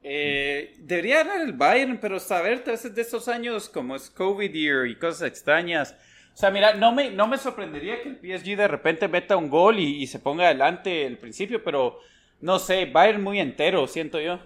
Eh, 0.03 0.75
debería 0.81 1.25
ganar 1.25 1.41
el 1.41 1.55
Bayern, 1.55 2.01
pero 2.03 2.21
saber 2.21 2.65
de 2.65 3.01
estos 3.01 3.29
años 3.29 3.71
como 3.71 3.97
es 3.97 4.11
COVID 4.11 4.53
year 4.53 4.87
y 4.87 4.99
cosas 4.99 5.27
extrañas. 5.27 5.97
O 6.35 6.37
sea, 6.37 6.51
mira, 6.51 6.75
no 6.75 6.93
me, 6.93 7.11
no 7.13 7.27
me 7.27 7.39
sorprendería 7.39 8.03
que 8.03 8.11
el 8.11 8.17
PSG 8.17 8.59
de 8.59 8.69
repente 8.69 9.09
meta 9.09 9.39
un 9.39 9.49
gol 9.49 9.79
y, 9.79 10.03
y 10.03 10.07
se 10.07 10.19
ponga 10.19 10.45
adelante 10.45 11.07
el 11.07 11.17
principio, 11.17 11.65
pero 11.65 12.01
no 12.45 12.59
sé, 12.59 12.85
Bayern 12.85 13.23
muy 13.23 13.41
entero, 13.41 13.87
siento 13.87 14.21
yo. 14.21 14.39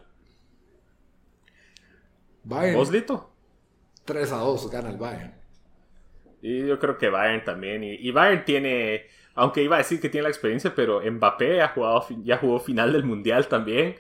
Bayern. 2.45 2.77
¿Vos, 2.77 2.93
Lito? 2.93 3.33
3 4.05 4.31
a 4.31 4.37
2 4.37 4.71
gana 4.71 4.91
el 4.91 4.97
Bayern. 4.97 5.35
Y 6.41 6.65
yo 6.65 6.79
creo 6.79 6.97
que 6.97 7.09
Bayern 7.09 7.45
también. 7.45 7.83
Y, 7.83 7.95
y, 7.95 8.13
Bayern 8.13 8.45
tiene, 8.45 9.07
aunque 9.35 9.65
iba 9.65 9.75
a 9.75 9.79
decir 9.79 10.01
que 10.01 10.09
tiene 10.09 10.23
la 10.23 10.29
experiencia, 10.29 10.77
pero 10.77 11.01
Mbappé 11.11 11.61
ha 11.61 11.71
jugado, 11.71 12.07
ya 12.23 12.39
jugó 12.39 12.61
final 12.61 12.93
del 12.93 13.03
Mundial 13.03 13.49
también. 13.49 13.97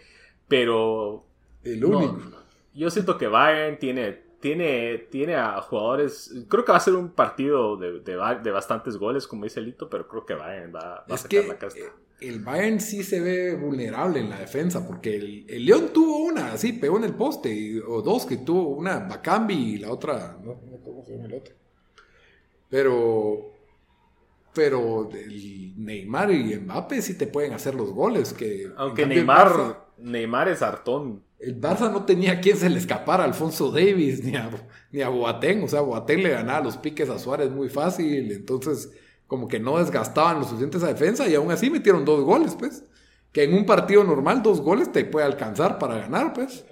Pero... 0.47 1.27
El 1.65 1.85
único. 1.85 2.13
No, 2.13 2.37
yo 2.75 2.91
siento 2.91 3.19
que 3.19 3.27
Bayern 3.27 3.81
tiene, 3.81 4.13
tiene, 4.39 5.09
tiene 5.11 5.35
a 5.35 5.61
jugadores... 5.61 6.47
Creo 6.49 6.65
que 6.65 6.71
va 6.71 6.79
a 6.79 6.83
ser 6.83 6.95
un 6.95 7.11
partido 7.11 7.77
de, 7.77 7.99
de, 7.99 8.39
de 8.45 8.51
bastantes 8.53 8.97
goles, 8.97 9.27
como 9.27 9.43
dice 9.43 9.61
Lito, 9.61 9.91
pero 9.91 10.07
creo 10.07 10.25
que 10.25 10.35
Bayern 10.35 10.73
va, 10.73 11.05
va 11.11 11.15
a 11.17 11.19
sacar 11.19 11.43
que 11.43 11.49
la 11.49 11.59
casta. 11.59 11.81
El 12.21 12.41
Bayern 12.41 12.81
sí 12.81 13.05
se 13.05 13.21
ve 13.21 13.55
vulnerable 13.55 14.21
en 14.21 14.31
la 14.31 14.41
defensa, 14.41 14.87
porque 14.87 15.17
el, 15.17 15.47
el 15.49 15.65
León 15.65 15.91
tuvo 15.93 16.19
una, 16.25 16.53
así, 16.53 16.73
pegó 16.73 16.97
en 16.99 17.05
el 17.05 17.15
poste, 17.15 17.55
y, 17.55 17.79
o 17.79 18.03
dos 18.03 18.27
que 18.27 18.39
tuvo, 18.39 18.71
una 18.71 18.99
Bacambi 18.99 19.55
y 19.55 19.79
la 19.79 19.93
otra, 19.93 20.37
no, 20.43 20.61
no 20.69 20.79
cómo 20.83 21.05
se 21.05 21.13
llama 21.13 21.27
el 21.27 21.35
otro. 21.35 21.55
Pero, 22.69 23.53
pero 24.53 25.09
el 25.13 25.75
Neymar 25.77 26.31
y 26.33 26.57
Mbappé 26.57 27.01
sí 27.01 27.17
te 27.17 27.27
pueden 27.27 27.53
hacer 27.53 27.75
los 27.75 27.93
goles. 27.93 28.33
Que, 28.33 28.71
Aunque 28.77 29.07
Neymar, 29.07 29.49
Barça, 29.49 29.77
Neymar 29.99 30.49
es 30.49 30.63
hartón. 30.63 31.23
El 31.39 31.61
Barça 31.61 31.91
no 31.91 32.05
tenía 32.05 32.41
quien 32.41 32.57
se 32.57 32.69
le 32.69 32.79
escapara 32.79 33.23
a 33.23 33.27
Alfonso 33.27 33.71
Davis 33.71 34.25
ni 34.25 34.35
a, 34.37 34.51
ni 34.91 35.01
a 35.01 35.09
Boateng. 35.09 35.63
O 35.63 35.69
sea, 35.69 35.81
Boateng 35.81 36.23
le 36.23 36.31
ganaba 36.31 36.65
los 36.65 36.77
piques 36.77 37.09
a 37.09 37.19
Suárez 37.19 37.51
muy 37.51 37.69
fácil. 37.69 38.33
Entonces, 38.33 38.91
como 39.29 39.47
que 39.47 39.61
no 39.61 39.79
desgastaban 39.79 40.41
lo 40.41 40.45
suficiente 40.45 40.79
esa 40.79 40.89
defensa 40.89 41.29
y 41.29 41.37
aún 41.37 41.53
así 41.53 41.71
metieron 41.71 42.05
dos 42.05 42.25
goles, 42.25 42.57
pues. 42.59 42.85
Que 43.31 43.45
en 43.45 43.55
un 43.55 43.65
partido 43.67 44.03
normal 44.03 44.43
dos 44.43 44.61
goles 44.61 44.91
te 44.91 45.05
puede 45.05 45.25
alcanzar 45.27 45.79
para 45.79 45.99
ganar, 45.99 46.33
pues. 46.33 46.65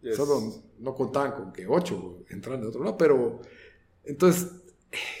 Yes. 0.00 0.16
Solo 0.16 0.40
no 0.80 0.94
contaban 0.94 1.32
con 1.32 1.52
que 1.52 1.66
ocho 1.68 2.24
entran 2.30 2.60
de 2.60 2.66
otro 2.66 2.82
lado, 2.82 2.96
pero 2.98 3.40
entonces 4.04 4.48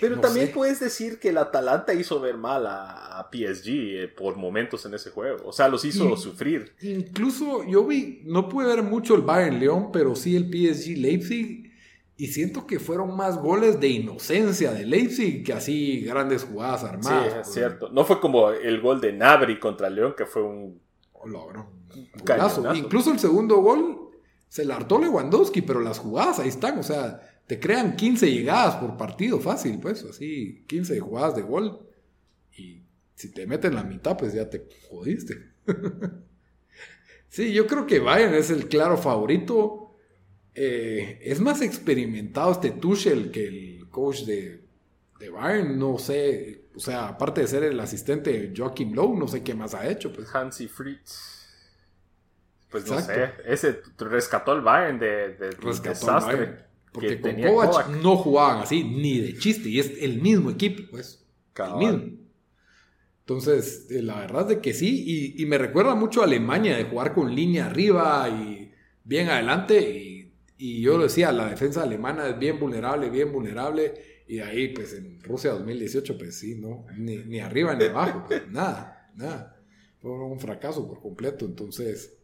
pero 0.00 0.14
no 0.16 0.20
también 0.22 0.46
sé. 0.48 0.52
puedes 0.52 0.78
decir 0.78 1.18
que 1.18 1.30
el 1.30 1.38
Atalanta 1.38 1.92
hizo 1.94 2.20
ver 2.20 2.36
mal 2.36 2.64
a, 2.66 3.18
a 3.18 3.28
PSG 3.32 3.68
eh, 3.68 4.08
por 4.08 4.36
momentos 4.36 4.86
en 4.86 4.94
ese 4.94 5.10
juego. 5.10 5.38
O 5.48 5.52
sea, 5.52 5.68
los 5.68 5.84
hizo 5.84 6.08
Y- 6.10 6.16
sufrir. 6.16 6.74
Incluso 6.80 7.64
yo 7.64 7.84
vi, 7.84 8.20
no 8.24 8.48
pude 8.48 8.66
ver 8.68 8.82
mucho 8.84 9.14
el 9.16 9.22
Bayern 9.22 9.58
León, 9.58 9.90
pero 9.92 10.14
sí 10.14 10.36
el 10.36 10.44
PSG 10.44 10.96
Leipzig. 10.98 11.63
Y 12.16 12.28
siento 12.28 12.66
que 12.66 12.78
fueron 12.78 13.16
más 13.16 13.38
goles 13.38 13.80
de 13.80 13.88
inocencia 13.88 14.72
de 14.72 14.86
Leipzig 14.86 15.42
que 15.44 15.52
así 15.52 16.02
grandes 16.02 16.44
jugadas 16.44 16.82
Sí, 16.82 16.86
armadas. 16.86 17.26
es 17.26 17.32
pues. 17.34 17.52
cierto. 17.52 17.88
No 17.90 18.04
fue 18.04 18.20
como 18.20 18.50
el 18.50 18.80
gol 18.80 19.00
de 19.00 19.12
Nabri 19.12 19.58
contra 19.58 19.90
León, 19.90 20.14
que 20.16 20.24
fue 20.26 20.42
un... 20.42 20.80
Oh, 21.12 21.26
logró. 21.26 21.70
Un. 21.94 22.76
Incluso 22.76 23.10
el 23.10 23.18
segundo 23.18 23.56
gol 23.56 24.10
se 24.48 24.64
la 24.64 24.76
hartó 24.76 24.98
Lewandowski, 25.00 25.62
pero 25.62 25.80
las 25.80 25.98
jugadas 25.98 26.38
ahí 26.38 26.48
están. 26.48 26.78
O 26.78 26.82
sea, 26.84 27.20
te 27.48 27.58
crean 27.58 27.96
15 27.96 28.30
llegadas 28.30 28.76
por 28.76 28.96
partido 28.96 29.40
fácil, 29.40 29.80
pues. 29.80 30.04
Así, 30.04 30.64
15 30.68 31.00
jugadas 31.00 31.34
de 31.34 31.42
gol. 31.42 31.80
Y 32.56 32.82
si 33.16 33.32
te 33.32 33.46
meten 33.46 33.74
la 33.74 33.82
mitad, 33.82 34.16
pues 34.16 34.32
ya 34.32 34.48
te 34.48 34.68
jodiste. 34.88 35.34
sí, 37.28 37.52
yo 37.52 37.66
creo 37.66 37.86
que 37.86 37.98
Bayern 37.98 38.34
es 38.34 38.50
el 38.50 38.68
claro 38.68 38.96
favorito. 38.96 39.83
Eh, 40.54 41.18
es 41.22 41.40
más 41.40 41.60
experimentado 41.60 42.52
este 42.52 42.70
Tuchel 42.70 43.30
que 43.30 43.46
el 43.46 43.88
coach 43.90 44.20
de, 44.20 44.62
de 45.18 45.30
Bayern, 45.30 45.78
no 45.78 45.98
sé, 45.98 46.64
o 46.74 46.80
sea, 46.80 47.08
aparte 47.08 47.40
de 47.40 47.46
ser 47.46 47.64
el 47.64 47.78
asistente 47.80 48.30
de 48.30 48.56
Joachim 48.56 48.92
Lowe, 48.92 49.16
no 49.16 49.28
sé 49.28 49.42
qué 49.42 49.54
más 49.54 49.74
ha 49.74 49.88
hecho. 49.88 50.12
Pues. 50.12 50.32
Hansi 50.34 50.68
Fritz. 50.68 51.42
Pues 52.70 52.88
no 52.90 53.00
sé, 53.00 53.32
ese 53.46 53.82
rescató 53.98 54.52
el 54.52 54.60
Bayern 54.60 54.98
de, 54.98 55.34
de 55.34 55.50
rescató 55.52 55.90
desastre. 55.90 56.36
Bayern. 56.36 56.64
Porque 56.92 57.20
con 57.20 57.42
Kovac, 57.42 57.88
no 57.88 58.16
jugaban 58.16 58.62
así, 58.62 58.84
ni 58.84 59.18
de 59.18 59.36
chiste, 59.36 59.68
y 59.68 59.80
es 59.80 59.92
el 60.00 60.22
mismo 60.22 60.50
equipo, 60.50 60.84
pues. 60.92 61.24
El 61.56 61.74
mismo. 61.76 62.24
Entonces, 63.20 63.88
eh, 63.90 64.00
la 64.02 64.20
verdad 64.20 64.52
es 64.52 64.58
que 64.58 64.72
sí, 64.72 65.02
y, 65.04 65.42
y, 65.42 65.46
me 65.46 65.58
recuerda 65.58 65.96
mucho 65.96 66.20
a 66.20 66.24
Alemania 66.24 66.76
de 66.76 66.84
jugar 66.84 67.12
con 67.12 67.34
línea 67.34 67.66
arriba 67.66 68.28
y 68.28 68.72
bien 69.02 69.28
adelante, 69.28 69.80
y, 69.80 70.13
y, 70.64 70.80
yo 70.80 70.96
lo 70.96 71.04
decía, 71.04 71.30
la 71.32 71.50
defensa 71.50 71.82
alemana 71.82 72.28
es 72.28 72.38
bien 72.38 72.58
vulnerable, 72.58 73.10
bien 73.10 73.32
vulnerable, 73.32 74.22
y 74.26 74.38
ahí, 74.40 74.68
pues 74.68 74.94
en 74.94 75.22
Rusia 75.22 75.50
2018, 75.50 76.16
pues 76.16 76.38
sí, 76.38 76.54
¿no? 76.54 76.86
Ni, 76.96 77.18
ni 77.18 77.40
arriba 77.40 77.74
ni 77.74 77.84
abajo, 77.84 78.24
pues, 78.26 78.48
nada, 78.50 79.10
nada. 79.14 79.60
Fue 80.00 80.10
un 80.10 80.40
fracaso 80.40 80.88
por 80.88 81.00
completo, 81.02 81.44
entonces, 81.44 82.16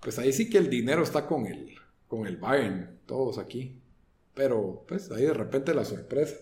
pues 0.00 0.18
ahí 0.18 0.32
sí 0.32 0.48
que 0.48 0.58
el 0.58 0.70
dinero 0.70 1.02
está 1.02 1.26
con 1.26 1.46
el, 1.46 1.74
con 2.06 2.26
el 2.26 2.38
Bayern, 2.38 3.00
todos 3.04 3.38
aquí. 3.38 3.82
Pero, 4.34 4.84
pues 4.86 5.10
ahí 5.10 5.24
de 5.24 5.34
repente 5.34 5.74
la 5.74 5.84
sorpresa. 5.84 6.36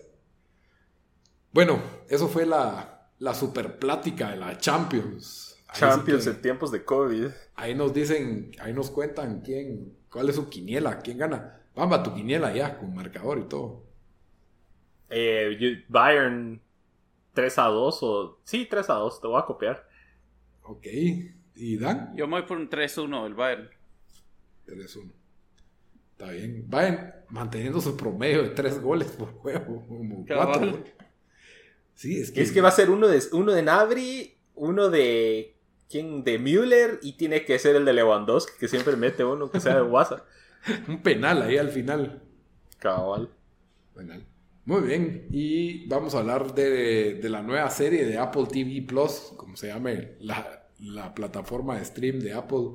Bueno, 1.51 1.81
eso 2.09 2.27
fue 2.27 2.45
la, 2.45 3.11
la 3.19 3.33
super 3.33 3.79
plática 3.79 4.29
de 4.31 4.37
la 4.37 4.57
Champions. 4.57 5.57
Champions 5.73 6.27
en 6.27 6.41
tiempos 6.41 6.71
de 6.71 6.85
COVID. 6.85 7.27
Ahí 7.55 7.75
nos 7.75 7.93
dicen, 7.93 8.51
ahí 8.59 8.73
nos 8.73 8.91
cuentan 8.91 9.41
quién, 9.41 9.97
cuál 10.09 10.29
es 10.29 10.35
su 10.35 10.49
quiniela, 10.49 10.99
quién 10.99 11.17
gana. 11.17 11.61
Vamos 11.75 12.03
tu 12.03 12.13
quiniela 12.13 12.53
ya, 12.53 12.77
con 12.77 12.93
marcador 12.93 13.39
y 13.39 13.43
todo. 13.43 13.83
Eh, 15.09 15.85
Bayern 15.87 16.61
3 17.33 17.59
a 17.59 17.65
2 17.65 17.99
o... 18.03 18.39
Sí, 18.43 18.67
3 18.69 18.89
a 18.89 18.93
2, 18.93 19.21
te 19.21 19.27
voy 19.27 19.39
a 19.39 19.45
copiar. 19.45 19.87
Ok. 20.63 20.87
¿Y 21.55 21.77
Dan? 21.77 22.15
Yo 22.15 22.27
me 22.27 22.39
voy 22.39 22.47
por 22.47 22.57
un 22.57 22.69
3-1 22.69 23.25
el 23.25 23.33
Bayern. 23.33 23.69
3-1. 24.67 25.11
Está 26.11 26.31
bien. 26.31 26.65
Bayern 26.67 27.13
manteniendo 27.29 27.79
su 27.79 27.95
promedio 27.95 28.43
de 28.43 28.49
3 28.49 28.81
goles 28.81 29.11
por 29.11 29.33
juego. 29.33 29.85
Como 29.87 30.25
4 30.25 30.83
es 32.03 32.51
que... 32.51 32.61
va 32.61 32.69
a 32.69 32.71
ser 32.71 32.89
uno 32.89 33.07
de, 33.07 33.21
uno 33.31 33.51
de 33.53 33.63
Nabri, 33.63 34.37
uno 34.55 34.89
de. 34.89 35.56
¿Quién? 35.89 36.23
De 36.23 36.37
Müller 36.37 36.99
y 37.01 37.13
tiene 37.13 37.45
que 37.45 37.57
ser 37.59 37.75
el 37.75 37.85
de 37.85 37.93
Lewandowski, 37.93 38.53
que 38.59 38.67
siempre 38.67 38.95
mete 38.95 39.23
uno 39.23 39.49
que 39.49 39.59
sea 39.59 39.75
de 39.75 39.83
WhatsApp. 39.83 40.25
Un 40.87 41.01
penal 41.01 41.41
ahí 41.41 41.57
al 41.57 41.69
final. 41.69 42.21
Cabal. 42.79 43.29
Penal. 43.95 44.25
Muy 44.65 44.81
bien. 44.81 45.27
Y 45.31 45.87
vamos 45.87 46.13
a 46.13 46.19
hablar 46.19 46.53
de, 46.53 47.19
la 47.23 47.41
nueva 47.41 47.69
serie 47.69 48.05
de 48.05 48.17
Apple 48.17 48.47
TV 48.51 48.81
Plus, 48.85 49.31
como 49.37 49.55
se 49.55 49.67
llame 49.67 50.15
la, 50.19 50.67
la 50.79 51.15
plataforma 51.15 51.77
de 51.77 51.85
stream 51.85 52.19
de 52.19 52.33
Apple, 52.33 52.71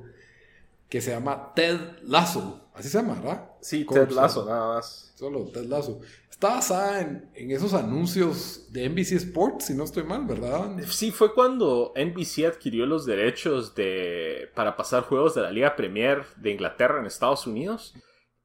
que 0.93 1.01
se 1.01 1.11
llama 1.11 1.55
Ted 1.55 2.03
Lasso. 2.03 2.69
Así 2.75 2.91
se 2.91 2.99
llama, 2.99 3.15
¿verdad? 3.15 3.51
Sí, 3.63 3.87
Ted 3.87 4.11
Lasso, 4.11 4.45
nada 4.45 4.75
más. 4.75 5.15
Solo 5.17 5.47
Ted 5.47 5.65
Lasso. 5.65 6.01
Está 6.31 6.51
basada 6.51 7.01
en, 7.01 7.51
esos 7.51 7.73
anuncios 7.73 8.71
de 8.71 8.91
NBC 8.91 9.13
Sports, 9.13 9.69
si 9.69 9.75
no 9.75 9.85
estoy 9.85 10.03
mal, 10.03 10.27
¿verdad? 10.27 10.79
Sí, 10.89 11.11
fue 11.11 11.33
cuando 11.33 11.95
NBC 11.97 12.45
adquirió 12.45 12.85
los 12.85 13.07
derechos 13.07 13.75
de, 13.75 14.51
para 14.55 14.77
pasar 14.77 15.05
juegos 15.05 15.35
de 15.35 15.41
la 15.41 15.51
Liga 15.51 15.77
Premier 15.77 16.27
de 16.37 16.51
Inglaterra 16.51 17.01
en 17.01 17.07
Estados 17.07 17.47
Unidos. 17.47 17.95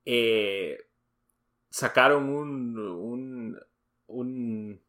Eh, 0.06 0.78
sacaron 1.70 2.30
un, 2.30 3.60
un, 4.08 4.82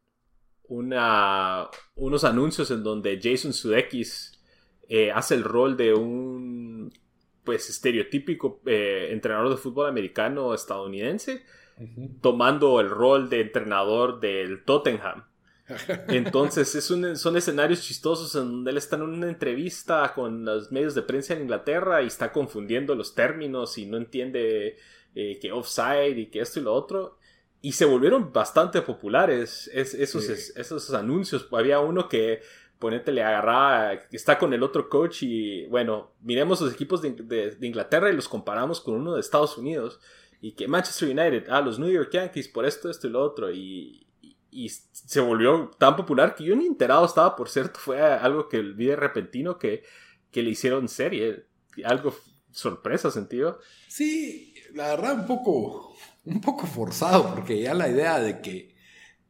unos 1.95 2.23
anuncios 2.23 2.71
en 2.71 2.83
donde 2.83 3.19
Jason 3.21 3.51
Sudeikis 3.51 4.39
eh, 4.87 5.11
hace 5.11 5.35
el 5.35 5.43
rol 5.43 5.75
de 5.75 5.93
un 5.93 6.89
pues 7.49 7.67
estereotípico 7.67 8.61
eh, 8.67 9.07
entrenador 9.09 9.49
de 9.49 9.57
fútbol 9.57 9.87
americano 9.87 10.53
estadounidense 10.53 11.41
tomando 12.21 12.79
el 12.79 12.91
rol 12.91 13.27
de 13.27 13.41
entrenador 13.41 14.19
del 14.19 14.63
Tottenham. 14.65 15.25
Entonces 16.09 16.75
es 16.75 16.85
son 16.85 17.37
escenarios 17.37 17.81
chistosos 17.81 18.35
en 18.35 18.51
donde 18.51 18.69
él 18.69 18.77
está 18.77 18.97
en 18.97 19.01
una 19.01 19.29
entrevista 19.29 20.13
con 20.13 20.45
los 20.45 20.71
medios 20.71 20.93
de 20.93 21.01
prensa 21.01 21.33
en 21.33 21.41
Inglaterra 21.41 22.03
y 22.03 22.05
está 22.05 22.31
confundiendo 22.31 22.93
los 22.93 23.15
términos 23.15 23.75
y 23.79 23.87
no 23.87 23.97
entiende 23.97 24.77
eh, 25.15 25.39
que 25.41 25.51
offside 25.51 26.19
y 26.19 26.27
que 26.27 26.41
esto 26.41 26.59
y 26.59 26.63
lo 26.63 26.75
otro. 26.75 27.17
Y 27.63 27.71
se 27.71 27.85
volvieron 27.85 28.31
bastante 28.31 28.83
populares 28.83 29.71
esos, 29.73 30.29
esos 30.29 30.93
anuncios. 30.93 31.47
Había 31.51 31.79
uno 31.79 32.07
que 32.07 32.41
ponete 32.79 33.11
le 33.11 33.23
agarraba, 33.23 33.93
está 34.11 34.39
con 34.39 34.53
el 34.53 34.63
otro 34.63 34.89
coach 34.89 35.23
y 35.23 35.65
bueno, 35.67 36.13
miremos 36.21 36.61
los 36.61 36.73
equipos 36.73 37.01
de 37.01 37.57
Inglaterra 37.61 38.09
y 38.09 38.15
los 38.15 38.27
comparamos 38.27 38.81
con 38.81 38.95
uno 38.95 39.13
de 39.13 39.19
Estados 39.19 39.57
Unidos 39.57 39.99
y 40.41 40.53
que 40.53 40.67
Manchester 40.67 41.09
United, 41.09 41.49
ah, 41.49 41.61
los 41.61 41.79
New 41.79 41.91
York 41.91 42.09
Yankees 42.11 42.47
por 42.47 42.65
esto, 42.65 42.89
esto 42.89 43.07
y 43.07 43.11
lo 43.11 43.21
otro, 43.21 43.51
y, 43.51 44.07
y, 44.51 44.69
se 44.69 45.19
volvió 45.19 45.69
tan 45.77 45.95
popular 45.95 46.35
que 46.35 46.45
yo 46.45 46.55
ni 46.55 46.65
enterado 46.65 47.05
estaba, 47.05 47.35
por 47.35 47.49
cierto, 47.49 47.79
fue 47.79 48.01
algo 48.01 48.47
que 48.47 48.61
vi 48.61 48.85
de 48.85 48.95
repentino 48.95 49.57
que, 49.57 49.83
que 50.31 50.43
le 50.43 50.51
hicieron 50.51 50.87
serie, 50.87 51.45
algo 51.83 52.15
sorpresa 52.51 53.11
sentido. 53.11 53.59
Sí, 53.87 54.55
la 54.73 54.95
verdad 54.95 55.19
un 55.19 55.27
poco, 55.27 55.93
un 56.25 56.41
poco 56.41 56.65
forzado, 56.65 57.35
porque 57.35 57.61
ya 57.61 57.73
la 57.73 57.89
idea 57.89 58.19
de 58.19 58.41
que, 58.41 58.75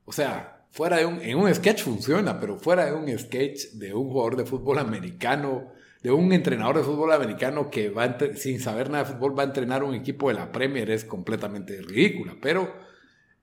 o 0.06 0.12
sea, 0.12 0.59
fuera 0.72 0.98
de 0.98 1.06
un, 1.06 1.22
en 1.22 1.38
un 1.38 1.54
sketch 1.54 1.84
funciona, 1.84 2.40
pero 2.40 2.58
fuera 2.58 2.86
de 2.86 2.94
un 2.94 3.18
sketch 3.18 3.72
de 3.74 3.94
un 3.94 4.10
jugador 4.10 4.36
de 4.38 4.46
fútbol 4.46 4.80
americano, 4.80 5.72
de 6.02 6.12
un 6.12 6.32
entrenador 6.32 6.78
de 6.78 6.84
fútbol 6.84 7.12
americano 7.12 7.70
que 7.70 7.90
va 7.90 8.18
sin 8.36 8.60
saber 8.60 8.90
nada 8.90 9.04
de 9.04 9.14
fútbol 9.14 9.38
va 9.38 9.44
a 9.44 9.48
entrenar 9.48 9.84
un 9.84 9.96
equipo 9.96 10.30
de 10.30 10.36
la 10.36 10.52
Premier 10.52 10.90
es 10.90 11.04
completamente 11.06 11.82
ridícula, 11.82 12.36
pero 12.42 12.74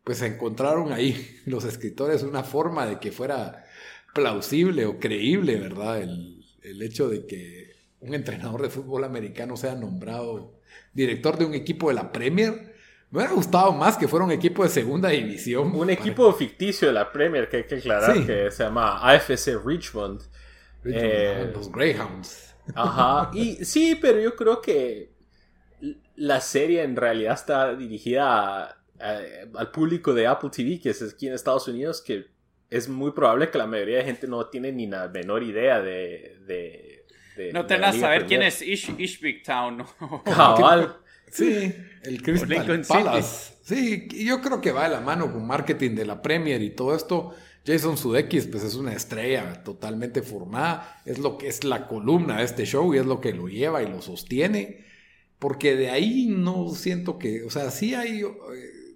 pues 0.05 0.23
encontraron 0.23 0.93
ahí 0.93 1.41
los 1.47 1.65
escritores 1.65 2.23
una 2.23 2.45
forma 2.45 2.87
de 2.87 2.99
que 2.99 3.13
fuera 3.13 3.65
plausible 4.15 4.87
o 4.87 4.99
creíble, 4.99 5.57
¿verdad? 5.57 6.01
El, 6.01 6.45
el 6.63 6.83
hecho 6.83 7.09
de 7.09 7.27
que 7.27 7.77
un 8.01 8.15
entrenador 8.15 8.63
de 8.63 8.71
fútbol 8.71 9.05
americano 9.05 9.57
sea 9.57 9.75
nombrado 9.75 10.61
director 10.93 11.39
de 11.39 11.45
un 11.45 11.55
equipo 11.55 11.89
de 11.89 11.95
la 11.95 12.13
Premier. 12.13 12.76
Me 13.17 13.23
hubiera 13.23 13.35
gustado 13.35 13.73
más 13.73 13.97
que 13.97 14.07
fuera 14.07 14.27
un 14.27 14.31
equipo 14.31 14.63
de 14.63 14.69
segunda 14.69 15.09
división. 15.09 15.75
Un 15.75 15.89
equipo 15.89 16.31
ficticio 16.35 16.89
de 16.89 16.93
la 16.93 17.11
Premier 17.11 17.49
que 17.49 17.57
hay 17.57 17.65
que 17.65 17.77
aclarar 17.77 18.27
que 18.27 18.51
se 18.51 18.63
llama 18.63 18.99
AFC 18.99 19.57
Richmond. 19.65 20.21
Eh, 20.85 21.51
los 21.55 21.73
Greyhounds. 21.73 22.55
Ajá. 22.75 23.31
Y 23.33 23.65
sí, 23.65 23.99
pero 23.99 24.21
yo 24.21 24.37
creo 24.37 24.61
que 24.61 25.15
la 26.17 26.43
serie 26.43 26.83
en 26.83 26.95
realidad 26.95 27.33
está 27.33 27.75
dirigida 27.75 28.83
al 28.99 29.71
público 29.73 30.13
de 30.13 30.27
Apple 30.27 30.51
TV, 30.51 30.79
que 30.79 30.91
es 30.91 31.01
aquí 31.01 31.29
en 31.29 31.33
Estados 31.33 31.67
Unidos, 31.69 32.03
que 32.03 32.27
es 32.69 32.87
muy 32.87 33.13
probable 33.13 33.51
que 33.51 33.57
la 33.57 33.67
mayoría 33.67 33.97
de 33.97 34.05
gente 34.05 34.27
no 34.27 34.45
tiene 34.49 34.73
ni 34.73 34.89
la 34.89 35.09
menor 35.09 35.43
idea 35.43 35.81
de... 35.81 36.37
de, 36.47 37.51
no 37.51 37.65
tengas 37.65 37.97
a 37.97 37.99
saber 37.99 38.27
quién 38.27 38.43
es 38.43 38.61
Ish, 38.61 39.43
Town. 39.43 39.87
Cabal. 40.23 40.99
Sí, 41.31 41.75
el 42.03 42.23
Crystal 42.23 42.83
Palace. 42.87 43.57
Sí, 43.63 44.09
yo 44.25 44.41
creo 44.41 44.61
que 44.61 44.73
va 44.73 44.85
de 44.85 44.95
la 44.95 45.01
mano 45.01 45.33
con 45.33 45.47
marketing 45.47 45.97
de 45.97 46.07
la 46.07 46.23
Premier 46.23 46.63
y 46.63 46.71
todo 46.71 46.95
esto. 46.95 47.35
Jason 47.67 47.97
Sudeikis, 47.97 48.47
pues 48.47 48.63
es 48.63 48.77
una 48.77 48.93
estrella 48.93 49.65
totalmente 49.65 50.23
formada, 50.23 51.03
es 51.05 51.19
lo 51.19 51.37
que 51.37 51.49
es 51.49 51.65
la 51.65 51.89
columna 51.89 52.39
de 52.39 52.45
este 52.45 52.65
show 52.65 52.95
y 52.95 52.99
es 52.99 53.07
lo 53.07 53.21
que 53.21 53.33
lo 53.33 53.49
lleva 53.49 53.83
y 53.83 53.89
lo 53.89 54.01
sostiene, 54.01 54.85
porque 55.41 55.75
de 55.75 55.91
ahí 55.91 56.27
no 56.27 56.69
siento 56.69 57.19
que, 57.19 57.43
o 57.43 57.51
sea, 57.51 57.73
sí 57.73 57.95
hay, 57.95 58.23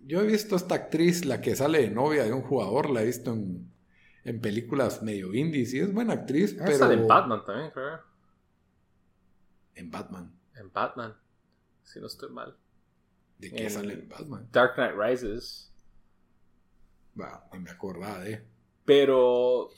yo 0.07 0.21
he 0.21 0.27
visto 0.27 0.55
a 0.55 0.59
esta 0.59 0.77
actriz, 0.77 1.25
la 1.25 1.41
que 1.41 1.57
sale 1.57 1.81
de 1.81 1.91
novia 1.91 2.23
de 2.23 2.33
un 2.33 2.43
jugador, 2.43 2.91
la 2.91 3.03
he 3.03 3.07
visto 3.07 3.33
en, 3.33 3.73
en 4.25 4.41
películas 4.41 5.03
medio 5.03 5.35
indies 5.35 5.75
y 5.75 5.81
es 5.81 5.93
buena 5.93 6.13
actriz, 6.13 6.57
ah, 6.61 6.63
pero... 6.67 6.79
Sale 6.79 6.95
en 6.95 7.09
Batman 7.09 7.45
también, 7.45 7.71
creo. 7.73 7.99
En 9.75 9.91
Batman. 9.91 10.33
En 10.55 10.73
Batman, 10.73 11.17
si 11.91 12.01
no 12.01 12.07
estoy 12.07 12.31
mal. 12.31 12.57
¿De 13.39 13.51
qué 13.51 13.71
sale 13.71 13.95
en 13.95 14.09
Batman? 14.09 14.49
Dark 14.53 14.75
Knight 14.75 14.95
Rises. 14.97 15.73
Bueno, 17.15 17.43
ni 17.53 17.59
me 17.61 17.71
acordaba 17.71 18.21
de... 18.21 18.43
Pero 18.85 19.71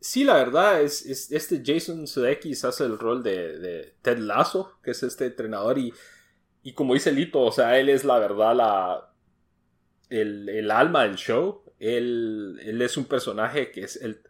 sí, 0.00 0.24
la 0.24 0.34
verdad, 0.34 0.82
es, 0.82 1.30
este 1.30 1.62
Jason 1.64 2.06
Sudeikis 2.06 2.64
hace 2.64 2.84
el 2.84 2.98
rol 2.98 3.22
de, 3.22 3.94
Ted 4.02 4.18
Lasso, 4.18 4.78
que 4.82 4.92
es 4.92 5.02
este 5.02 5.26
entrenador, 5.26 5.78
y, 5.78 5.92
y 6.62 6.72
como 6.74 6.94
dice 6.94 7.12
Lito, 7.12 7.40
o 7.40 7.52
sea, 7.52 7.78
él 7.78 7.88
es 7.88 8.04
la 8.04 8.18
verdad 8.18 8.54
la, 8.54 9.12
el, 10.10 10.70
alma 10.70 11.04
del 11.04 11.16
show. 11.16 11.62
Él, 11.78 12.58
él, 12.62 12.82
es 12.82 12.96
un 12.96 13.04
personaje 13.04 13.70
que 13.70 13.82
es, 13.82 13.96
el, 13.96 14.20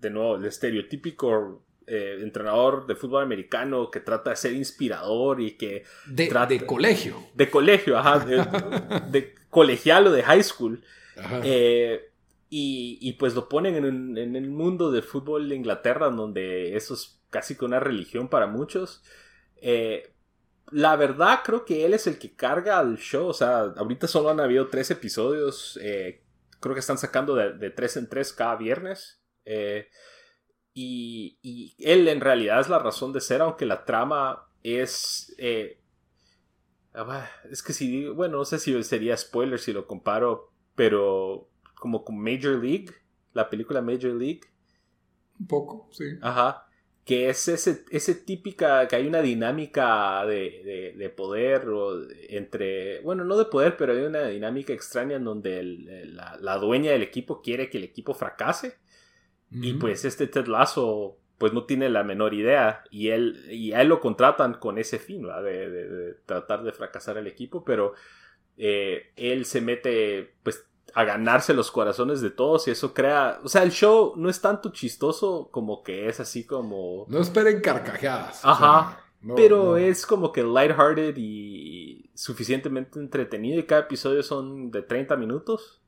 de 0.00 0.10
nuevo, 0.10 0.36
el 0.36 0.44
estereotípico 0.44 1.63
eh, 1.86 2.18
entrenador 2.20 2.86
de 2.86 2.94
fútbol 2.94 3.22
americano 3.22 3.90
que 3.90 4.00
trata 4.00 4.30
de 4.30 4.36
ser 4.36 4.52
inspirador 4.52 5.40
y 5.40 5.52
que... 5.52 5.84
De, 6.06 6.26
trata, 6.26 6.46
de 6.46 6.64
colegio. 6.64 7.16
De 7.34 7.50
colegio, 7.50 7.98
ajá. 7.98 8.20
De, 8.20 8.36
de 9.10 9.34
colegial 9.50 10.06
o 10.06 10.12
de 10.12 10.22
high 10.22 10.42
school. 10.42 10.82
Eh, 11.42 12.10
y, 12.50 12.98
y, 13.00 13.12
pues 13.14 13.34
lo 13.34 13.48
ponen 13.48 13.76
en, 13.76 14.18
en, 14.18 14.36
el 14.36 14.48
mundo 14.48 14.90
del 14.90 15.02
fútbol 15.02 15.48
de 15.48 15.56
Inglaterra, 15.56 16.08
donde 16.08 16.76
eso 16.76 16.94
es 16.94 17.20
casi 17.30 17.56
que 17.56 17.64
una 17.64 17.80
religión 17.80 18.28
para 18.28 18.46
muchos. 18.46 19.02
Eh, 19.56 20.14
la 20.70 20.96
verdad 20.96 21.40
creo 21.44 21.64
que 21.64 21.84
él 21.84 21.94
es 21.94 22.06
el 22.06 22.18
que 22.18 22.34
carga 22.36 22.78
al 22.78 22.96
show. 22.96 23.26
O 23.26 23.34
sea, 23.34 23.60
ahorita 23.76 24.06
solo 24.06 24.30
han 24.30 24.40
habido 24.40 24.68
tres 24.68 24.90
episodios. 24.90 25.78
Eh, 25.82 26.22
creo 26.60 26.74
que 26.74 26.80
están 26.80 26.98
sacando 26.98 27.34
de, 27.34 27.54
de, 27.54 27.70
tres 27.70 27.96
en 27.96 28.08
tres 28.08 28.32
cada 28.32 28.56
viernes. 28.56 29.20
Eh, 29.44 29.88
y, 30.74 31.38
y, 31.42 31.74
él 31.78 32.08
en 32.08 32.20
realidad 32.20 32.60
es 32.60 32.68
la 32.68 32.78
razón 32.78 33.12
de 33.12 33.20
ser, 33.20 33.40
aunque 33.40 33.66
la 33.66 33.84
trama 33.84 34.48
es... 34.62 35.34
Eh, 35.38 35.80
ah, 36.94 37.28
es 37.50 37.62
que 37.62 37.72
si, 37.72 38.08
bueno, 38.08 38.38
no 38.38 38.44
sé 38.44 38.58
si 38.58 38.82
sería 38.82 39.16
spoiler 39.16 39.58
si 39.58 39.72
lo 39.72 39.86
comparo, 39.86 40.52
pero 40.74 41.48
como 41.76 42.04
con 42.04 42.18
Major 42.18 42.62
League, 42.62 42.90
la 43.32 43.48
película 43.48 43.80
Major 43.80 44.12
League. 44.14 44.40
Un 45.38 45.46
poco, 45.46 45.88
sí. 45.92 46.04
Ajá 46.20 46.66
que 47.04 47.28
es 47.28 47.48
ese, 47.48 47.84
ese 47.90 48.14
típica, 48.14 48.88
que 48.88 48.96
hay 48.96 49.06
una 49.06 49.20
dinámica 49.20 50.24
de, 50.24 50.94
de, 50.96 51.10
poder 51.10 51.68
o 51.68 52.02
entre, 52.28 53.00
bueno, 53.00 53.24
no 53.24 53.36
de 53.36 53.44
poder, 53.44 53.76
pero 53.76 53.92
hay 53.92 54.04
una 54.04 54.26
dinámica 54.28 54.72
extraña 54.72 55.16
en 55.16 55.24
donde 55.24 55.62
la, 55.62 56.38
la, 56.40 56.56
dueña 56.56 56.92
del 56.92 57.02
equipo 57.02 57.42
quiere 57.42 57.68
que 57.68 57.76
el 57.76 57.84
equipo 57.84 58.14
fracase 58.14 58.78
y 59.54 59.74
pues 59.74 60.04
este 60.04 60.26
Ted 60.26 60.46
Lasso 60.46 61.18
pues 61.38 61.52
no 61.52 61.64
tiene 61.64 61.88
la 61.88 62.04
menor 62.04 62.34
idea 62.34 62.84
y 62.90 63.08
él 63.08 63.44
y 63.50 63.72
a 63.72 63.82
él 63.82 63.88
lo 63.88 64.00
contratan 64.00 64.54
con 64.54 64.78
ese 64.78 64.98
fin 64.98 65.22
de, 65.22 65.70
de, 65.70 66.14
tratar 66.26 66.62
de 66.62 66.72
fracasar 66.72 67.18
el 67.18 67.26
equipo 67.26 67.64
pero 67.64 67.94
eh, 68.56 69.12
él 69.16 69.44
se 69.44 69.60
mete 69.60 70.34
pues 70.42 70.66
a 70.94 71.04
ganarse 71.04 71.54
los 71.54 71.70
corazones 71.70 72.20
de 72.20 72.30
todos 72.30 72.68
y 72.68 72.70
eso 72.70 72.94
crea, 72.94 73.40
o 73.42 73.48
sea, 73.48 73.64
el 73.64 73.72
show 73.72 74.14
no 74.16 74.30
es 74.30 74.40
tanto 74.40 74.70
chistoso 74.70 75.48
como 75.50 75.82
que 75.82 76.08
es 76.08 76.20
así 76.20 76.44
como... 76.44 77.06
No 77.08 77.18
esperen 77.18 77.60
carcajadas. 77.60 78.40
Ajá. 78.44 79.00
pero 79.34 79.76
es 79.76 80.06
como 80.06 80.30
que 80.30 80.44
lighthearted 80.44 81.16
y 81.16 82.10
suficientemente 82.14 83.00
entretenido 83.00 83.58
y 83.58 83.64
cada 83.64 83.82
episodio 83.82 84.22
son 84.22 84.70
de 84.70 84.82
30 84.82 85.16
minutos. 85.16 85.82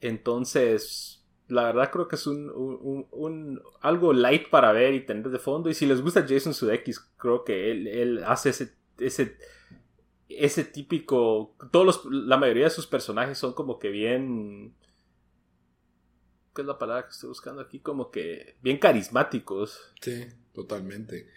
Entonces, 0.00 1.21
la 1.52 1.64
verdad 1.64 1.90
creo 1.90 2.08
que 2.08 2.16
es 2.16 2.26
un, 2.26 2.50
un, 2.50 3.62
algo 3.80 4.12
light 4.12 4.48
para 4.48 4.72
ver 4.72 4.94
y 4.94 5.04
tener 5.04 5.28
de 5.28 5.38
fondo. 5.38 5.70
Y 5.70 5.74
si 5.74 5.86
les 5.86 6.00
gusta 6.00 6.26
Jason 6.28 6.54
Sudeikis, 6.54 6.98
creo 7.16 7.44
que 7.44 7.70
él, 7.70 7.86
él 7.86 8.24
hace 8.24 8.50
ese, 8.50 8.74
ese 8.98 9.36
ese 10.38 10.64
típico. 10.64 11.54
Todos 11.70 11.86
los, 11.86 12.04
la 12.06 12.36
mayoría 12.36 12.64
de 12.64 12.70
sus 12.70 12.86
personajes 12.86 13.38
son 13.38 13.52
como 13.52 13.78
que 13.78 13.90
bien. 13.90 14.74
¿Qué 16.54 16.62
es 16.62 16.66
la 16.66 16.78
palabra 16.78 17.04
que 17.04 17.10
estoy 17.10 17.28
buscando 17.28 17.62
aquí? 17.62 17.80
Como 17.80 18.10
que 18.10 18.56
bien 18.62 18.78
carismáticos. 18.78 19.92
Sí, 20.00 20.26
totalmente. 20.52 21.28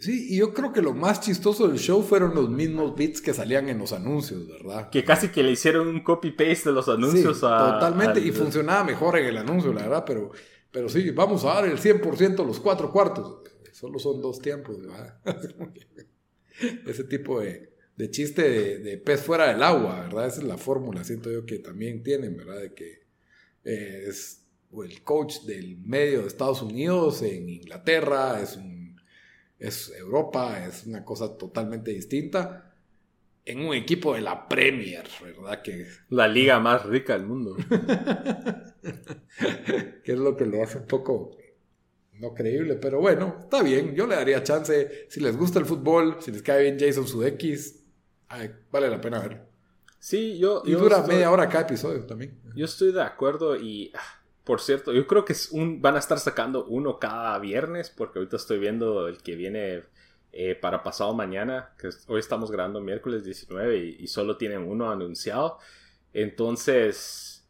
Sí, 0.00 0.34
y 0.34 0.38
yo 0.38 0.52
creo 0.52 0.72
que 0.72 0.82
lo 0.82 0.92
más 0.92 1.20
chistoso 1.20 1.68
del 1.68 1.78
show 1.78 2.02
fueron 2.02 2.34
los 2.34 2.50
mismos 2.50 2.96
beats 2.96 3.20
que 3.20 3.32
salían 3.32 3.68
en 3.68 3.78
los 3.78 3.92
anuncios, 3.92 4.48
¿verdad? 4.48 4.90
Que 4.90 5.04
casi 5.04 5.28
que 5.28 5.42
le 5.42 5.52
hicieron 5.52 5.86
un 5.86 6.02
copy-paste 6.02 6.70
de 6.70 6.72
los 6.72 6.88
anuncios 6.88 7.44
a. 7.44 7.74
Totalmente, 7.74 8.20
y 8.20 8.32
funcionaba 8.32 8.82
mejor 8.84 9.18
en 9.18 9.26
el 9.26 9.38
anuncio, 9.38 9.72
la 9.72 9.82
verdad, 9.82 10.04
pero, 10.04 10.32
pero 10.72 10.88
sí, 10.88 11.10
vamos 11.10 11.44
a 11.44 11.54
dar 11.54 11.66
el 11.66 11.78
100% 11.78 12.44
los 12.44 12.60
cuatro 12.60 12.90
cuartos. 12.90 13.42
Solo 13.72 13.98
son 13.98 14.20
dos 14.20 14.40
tiempos, 14.40 14.80
¿verdad? 14.80 15.20
Ese 16.86 17.04
tipo 17.04 17.40
de, 17.40 17.74
de 17.96 18.10
chiste 18.10 18.78
de, 18.78 18.98
pez 18.98 19.22
fuera 19.22 19.48
del 19.48 19.62
agua, 19.62 20.00
¿verdad? 20.00 20.26
Esa 20.26 20.40
es 20.40 20.46
la 20.46 20.58
fórmula, 20.58 21.04
siento 21.04 21.30
yo 21.30 21.46
que 21.46 21.58
también 21.58 22.02
tienen, 22.02 22.36
¿verdad? 22.36 22.60
De 22.60 22.74
que 22.74 23.04
eh, 23.64 24.04
es 24.08 24.44
el 24.72 25.02
coach 25.02 25.42
del 25.42 25.78
medio 25.78 26.22
de 26.22 26.28
Estados 26.28 26.62
Unidos 26.62 27.22
en 27.22 27.48
Inglaterra, 27.48 28.40
es, 28.42 28.56
un, 28.56 28.83
es 29.66 29.92
Europa, 29.96 30.64
es 30.66 30.86
una 30.86 31.04
cosa 31.04 31.36
totalmente 31.36 31.90
distinta. 31.90 32.72
En 33.44 33.60
un 33.60 33.74
equipo 33.74 34.14
de 34.14 34.22
la 34.22 34.48
Premier, 34.48 35.06
¿verdad? 35.22 35.62
Que... 35.62 35.86
La 36.10 36.26
liga 36.28 36.60
más 36.60 36.86
rica 36.86 37.12
del 37.12 37.26
mundo. 37.26 37.56
que 40.04 40.12
es 40.12 40.18
lo 40.18 40.36
que 40.36 40.46
lo 40.46 40.62
hace 40.62 40.78
un 40.78 40.86
poco 40.86 41.36
no 42.20 42.32
creíble, 42.32 42.76
pero 42.76 43.00
bueno, 43.00 43.36
está 43.40 43.62
bien. 43.62 43.94
Yo 43.94 44.06
le 44.06 44.14
daría 44.14 44.42
chance. 44.42 45.06
Si 45.08 45.20
les 45.20 45.36
gusta 45.36 45.58
el 45.58 45.66
fútbol, 45.66 46.16
si 46.20 46.30
les 46.30 46.42
cae 46.42 46.62
bien 46.62 46.78
Jason 46.78 47.06
Sudeikis, 47.06 47.82
vale 48.70 48.88
la 48.88 49.00
pena 49.00 49.18
verlo. 49.20 49.40
Sí, 49.98 50.38
yo. 50.38 50.62
Y 50.64 50.72
dura 50.72 51.02
media 51.06 51.30
hora 51.30 51.48
cada 51.48 51.64
episodio 51.64 52.04
también. 52.04 52.40
Yo 52.54 52.66
estoy 52.66 52.92
de 52.92 53.02
acuerdo 53.02 53.56
y. 53.56 53.90
Ah, 53.94 54.23
por 54.44 54.60
cierto, 54.60 54.92
yo 54.92 55.06
creo 55.06 55.24
que 55.24 55.32
es 55.32 55.50
un, 55.50 55.80
van 55.80 55.96
a 55.96 55.98
estar 55.98 56.18
sacando 56.18 56.66
uno 56.66 56.98
cada 56.98 57.38
viernes, 57.38 57.90
porque 57.90 58.18
ahorita 58.18 58.36
estoy 58.36 58.58
viendo 58.58 59.08
el 59.08 59.18
que 59.22 59.36
viene 59.36 59.84
eh, 60.32 60.54
para 60.54 60.82
pasado 60.82 61.14
mañana, 61.14 61.74
que 61.78 61.88
hoy 62.08 62.20
estamos 62.20 62.50
grabando 62.50 62.80
miércoles 62.80 63.24
19 63.24 63.96
y, 63.98 64.06
solo 64.06 64.36
tienen 64.36 64.68
uno 64.68 64.90
anunciado. 64.90 65.58
Entonces, 66.12 67.48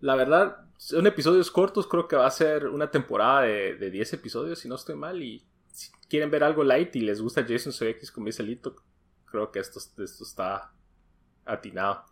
la 0.00 0.16
verdad, 0.16 0.66
son 0.78 1.06
episodios 1.06 1.50
cortos, 1.50 1.86
creo 1.86 2.08
que 2.08 2.16
va 2.16 2.26
a 2.26 2.30
ser 2.30 2.66
una 2.66 2.90
temporada 2.90 3.42
de, 3.42 3.76
de 3.76 3.90
10 3.92 4.14
episodios, 4.14 4.58
si 4.58 4.68
no 4.68 4.74
estoy 4.74 4.96
mal, 4.96 5.22
y 5.22 5.46
si 5.68 5.92
quieren 6.08 6.30
ver 6.30 6.42
algo 6.42 6.64
light 6.64 6.94
y 6.96 7.02
les 7.02 7.20
gusta 7.20 7.46
Jason 7.48 7.72
Sudeikis 7.72 8.10
como 8.10 8.26
dice 8.26 8.42
Lito, 8.42 8.74
creo 9.26 9.52
que 9.52 9.60
esto, 9.60 9.78
esto 9.78 10.24
está 10.24 10.72
atinado. 11.44 12.04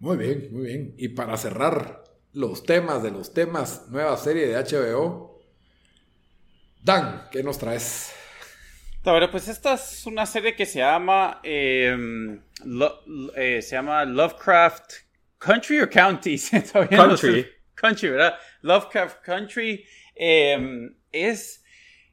Muy 0.00 0.16
bien, 0.16 0.48
muy 0.52 0.62
bien. 0.62 0.94
Y 0.96 1.08
para 1.08 1.36
cerrar 1.36 2.07
los 2.38 2.62
temas 2.62 3.02
de 3.02 3.10
los 3.10 3.34
temas, 3.34 3.86
nueva 3.88 4.16
serie 4.16 4.46
de 4.46 4.54
HBO. 4.54 5.42
Dan, 6.80 7.26
¿qué 7.32 7.42
nos 7.42 7.58
traes? 7.58 8.14
Bueno, 9.02 9.28
pues 9.28 9.48
esta 9.48 9.74
es 9.74 10.06
una 10.06 10.24
serie 10.24 10.54
que 10.54 10.64
se 10.64 10.78
llama 10.78 11.40
em, 11.42 12.40
eh, 13.34 13.60
se 13.60 13.74
llama 13.74 14.04
Lovecraft 14.04 14.92
Country 15.38 15.80
o 15.80 15.90
County. 15.90 16.38
Country. 16.90 17.44
Country, 17.74 18.10
¿verdad? 18.10 18.34
Lovecraft 18.62 19.20
Country 19.24 19.84
em, 20.14 20.94
es 21.10 21.64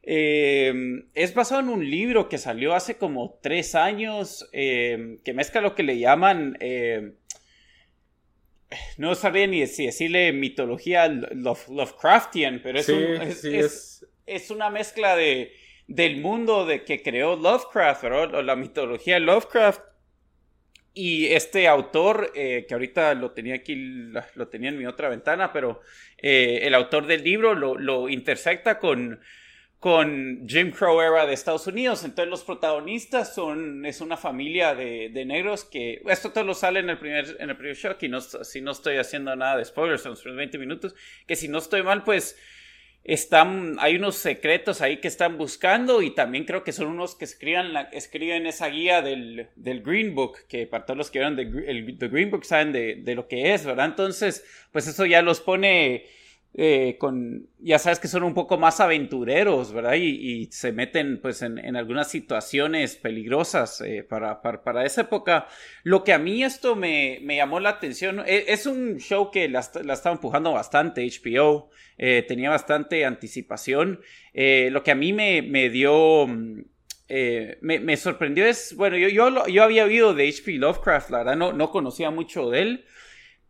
Em, 0.08 1.08
es 1.14 1.34
basado 1.34 1.62
en 1.62 1.68
un 1.68 1.90
libro 1.90 2.28
que 2.28 2.38
salió 2.38 2.76
hace 2.76 2.96
como 2.96 3.40
tres 3.42 3.74
años, 3.74 4.48
que 4.52 5.32
mezcla 5.34 5.60
lo 5.60 5.74
que 5.74 5.82
le 5.82 5.98
llaman, 5.98 6.56
no 8.96 9.14
sabía 9.14 9.46
ni 9.46 9.66
si 9.66 9.86
decirle 9.86 10.32
mitología 10.32 11.08
Lovecraftian, 11.08 12.60
pero 12.62 12.78
es, 12.78 14.04
es, 14.26 14.50
una 14.50 14.70
mezcla 14.70 15.16
de, 15.16 15.52
del 15.86 16.20
mundo 16.20 16.66
de 16.66 16.84
que 16.84 17.02
creó 17.02 17.36
Lovecraft, 17.36 18.04
o 18.04 18.42
la 18.42 18.56
mitología 18.56 19.18
Lovecraft. 19.18 19.80
Y 20.98 21.26
este 21.26 21.68
autor, 21.68 22.32
eh, 22.34 22.64
que 22.66 22.72
ahorita 22.72 23.12
lo 23.14 23.32
tenía 23.32 23.56
aquí, 23.56 23.74
lo 24.34 24.48
tenía 24.48 24.70
en 24.70 24.78
mi 24.78 24.86
otra 24.86 25.10
ventana, 25.10 25.52
pero 25.52 25.82
eh, 26.16 26.60
el 26.62 26.74
autor 26.74 27.06
del 27.06 27.22
libro 27.22 27.54
lo, 27.54 27.76
lo 27.76 28.08
intersecta 28.08 28.78
con 28.78 29.20
con 29.86 30.48
Jim 30.48 30.72
Crow 30.72 31.00
era 31.00 31.26
de 31.26 31.34
Estados 31.34 31.68
Unidos. 31.68 32.02
Entonces 32.02 32.28
los 32.28 32.42
protagonistas 32.42 33.32
son, 33.32 33.86
es 33.86 34.00
una 34.00 34.16
familia 34.16 34.74
de, 34.74 35.10
de 35.10 35.24
negros 35.24 35.64
que, 35.64 36.02
esto 36.08 36.32
todo 36.32 36.42
lo 36.42 36.54
sale 36.54 36.80
en 36.80 36.90
el 36.90 36.98
primer, 36.98 37.36
en 37.38 37.50
el 37.50 37.56
primer 37.56 37.76
show, 37.76 37.94
y 38.00 38.08
no, 38.08 38.20
si 38.20 38.60
no 38.60 38.72
estoy 38.72 38.96
haciendo 38.96 39.36
nada 39.36 39.58
de 39.58 39.64
spoilers 39.64 40.04
en 40.04 40.10
los 40.10 40.22
primeros 40.22 40.38
20 40.38 40.58
minutos, 40.58 40.94
que 41.28 41.36
si 41.36 41.46
no 41.46 41.58
estoy 41.58 41.84
mal, 41.84 42.02
pues 42.02 42.36
están, 43.04 43.76
hay 43.78 43.94
unos 43.94 44.16
secretos 44.16 44.82
ahí 44.82 44.96
que 44.96 45.06
están 45.06 45.38
buscando 45.38 46.02
y 46.02 46.10
también 46.10 46.46
creo 46.46 46.64
que 46.64 46.72
son 46.72 46.88
unos 46.88 47.14
que 47.14 47.24
escriban, 47.24 47.72
la, 47.72 47.82
escriben 47.82 48.44
esa 48.48 48.66
guía 48.66 49.02
del, 49.02 49.50
del, 49.54 49.82
Green 49.82 50.16
Book, 50.16 50.48
que 50.48 50.66
para 50.66 50.84
todos 50.84 50.98
los 50.98 51.12
que 51.12 51.20
vieron 51.20 51.38
el, 51.38 51.96
the 51.96 52.08
Green 52.08 52.32
Book 52.32 52.44
saben 52.44 52.72
de, 52.72 52.96
de 52.96 53.14
lo 53.14 53.28
que 53.28 53.54
es, 53.54 53.64
¿verdad? 53.64 53.86
Entonces, 53.86 54.44
pues 54.72 54.88
eso 54.88 55.06
ya 55.06 55.22
los 55.22 55.40
pone 55.40 56.06
eh, 56.58 56.96
con, 56.98 57.50
ya 57.58 57.78
sabes 57.78 57.98
que 58.00 58.08
son 58.08 58.22
un 58.22 58.32
poco 58.32 58.56
más 58.56 58.80
aventureros, 58.80 59.74
¿verdad? 59.74 59.96
Y, 59.96 60.48
se 60.50 60.72
meten 60.72 61.20
pues 61.20 61.42
en, 61.42 61.76
algunas 61.76 62.10
situaciones 62.10 62.96
peligrosas 62.96 63.82
eh, 63.82 64.02
para, 64.02 64.40
para, 64.40 64.86
esa 64.86 65.02
época. 65.02 65.48
Lo 65.82 66.02
que 66.02 66.14
a 66.14 66.18
mí 66.18 66.42
esto 66.42 66.74
me, 66.74 67.20
llamó 67.20 67.60
la 67.60 67.68
atención, 67.68 68.22
e, 68.24 68.46
es, 68.48 68.64
un 68.64 68.96
show 68.96 69.30
que 69.30 69.50
la, 69.50 69.60
estaba 69.60 70.12
empujando 70.12 70.52
bastante 70.52 71.06
HBO, 71.06 71.68
eh, 71.98 72.24
tenía 72.26 72.48
bastante 72.48 73.04
anticipación. 73.04 74.00
lo 74.32 74.82
que 74.82 74.90
a 74.90 74.96
mí 74.96 75.12
me, 75.12 75.42
me 75.42 75.68
dio... 75.68 76.26
Mm, 76.26 76.64
me, 77.60 77.96
sorprendió 77.98 78.46
es, 78.46 78.74
bueno, 78.74 78.96
yo, 78.96 79.08
yo, 79.08 79.46
yo 79.46 79.62
había 79.62 79.84
oído 79.84 80.14
de 80.14 80.26
H.P. 80.26 80.52
Lovecraft, 80.52 81.10
la 81.10 81.18
verdad 81.18 81.36
no, 81.36 81.52
no 81.52 81.70
conocía 81.70 82.10
mucho 82.10 82.48
de 82.50 82.62
él, 82.62 82.84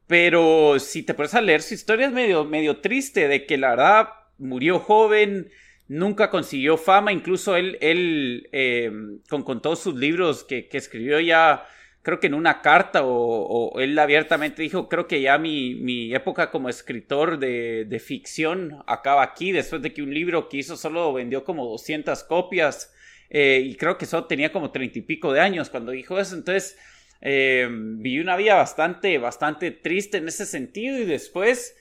pero 0.06 0.78
si 0.78 1.02
te 1.02 1.14
pones 1.14 1.34
a 1.34 1.40
leer 1.40 1.62
su 1.62 1.74
historia 1.74 2.06
es 2.06 2.12
medio, 2.12 2.44
medio 2.44 2.78
triste 2.78 3.28
de 3.28 3.46
que 3.46 3.58
la 3.58 3.70
verdad 3.70 4.08
murió 4.38 4.78
joven, 4.78 5.50
nunca 5.88 6.30
consiguió 6.30 6.76
fama, 6.76 7.12
incluso 7.12 7.56
él, 7.56 7.78
él 7.80 8.48
eh, 8.52 8.90
con, 9.28 9.42
con, 9.42 9.62
todos 9.62 9.80
sus 9.80 9.94
libros 9.96 10.44
que, 10.44 10.68
que, 10.68 10.78
escribió 10.78 11.18
ya, 11.20 11.66
creo 12.02 12.20
que 12.20 12.26
en 12.28 12.34
una 12.34 12.60
carta 12.62 13.04
o, 13.04 13.10
o 13.12 13.80
él 13.80 13.98
abiertamente 13.98 14.62
dijo, 14.62 14.88
creo 14.88 15.06
que 15.06 15.20
ya 15.20 15.38
mi, 15.38 15.74
mi 15.74 16.14
época 16.14 16.50
como 16.50 16.68
escritor 16.68 17.38
de, 17.38 17.84
de, 17.84 17.98
ficción 17.98 18.82
acaba 18.86 19.22
aquí, 19.22 19.52
después 19.52 19.82
de 19.82 19.92
que 19.92 20.02
un 20.02 20.14
libro 20.14 20.48
que 20.48 20.58
hizo 20.58 20.76
solo 20.76 21.12
vendió 21.12 21.44
como 21.44 21.66
200 21.66 22.22
copias 22.24 22.92
eh, 23.30 23.60
y 23.64 23.74
creo 23.76 23.98
que 23.98 24.06
solo 24.06 24.26
tenía 24.26 24.52
como 24.52 24.70
treinta 24.70 24.98
y 24.98 25.02
pico 25.02 25.32
de 25.32 25.40
años 25.40 25.70
cuando 25.70 25.92
dijo 25.92 26.18
eso, 26.18 26.36
entonces 26.36 26.78
eh, 27.20 27.68
viví 27.70 28.20
una 28.20 28.36
vida 28.36 28.54
bastante, 28.56 29.18
bastante 29.18 29.70
triste 29.70 30.18
en 30.18 30.28
ese 30.28 30.46
sentido 30.46 30.98
y 30.98 31.04
después 31.04 31.76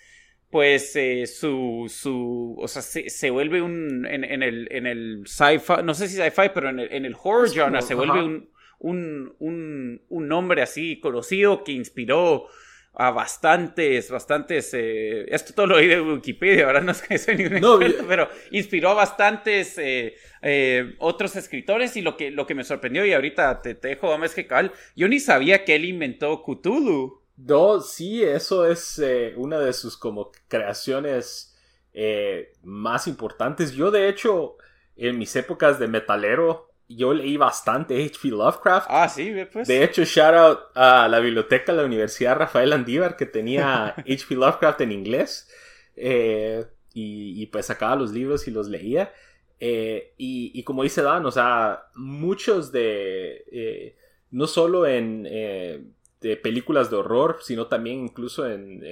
pues 0.50 0.96
eh, 0.96 1.28
su, 1.28 1.86
su, 1.90 2.56
o 2.58 2.68
sea, 2.68 2.82
se, 2.82 3.10
se 3.10 3.30
vuelve 3.30 3.62
un, 3.62 4.06
en, 4.06 4.24
en 4.24 4.42
el, 4.42 4.70
en 4.72 4.88
el 4.88 5.24
sci-fi, 5.26 5.84
no 5.84 5.94
sé 5.94 6.08
si 6.08 6.16
sci-fi, 6.16 6.50
pero 6.54 6.70
en 6.70 6.80
el, 6.80 6.94
en 6.94 7.06
el 7.06 7.16
horror 7.22 7.50
genre 7.50 7.82
se 7.82 7.94
vuelve 7.94 8.24
un, 8.24 8.50
un, 8.80 9.36
un, 9.40 10.02
un 10.08 10.28
nombre 10.28 10.62
así 10.62 11.00
conocido 11.00 11.64
que 11.64 11.74
inspiró 11.74 12.48
a 12.98 13.12
bastantes, 13.12 14.10
bastantes, 14.10 14.74
eh, 14.74 15.26
esto 15.28 15.54
todo 15.54 15.68
lo 15.68 15.76
oí 15.76 15.88
de 15.88 16.00
Wikipedia, 16.00 16.66
ahora 16.66 16.82
no 16.82 16.92
es 16.92 17.02
que 17.02 17.18
soy 17.18 17.36
ni 17.36 17.46
un 17.46 17.58
experto, 17.58 18.02
no, 18.02 18.08
pero 18.08 18.30
inspiró 18.52 18.92
a 18.92 18.94
bastantes 18.94 19.78
eh, 19.78 20.16
eh, 20.42 20.96
otros 21.00 21.36
escritores 21.36 21.98
y 21.98 22.02
lo 22.02 22.16
que, 22.16 22.32
lo 22.32 22.48
que 22.48 22.56
me 22.56 22.64
sorprendió 22.64 23.06
y 23.06 23.14
ahorita 23.14 23.62
te, 23.62 23.76
te 23.76 23.90
dejo, 23.90 24.10
vamos 24.10 24.34
que 24.34 24.48
cal, 24.48 24.72
yo 24.96 25.08
ni 25.10 25.20
sabía 25.20 25.66
que 25.66 25.76
él 25.76 25.86
inventó 25.86 26.42
Cthulhu. 26.42 27.22
No, 27.38 27.82
sí, 27.82 28.24
eso 28.24 28.66
es 28.66 29.02
una 29.36 29.60
de 29.60 29.74
sus 29.74 29.98
como 29.98 30.32
creaciones 30.48 31.54
más 32.64 33.08
importantes. 33.08 33.74
Yo 33.74 33.92
de 33.92 34.08
hecho, 34.08 34.56
en 34.96 35.20
mis 35.20 35.36
épocas 35.36 35.78
de 35.78 35.90
metalero, 35.90 36.72
yo 36.88 37.14
leí 37.14 37.38
bastante 37.38 38.04
H.P. 38.04 38.30
Lovecraft. 38.30 38.88
Ah, 38.90 39.10
sí, 39.10 39.34
pues. 39.52 39.68
De 39.68 39.84
hecho, 39.84 40.04
shout 40.04 40.34
out 40.36 40.60
a 40.76 41.08
la 41.08 41.20
biblioteca 41.20 41.72
de 41.72 41.80
la 41.80 41.86
Universidad 41.86 42.38
Rafael 42.38 42.74
Andívar 42.74 43.18
que 43.18 43.26
tenía 43.26 43.88
H.P. 43.98 44.36
Lovecraft 44.36 44.82
en 44.82 44.92
inglés. 44.92 45.50
Eh, 45.96 46.66
y, 46.94 47.42
y, 47.42 47.48
pues 47.48 47.66
sacaba 47.66 47.96
los 47.96 48.12
libros 48.12 48.48
y 48.48 48.52
los 48.52 48.68
leía. 48.68 49.12
Eh, 49.60 50.14
y, 50.18 50.52
y, 50.54 50.64
como 50.64 50.84
dice 50.84 51.02
Dan, 51.02 51.26
o 51.26 51.32
sea, 51.32 51.86
muchos 51.96 52.72
de... 52.72 53.46
Eh, 53.52 53.96
no 54.32 54.48
solo 54.48 54.86
en 54.86 55.24
de 55.24 56.38
películas 56.38 56.90
de 56.90 56.98
horror, 56.98 57.38
sino 57.42 57.68
también 57.68 58.00
incluso 58.02 58.50
en... 58.50 58.84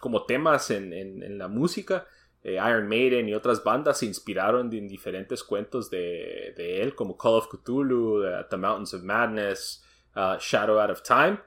como 0.00 0.24
temas 0.24 0.70
en, 0.70 0.92
en, 0.92 1.22
en 1.22 1.38
la 1.38 1.48
música. 1.48 2.06
Eh, 2.44 2.56
Iron 2.56 2.86
Maiden 2.88 3.26
y 3.26 3.34
otras 3.34 3.64
bandas 3.64 3.98
se 3.98 4.06
inspiraron 4.06 4.70
en 4.74 4.86
diferentes 4.86 5.42
cuentos 5.42 5.88
de, 5.88 6.52
de 6.54 6.82
él, 6.82 6.94
como 6.94 7.16
Call 7.16 7.32
of 7.32 7.48
Cthulhu, 7.48 8.22
uh, 8.22 8.44
The 8.50 8.58
Mountains 8.58 8.92
of 8.92 9.02
Madness, 9.02 9.82
uh, 10.14 10.36
Shadow 10.38 10.78
Out 10.78 10.90
of 10.90 11.02
Time. 11.02 11.40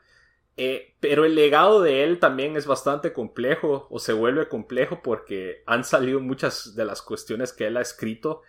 Eh, 0.60 0.96
pero 1.00 1.24
el 1.24 1.36
legado 1.36 1.84
de 1.84 2.04
él 2.04 2.18
también 2.18 2.58
es 2.58 2.66
bastante 2.66 3.14
complejo, 3.14 3.86
o 3.92 4.00
se 4.00 4.12
vuelve 4.12 4.50
complejo 4.50 5.04
porque 5.04 5.62
han 5.68 5.84
salido 5.84 6.20
muchas 6.20 6.76
de 6.76 6.84
las 6.84 7.04
cuestiones 7.04 7.54
que 7.54 7.68
él 7.68 7.78
ha 7.78 7.82
escrito 7.82 8.42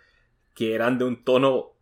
que 0.55 0.73
eran 0.73 0.97
de 0.97 1.05
un 1.05 1.23
tono 1.23 1.73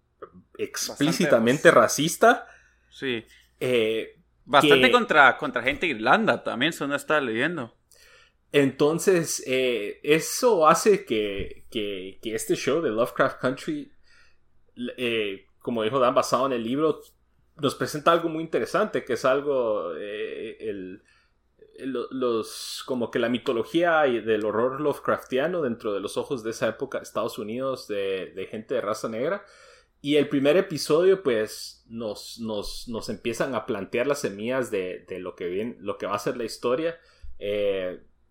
explícitamente 0.58 1.70
bastante, 1.70 1.80
racista. 1.80 2.48
Sí. 2.90 3.26
Eh, 3.62 4.20
bastante 4.44 4.88
que, 4.88 4.92
contra, 4.92 5.38
contra 5.38 5.64
gente 5.64 5.86
de 5.86 5.94
Irlanda 5.94 6.44
también, 6.44 6.72
eso 6.72 6.86
no 6.88 6.96
está 6.96 7.22
leyendo. 7.22 7.77
Entonces, 8.52 9.44
eh, 9.46 10.00
eso 10.04 10.68
hace 10.68 11.06
que, 11.06 11.66
que, 11.70 12.20
este 12.24 12.56
show 12.56 12.82
de 12.82 12.90
Lovecraft 12.90 13.42
Country, 13.42 13.92
eh, 14.98 15.46
como 15.60 15.84
dijo 15.84 16.00
Dan, 16.00 16.16
basado 16.16 16.46
en 16.46 16.54
el 16.54 16.64
libro, 16.64 17.02
nos 17.58 17.76
presenta 17.76 18.12
algo 18.12 18.30
muy 18.30 18.44
interesante, 18.44 19.04
que 19.04 19.14
es 19.14 19.26
algo, 19.26 19.94
eh, 19.98 20.58
el, 20.62 21.02
los, 21.80 22.84
como 22.86 23.12
que 23.12 23.20
la 23.20 23.30
mitología 23.30 24.02
del 24.04 24.46
horror 24.46 24.80
Lovecraftiano 24.80 25.62
dentro 25.62 25.94
de 25.94 26.00
los 26.00 26.18
ojos 26.18 26.44
de 26.44 26.52
esa 26.52 26.70
época, 26.70 27.00
Estados 27.00 27.38
Unidos, 27.38 27.88
de, 27.88 28.48
gente 28.50 28.76
de 28.76 28.82
raza 28.82 29.10
negra. 29.10 29.46
Y 30.00 30.16
el 30.16 30.30
primer 30.30 30.56
episodio, 30.58 31.22
pues, 31.22 31.84
nos, 31.90 32.40
nos, 32.40 32.88
nos 32.88 33.10
empiezan 33.10 33.56
a 33.56 33.66
plantear 33.66 34.08
las 34.08 34.22
semillas 34.22 34.72
de, 34.72 35.06
de 35.08 35.20
lo, 35.20 35.36
que 35.36 35.48
viene, 35.48 35.76
lo 35.80 35.98
que 35.98 36.06
va 36.06 36.16
a 36.16 36.20
ser 36.20 36.38
la 36.38 36.46
historia. 36.46 36.98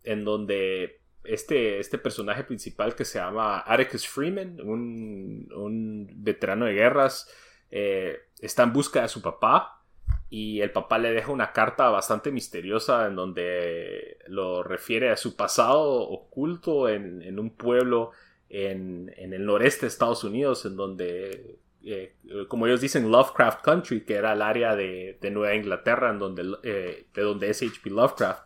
En 0.07 0.25
donde 0.25 1.01
este, 1.25 1.79
este 1.79 1.99
personaje 1.99 2.45
principal 2.45 2.95
que 2.95 3.05
se 3.05 3.19
llama 3.19 3.63
Atticus 3.67 4.09
Freeman, 4.09 4.61
un, 4.61 5.53
un 5.55 6.09
veterano 6.17 6.67
de 6.67 6.73
guerras, 6.73 7.31
eh, 7.71 8.21
está 8.41 8.63
en 8.63 8.73
busca 8.73 9.03
de 9.03 9.09
su 9.09 9.21
papá 9.21 9.83
y 10.31 10.61
el 10.61 10.71
papá 10.71 10.99
le 10.99 11.13
deja 11.13 11.31
una 11.31 11.53
carta 11.53 11.89
bastante 11.91 12.31
misteriosa 12.31 13.07
en 13.07 13.17
donde 13.17 14.19
lo 14.29 14.63
refiere 14.63 15.11
a 15.11 15.17
su 15.17 15.37
pasado 15.37 16.01
oculto 16.09 16.89
en, 16.89 17.23
en 17.23 17.39
un 17.39 17.51
pueblo 17.51 18.13
en, 18.49 19.13
en, 19.17 19.33
el 19.33 19.45
noreste 19.45 19.83
de 19.83 19.89
Estados 19.89 20.25
Unidos, 20.25 20.65
en 20.67 20.77
donde, 20.77 21.59
eh, 21.85 22.15
como 22.49 22.67
ellos 22.67 22.81
dicen, 22.81 23.11
Lovecraft 23.11 23.63
Country, 23.63 24.05
que 24.05 24.15
era 24.15 24.33
el 24.33 24.43
área 24.43 24.77
de, 24.77 25.19
de 25.21 25.31
Nueva 25.31 25.55
Inglaterra, 25.55 26.11
en 26.11 26.19
donde, 26.19 26.57
eh, 26.63 27.07
de 27.13 27.23
donde 27.23 27.51
es 27.51 27.63
H.P. 27.63 27.91
Lovecraft. 27.91 28.45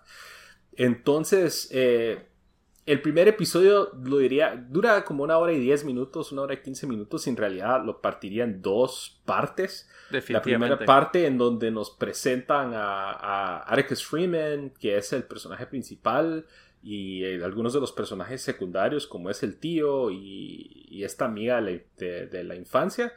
Entonces, 0.76 1.68
eh, 1.72 2.26
el 2.86 3.02
primer 3.02 3.28
episodio 3.28 3.92
lo 4.02 4.18
diría, 4.18 4.56
dura 4.68 5.04
como 5.04 5.22
una 5.24 5.38
hora 5.38 5.52
y 5.52 5.58
diez 5.58 5.84
minutos, 5.84 6.32
una 6.32 6.42
hora 6.42 6.54
y 6.54 6.62
quince 6.62 6.86
minutos, 6.86 7.26
y 7.26 7.30
en 7.30 7.36
realidad 7.36 7.84
lo 7.84 8.00
partiría 8.00 8.44
en 8.44 8.62
dos 8.62 9.20
partes. 9.24 9.88
La 10.28 10.42
primera 10.42 10.78
parte 10.86 11.26
en 11.26 11.38
donde 11.38 11.70
nos 11.70 11.90
presentan 11.90 12.72
a, 12.74 13.10
a 13.12 13.72
Atticus 13.72 14.04
Freeman, 14.04 14.70
que 14.70 14.96
es 14.96 15.12
el 15.12 15.24
personaje 15.24 15.66
principal, 15.66 16.46
y 16.82 17.22
eh, 17.24 17.44
algunos 17.44 17.74
de 17.74 17.80
los 17.80 17.92
personajes 17.92 18.40
secundarios, 18.42 19.06
como 19.06 19.28
es 19.28 19.42
el 19.42 19.58
tío 19.58 20.10
y, 20.10 20.86
y 20.88 21.04
esta 21.04 21.26
amiga 21.26 21.60
de, 21.60 21.86
de, 21.98 22.26
de 22.26 22.42
la 22.42 22.56
infancia, 22.56 23.12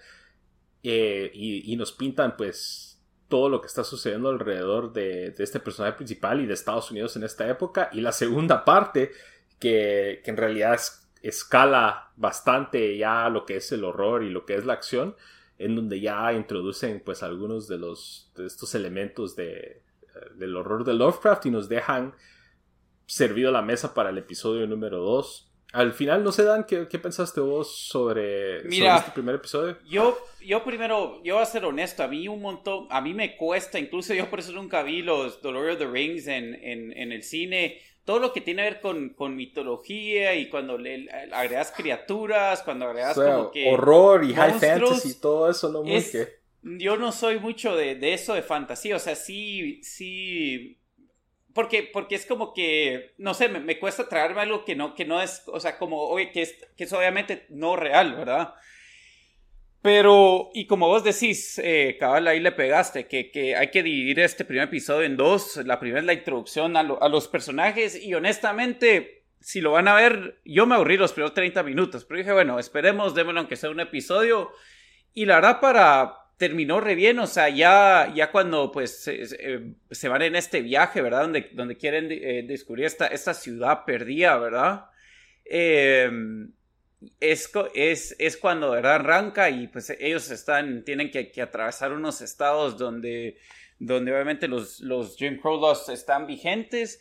eh, 0.84 1.32
y, 1.34 1.72
y 1.72 1.78
nos 1.78 1.94
pintan 1.94 2.36
pues 2.36 2.93
todo 3.34 3.50
lo 3.50 3.62
que 3.62 3.66
está 3.66 3.84
sucediendo 3.84 4.30
alrededor 4.30 4.94
de, 4.94 5.34
este 5.40 5.60
personaje 5.60 5.98
principal 5.98 6.40
y 6.40 6.46
de 6.46 6.54
Estados 6.54 6.92
Unidos 6.92 7.16
en 7.16 7.24
esta 7.24 7.50
época. 7.50 7.90
Y 7.92 8.02
la 8.02 8.12
segunda 8.12 8.64
parte, 8.64 9.12
que, 9.60 10.22
que 10.24 10.30
en 10.30 10.38
realidad 10.38 10.76
es, 10.76 11.10
escala 11.24 12.12
bastante 12.16 12.96
ya 12.96 13.28
lo 13.30 13.44
que 13.44 13.56
es 13.56 13.72
el 13.72 13.86
horror 13.86 14.22
y 14.22 14.30
lo 14.30 14.46
que 14.46 14.54
es 14.54 14.68
la 14.68 14.74
acción, 14.74 15.16
en 15.58 15.76
donde 15.76 16.00
ya 16.00 16.32
introducen 16.32 17.02
pues 17.04 17.24
algunos 17.24 17.68
de, 17.68 17.80
los, 17.80 18.32
de 18.36 18.46
estos 18.46 18.76
elementos 18.76 19.36
de, 19.36 19.82
del 20.36 20.56
horror 20.56 20.84
de 20.84 20.94
Lovecraft 20.94 21.48
y 21.48 21.50
nos 21.50 21.68
dejan 21.68 22.14
servido 23.08 23.52
la 23.52 23.64
mesa 23.64 23.96
para 23.96 24.12
el 24.12 24.20
episodio 24.20 24.68
número 24.68 25.00
2 25.00 25.53
al 25.74 25.94
final, 25.94 26.24
no 26.24 26.32
sé, 26.32 26.44
Dan, 26.44 26.66
¿qué, 26.66 26.88
qué 26.88 27.00
pensaste 27.00 27.42
vos 27.42 27.76
sobre, 27.88 28.64
Mira, 28.66 28.92
sobre, 28.92 29.00
este 29.00 29.12
primer 29.12 29.36
episodio? 29.36 29.78
Yo, 29.90 30.16
yo 30.46 30.64
primero, 30.64 31.20
yo 31.24 31.34
voy 31.34 31.44
a 31.44 31.48
ser 31.48 31.66
honesto, 31.66 32.04
a 32.04 32.08
mí 32.08 32.28
un 32.28 32.44
montón, 32.44 32.86
a 32.92 33.02
mí 33.02 33.16
me 33.16 33.36
cuesta, 33.36 33.80
incluso 33.80 34.14
yo 34.14 34.30
por 34.30 34.40
eso 34.40 34.52
nunca 34.52 34.84
vi 34.84 35.02
los 35.02 35.42
The 35.42 35.52
Lord 35.52 35.72
of 35.72 35.78
the 35.80 35.88
Rings 35.88 36.28
en, 36.28 36.54
en, 36.54 36.96
en 36.96 37.12
el 37.12 37.24
cine, 37.24 37.82
todo 38.06 38.20
lo 38.20 38.34
que 38.34 38.42
tiene 38.42 38.62
que 38.62 38.70
ver 38.70 38.82
con, 38.82 39.10
con 39.10 39.36
mitología 39.36 40.36
y 40.36 40.48
cuando 40.48 40.78
le, 40.78 41.10
agregas 41.32 41.74
criaturas, 41.76 42.62
cuando 42.62 42.86
agregas 42.86 43.18
o 43.18 43.24
sea, 43.24 43.36
como 43.36 43.52
que... 43.52 43.72
Horror 43.72 44.26
y 44.26 44.36
high 44.36 44.60
fantasy 44.60 45.10
y 45.10 45.14
todo 45.16 45.50
eso, 45.50 45.72
no 45.72 45.82
muy 45.82 45.96
es, 45.96 46.12
que... 46.12 46.28
Yo 46.62 46.98
no 46.98 47.12
soy 47.12 47.40
mucho 47.40 47.76
de, 47.76 47.96
de 47.96 48.14
eso 48.14 48.36
de 48.36 48.44
fantasía, 48.44 48.96
o 48.96 49.00
sea, 49.00 49.16
sí, 49.16 49.82
sí 49.84 50.78
porque, 51.54 51.84
porque 51.84 52.16
es 52.16 52.26
como 52.26 52.54
que, 52.54 53.14
no 53.18 53.34
sé, 53.34 53.50
me, 53.50 53.60
me, 53.60 53.80
cuesta 53.80 54.10
traerme 54.10 54.42
algo 54.42 54.66
que 54.66 54.76
no, 54.76 54.96
que 54.96 55.06
no 55.06 55.22
es, 55.22 55.44
o 55.48 55.60
sea, 55.60 55.78
como, 55.78 56.02
oye, 56.02 56.32
que 56.32 56.42
es, 56.42 56.56
que 56.76 56.86
es 56.86 56.94
obviamente 56.94 57.46
no 57.50 57.76
real, 57.76 58.16
¿verdad? 58.16 58.54
Pero, 59.84 60.50
y 60.54 60.66
como 60.66 60.88
vos 60.88 61.04
decís, 61.04 61.60
eh, 61.62 61.98
cabal, 62.00 62.28
ahí 62.28 62.40
le 62.40 62.54
pegaste, 62.54 63.06
que, 63.06 63.30
que 63.32 63.56
hay 63.56 63.70
que 63.70 63.84
dividir 63.84 64.22
este 64.22 64.46
primer 64.46 64.70
episodio 64.70 65.06
en 65.06 65.18
dos. 65.18 65.58
La 65.58 65.78
primera 65.78 66.00
es 66.00 66.06
la 66.06 66.14
introducción 66.14 66.78
a, 66.78 66.84
lo, 66.84 67.04
a 67.04 67.10
los 67.10 67.28
personajes 67.28 68.02
y 68.02 68.14
honestamente, 68.14 69.26
si 69.42 69.60
lo 69.60 69.74
van 69.74 69.90
a 69.90 69.96
ver, 69.96 70.40
yo 70.46 70.66
me 70.66 70.76
aburrí 70.76 70.96
los 70.96 71.12
primeros 71.12 71.34
30 71.34 71.64
minutos, 71.64 72.06
pero 72.06 72.18
dije, 72.18 72.32
bueno, 72.32 72.60
esperemos, 72.60 73.14
démoslo 73.14 73.42
aunque 73.42 73.58
sea 73.58 73.72
un 73.72 73.82
episodio. 73.82 74.52
Y 75.14 75.26
la 75.26 75.36
verdad, 75.36 75.60
para, 75.60 76.16
terminó 76.44 76.82
re 76.82 76.94
bien, 76.94 77.20
o 77.20 77.26
sea, 77.26 77.48
ya, 77.48 78.12
ya 78.14 78.30
cuando 78.30 78.70
pues 78.70 79.04
se, 79.04 79.22
eh, 79.40 80.10
van 80.10 80.22
en 80.24 80.36
este 80.36 80.62
viaje, 80.62 81.02
¿verdad? 81.02 81.22
Donde, 81.22 81.50
donde 81.54 81.78
quieren 81.78 82.10
eh, 82.12 82.44
descubrir 82.46 82.84
esta, 82.84 83.08
esta 83.08 83.34
ciudad 83.34 83.86
perdida, 83.86 84.36
¿verdad? 84.36 84.88
Eh, 85.46 86.12
es, 87.22 87.50
es, 87.74 88.14
es, 88.20 88.36
cuando 88.36 88.72
¿verdad? 88.72 88.96
arranca 88.96 89.50
y 89.50 89.70
pues 89.70 89.90
ellos 89.98 90.30
están, 90.32 90.84
tienen 90.84 91.12
que, 91.12 91.32
que 91.32 91.42
atravesar 91.42 91.94
unos 91.94 92.20
estados 92.20 92.78
donde, 92.78 93.38
donde 93.80 94.12
obviamente 94.12 94.50
los, 94.50 94.82
los 94.82 95.16
Jim 95.16 95.40
Crow 95.40 95.62
laws 95.62 95.88
están 95.88 96.28
vigentes 96.28 97.00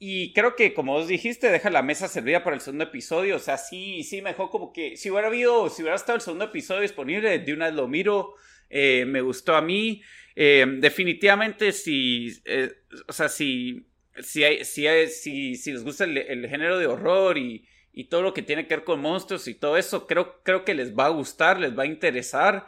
y 0.00 0.32
creo 0.32 0.56
que, 0.56 0.74
como 0.74 0.94
vos 0.94 1.06
dijiste, 1.06 1.48
deja 1.48 1.70
la 1.70 1.82
mesa 1.82 2.08
servida 2.08 2.42
para 2.42 2.56
el 2.56 2.60
segundo 2.60 2.82
episodio. 2.82 3.36
O 3.36 3.38
sea, 3.38 3.56
sí, 3.56 4.02
sí, 4.02 4.20
mejor 4.20 4.50
como 4.50 4.72
que 4.72 4.96
si 4.96 5.10
hubiera 5.10 5.28
habido, 5.28 5.68
si 5.68 5.82
hubiera 5.82 5.94
estado 5.94 6.16
el 6.16 6.22
segundo 6.22 6.46
episodio 6.46 6.80
disponible, 6.80 7.38
de 7.38 7.52
una 7.52 7.66
vez 7.66 7.74
lo 7.74 7.86
miro. 7.86 8.34
Eh, 8.70 9.04
me 9.06 9.20
gustó 9.20 9.54
a 9.54 9.60
mí. 9.60 10.02
Eh, 10.34 10.64
definitivamente, 10.78 11.72
si, 11.72 12.32
eh, 12.44 12.72
o 13.06 13.12
sea, 13.12 13.28
si, 13.28 13.86
si, 14.20 14.44
hay, 14.44 14.64
si, 14.64 14.86
si, 15.08 15.56
si 15.56 15.72
les 15.72 15.84
gusta 15.84 16.04
el, 16.04 16.48
género 16.48 16.78
de 16.78 16.86
horror 16.86 17.36
y, 17.36 17.66
y, 17.92 18.04
todo 18.04 18.22
lo 18.22 18.32
que 18.32 18.42
tiene 18.42 18.66
que 18.66 18.76
ver 18.76 18.84
con 18.84 19.00
monstruos 19.00 19.48
y 19.48 19.54
todo 19.54 19.76
eso, 19.76 20.06
creo, 20.06 20.40
creo 20.42 20.64
que 20.64 20.74
les 20.74 20.96
va 20.96 21.06
a 21.06 21.10
gustar, 21.10 21.60
les 21.60 21.76
va 21.76 21.82
a 21.82 21.86
interesar. 21.86 22.66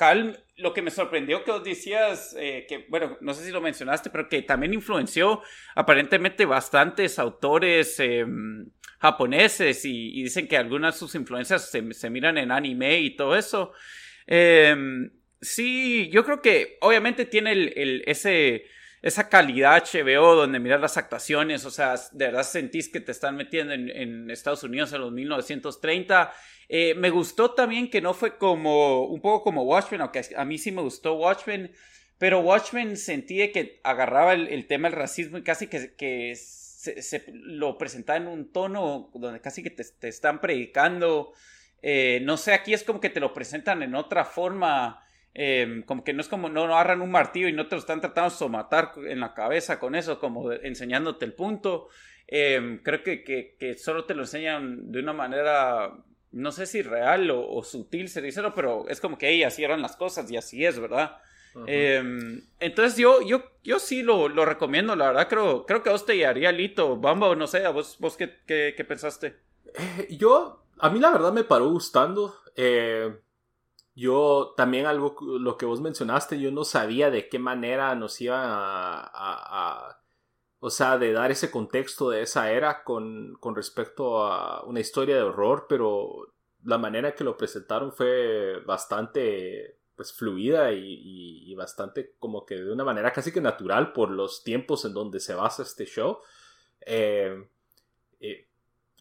Calm, 0.00 0.34
lo 0.56 0.72
que 0.72 0.80
me 0.80 0.90
sorprendió 0.90 1.44
que 1.44 1.50
vos 1.50 1.62
decías, 1.62 2.34
eh, 2.38 2.64
que 2.66 2.86
bueno, 2.88 3.18
no 3.20 3.34
sé 3.34 3.44
si 3.44 3.50
lo 3.50 3.60
mencionaste, 3.60 4.08
pero 4.08 4.30
que 4.30 4.40
también 4.40 4.72
influenció 4.72 5.42
aparentemente 5.74 6.46
bastantes 6.46 7.18
autores 7.18 8.00
em, 8.00 8.70
japoneses 8.98 9.84
y, 9.84 10.22
dicen 10.22 10.48
que 10.48 10.56
algunas 10.56 10.94
de 10.94 11.00
sus 11.00 11.14
influencias 11.14 11.70
se, 11.70 12.10
miran 12.10 12.38
en 12.38 12.50
anime 12.50 13.00
y 13.00 13.14
todo 13.14 13.36
eso. 13.36 13.72
Em, 14.30 15.10
sí, 15.40 16.08
yo 16.10 16.24
creo 16.24 16.40
que 16.40 16.78
obviamente 16.80 17.26
tiene 17.26 17.52
el, 17.52 18.02
ese, 18.06 18.64
esa 19.02 19.28
calidad 19.28 19.84
HBO 19.84 20.36
donde 20.36 20.60
miras 20.60 20.80
las 20.80 20.96
actuaciones, 20.96 21.66
o 21.66 21.70
sea, 21.70 21.96
de 22.12 22.26
verdad 22.26 22.44
sentís 22.44 22.88
que 22.88 23.00
te 23.00 23.12
están 23.12 23.36
metiendo 23.36 23.74
en, 23.74 24.30
Estados 24.30 24.62
Unidos 24.62 24.92
en 24.92 25.00
los 25.00 25.12
1930 25.12 26.32
eh, 26.72 26.94
me 26.94 27.10
gustó 27.10 27.50
también 27.50 27.90
que 27.90 28.00
no 28.00 28.14
fue 28.14 28.38
como, 28.38 29.04
un 29.06 29.20
poco 29.20 29.42
como 29.42 29.64
Watchmen, 29.64 30.02
aunque 30.02 30.22
a 30.36 30.44
mí 30.44 30.56
sí 30.56 30.70
me 30.70 30.82
gustó 30.82 31.14
Watchmen, 31.14 31.72
pero 32.16 32.38
Watchmen 32.38 32.96
sentí 32.96 33.50
que 33.50 33.80
agarraba 33.82 34.34
el, 34.34 34.66
tema 34.68 34.88
del 34.88 34.96
racismo 34.96 35.38
y 35.38 35.42
casi 35.42 35.66
que, 35.66 35.96
que 35.96 36.36
se, 36.36 37.24
lo 37.32 37.76
presentaba 37.76 38.18
en 38.18 38.28
un 38.28 38.52
tono 38.52 39.10
donde 39.14 39.40
casi 39.40 39.64
que 39.64 39.70
te, 39.70 40.08
están 40.08 40.40
predicando. 40.40 41.32
Eh, 41.82 42.20
no 42.22 42.36
sé, 42.36 42.52
aquí 42.52 42.74
es 42.74 42.84
como 42.84 43.00
que 43.00 43.10
te 43.10 43.20
lo 43.20 43.32
presentan 43.32 43.82
en 43.82 43.94
otra 43.94 44.24
forma. 44.24 45.04
Em, 45.32 45.82
como 45.82 46.02
que 46.02 46.12
no 46.12 46.20
es 46.20 46.28
como 46.28 46.48
no, 46.48 46.66
no, 46.66 46.74
agarran 46.74 47.02
un 47.02 47.10
martillo 47.10 47.48
y 47.48 47.52
no 47.52 47.68
te 47.68 47.76
lo 47.76 47.80
están 47.80 48.00
tratando 48.00 48.34
de 48.36 48.48
matar 48.48 48.92
en 49.06 49.20
la 49.20 49.32
cabeza 49.32 49.78
con 49.78 49.94
eso, 49.94 50.18
como 50.18 50.52
enseñándote 50.52 51.24
el 51.24 51.34
punto. 51.34 51.88
Em, 52.26 52.82
creo 52.82 53.02
que, 53.02 53.24
que, 53.24 53.56
que, 53.58 53.74
solo 53.76 54.04
te 54.04 54.14
lo 54.14 54.22
enseñan 54.22 54.90
de 54.90 55.00
una 55.00 55.12
manera 55.12 55.92
no 56.32 56.52
sé 56.52 56.66
si 56.66 56.82
real 56.82 57.30
o, 57.30 57.62
sutil 57.64 58.08
se 58.08 58.22
dice, 58.22 58.42
pero 58.54 58.88
es 58.88 59.00
como 59.00 59.18
que 59.18 59.30
ella 59.30 59.48
así 59.48 59.64
eran 59.64 59.82
las 59.82 59.96
cosas 59.96 60.30
y 60.30 60.36
así 60.36 60.64
es, 60.64 60.78
¿verdad? 60.78 61.18
Em, 61.66 62.42
entonces 62.60 62.96
yo, 62.96 63.22
yo, 63.22 63.42
yo 63.64 63.80
sí 63.80 64.02
lo, 64.02 64.28
lo, 64.28 64.44
recomiendo, 64.44 64.94
la 64.94 65.08
verdad, 65.08 65.28
creo, 65.28 65.66
creo 65.66 65.82
que 65.82 65.88
a 65.88 65.92
vos 65.92 66.06
te 66.06 66.24
haría 66.24 66.52
Lito, 66.52 66.96
Bamba, 66.96 67.34
no 67.34 67.48
sé, 67.48 67.64
¿a 67.64 67.70
vos, 67.70 67.96
vos 67.98 68.16
qué, 68.16 68.36
qué, 68.46 68.84
pensaste? 68.84 69.34
Eh, 69.74 70.06
yo, 70.16 70.64
a 70.80 70.90
mí 70.90 71.00
la 71.00 71.10
verdad 71.10 71.32
me 71.32 71.44
paró 71.44 71.70
gustando. 71.70 72.34
Eh, 72.56 73.20
yo 73.94 74.54
también 74.56 74.86
algo, 74.86 75.16
lo 75.38 75.56
que 75.56 75.66
vos 75.66 75.80
mencionaste, 75.80 76.40
yo 76.40 76.50
no 76.50 76.64
sabía 76.64 77.10
de 77.10 77.28
qué 77.28 77.38
manera 77.38 77.94
nos 77.94 78.20
iban 78.20 78.40
a 78.44 80.00
o 80.60 80.68
sea, 80.70 80.98
de 80.98 81.12
dar 81.12 81.30
ese 81.30 81.50
contexto 81.50 82.10
de 82.10 82.22
esa 82.22 82.52
era 82.52 82.84
con, 82.84 83.34
con 83.40 83.56
respecto 83.56 84.22
a 84.22 84.62
una 84.64 84.80
historia 84.80 85.16
de 85.16 85.22
horror, 85.22 85.66
pero 85.68 86.34
la 86.64 86.76
manera 86.76 87.14
que 87.14 87.24
lo 87.24 87.38
presentaron 87.38 87.92
fue 87.92 88.60
bastante 88.66 89.78
pues 89.96 90.12
fluida 90.12 90.72
y, 90.72 91.54
bastante 91.54 92.14
como 92.18 92.46
que 92.46 92.56
de 92.56 92.72
una 92.72 92.84
manera 92.84 93.12
casi 93.12 93.32
que 93.32 93.40
natural 93.40 93.92
por 93.92 94.10
los 94.10 94.44
tiempos 94.44 94.84
en 94.86 94.94
donde 94.94 95.20
se 95.20 95.34
basa 95.34 95.62
este 95.62 95.84
show. 95.84 96.18
Eh, 96.86 97.48
eh, 98.20 98.48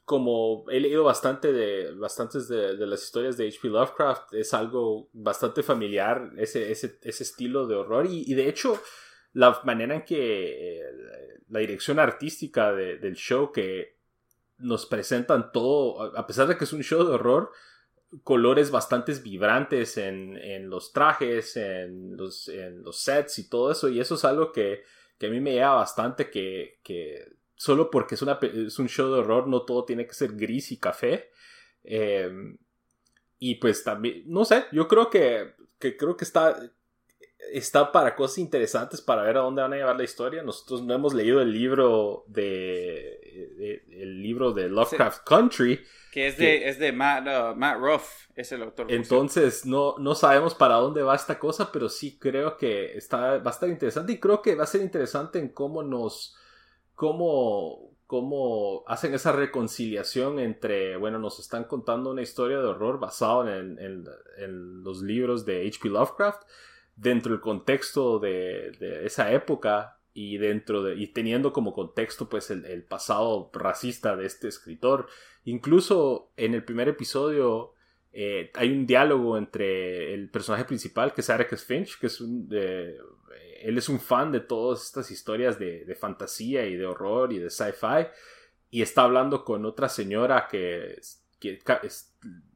como 0.10 0.66
he 0.72 0.80
leído 0.80 1.04
bastante 1.04 1.54
de 1.54 1.94
bastantes 1.94 2.48
de, 2.48 2.74
las 2.88 3.04
historias 3.04 3.38
de 3.38 3.48
H.P. 3.48 3.68
Lovecraft, 3.68 4.34
es 4.34 4.56
algo 4.56 5.08
bastante 5.14 5.62
familiar 5.62 6.32
ese, 6.40 6.72
ese, 6.72 6.98
ese 7.04 7.22
estilo 7.22 7.68
de 7.68 7.76
horror 7.76 8.08
y, 8.10 8.34
de 8.34 8.50
hecho 8.50 8.82
la 9.34 9.62
manera 9.66 9.94
en 9.94 10.06
que 10.06 10.82
la 11.48 11.60
dirección 11.60 12.00
artística 12.00 12.74
del 12.74 13.14
show 13.14 13.52
que 13.52 14.00
nos 14.58 14.88
presentan 14.88 15.52
todo, 15.52 16.18
a 16.18 16.26
pesar 16.26 16.48
de 16.48 16.58
que 16.58 16.64
es 16.64 16.74
un 16.74 16.82
show 16.82 17.06
de 17.06 17.14
horror, 17.14 17.52
colores 18.24 18.72
bastante 18.72 19.14
vibrantes 19.14 19.96
en, 19.98 20.72
los 20.72 20.92
trajes, 20.92 21.56
en 21.56 22.18
los, 22.18 22.48
en 22.48 22.82
los, 22.82 23.00
sets 23.00 23.38
y 23.38 23.48
todo 23.48 23.72
eso. 23.72 23.90
Y 23.90 24.00
eso 24.00 24.16
es 24.16 24.26
algo 24.26 24.52
que, 24.52 24.82
a 25.22 25.28
mí 25.28 25.40
me 25.40 25.52
lleva 25.52 25.76
bastante, 25.76 26.32
que, 26.32 26.80
solo 27.60 27.92
porque 27.92 28.16
es, 28.16 28.22
una, 28.22 28.40
es, 28.42 28.80
un 28.80 28.88
show 28.88 29.14
de 29.14 29.20
horror 29.20 29.46
no 29.46 29.64
todo 29.64 29.84
tiene 29.84 30.08
que 30.08 30.14
ser 30.14 30.32
gris 30.32 30.72
y 30.72 30.78
café. 30.78 31.30
Em, 31.84 32.58
y 33.38 33.56
pues 33.56 33.84
también, 33.84 34.24
no 34.28 34.46
sé, 34.46 34.64
yo 34.72 34.88
creo 34.88 35.10
que, 35.10 35.56
que 35.78 35.98
creo 35.98 36.16
que 36.16 36.24
está, 36.24 36.58
está 37.52 37.92
para 37.92 38.16
cosas 38.16 38.38
interesantes 38.38 39.02
para 39.02 39.24
ver 39.24 39.36
a 39.36 39.42
dónde 39.42 39.62
van 39.62 39.74
a 39.74 39.76
llevar 39.76 39.98
la 39.98 40.06
historia. 40.06 40.42
Nosotros 40.42 40.84
no 40.84 40.94
hemos 40.94 41.14
leído 41.14 41.42
el 41.42 41.52
libro 41.52 42.24
de, 42.28 43.84
el 43.92 44.24
libro 44.24 44.54
de 44.54 44.70
Lovecraft 44.70 45.28
Country. 45.28 45.84
Que 46.14 46.28
es 46.28 46.38
de, 46.38 46.70
es 46.70 46.80
de 46.80 46.94
Matt, 46.94 47.28
uh, 47.28 47.58
Matt, 47.58 47.78
Ruff, 47.78 48.30
es 48.38 48.54
el 48.54 48.64
autor. 48.64 48.90
Entonces, 48.90 49.66
no, 49.66 49.96
no 49.98 50.16
sabemos 50.16 50.56
para 50.56 50.76
dónde 50.76 51.04
va 51.04 51.14
esta 51.14 51.38
cosa, 51.38 51.74
pero 51.74 51.90
sí 51.90 52.18
creo 52.18 52.56
que 52.56 52.98
está, 52.98 53.38
va 53.40 53.52
a 53.52 53.54
estar 53.54 53.68
interesante 53.68 54.14
y 54.14 54.18
creo 54.18 54.42
que 54.42 54.56
va 54.56 54.64
a 54.64 54.68
ser 54.68 54.82
interesante 54.82 55.40
en 55.40 55.50
cómo 55.50 55.84
nos, 55.84 56.38
cómo, 57.00 57.96
cómo 58.08 58.84
hacen 58.86 59.14
esa 59.14 59.32
reconciliación 59.32 60.38
entre, 60.38 60.98
bueno, 60.98 61.18
nos 61.18 61.40
están 61.40 61.64
contando 61.64 62.12
una 62.12 62.22
historia 62.22 62.58
de 62.58 62.66
horror 62.66 63.00
basada 63.00 63.58
en, 63.58 63.80
en, 63.80 64.84
los 64.84 65.02
libros 65.02 65.46
de 65.46 65.66
H.P. 65.66 65.88
Lovecraft, 65.88 66.42
dentro 66.98 67.32
del 67.32 67.40
contexto 67.40 68.20
de, 68.20 69.06
esa 69.06 69.32
época 69.32 69.98
y 70.14 70.40
dentro 70.40 70.84
de 70.84 70.96
y 70.96 71.08
teniendo 71.08 71.54
como 71.54 71.72
contexto 71.72 72.28
pues 72.28 72.52
el, 72.52 72.84
pasado 72.84 73.50
racista 73.54 74.18
de 74.18 74.26
este 74.26 74.50
escritor 74.50 75.08
incluso 75.46 76.32
en 76.36 76.56
el 76.56 76.66
primer 76.66 76.90
episodio 76.90 77.76
eh, 78.12 78.52
hay 78.56 78.72
un 78.72 78.86
diálogo 78.86 79.38
entre 79.38 80.14
el 80.14 80.30
personaje 80.30 80.66
principal 80.66 81.14
que 81.14 81.22
es 81.22 81.30
Eric 81.30 81.56
Finch 81.58 82.00
que 82.00 82.08
es 82.08 82.22
un 82.22 82.50
él 82.52 83.78
es 83.78 83.90
un 83.90 84.00
fan 84.00 84.32
de 84.32 84.40
todas 84.40 84.84
estas 84.84 85.12
historias 85.12 85.60
de, 85.60 85.96
fantasía 86.00 86.66
y 86.66 86.76
de 86.76 86.86
horror 86.86 87.34
y 87.34 87.40
de 87.40 87.50
sci-fi 87.50 88.08
y 88.72 88.82
está 88.82 89.04
hablando 89.04 89.44
con 89.44 89.66
otra 89.66 89.90
señora 89.90 90.48
que, 90.50 91.00
que 91.40 91.60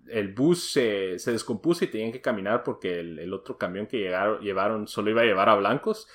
el 0.08 0.34
bus 0.34 0.72
se, 0.72 1.18
descompuso 1.26 1.86
y 1.86 1.88
tenían 1.88 2.12
que 2.12 2.22
caminar 2.22 2.64
porque 2.64 3.00
el, 3.00 3.34
otro 3.34 3.58
camión 3.58 3.88
que 3.88 3.98
llegaron, 3.98 4.42
llevaron 4.42 4.88
solo 4.88 5.10
iba 5.10 5.22
a 5.22 5.26
llevar 5.26 5.50
a 5.50 5.56
blancos. 5.56 6.08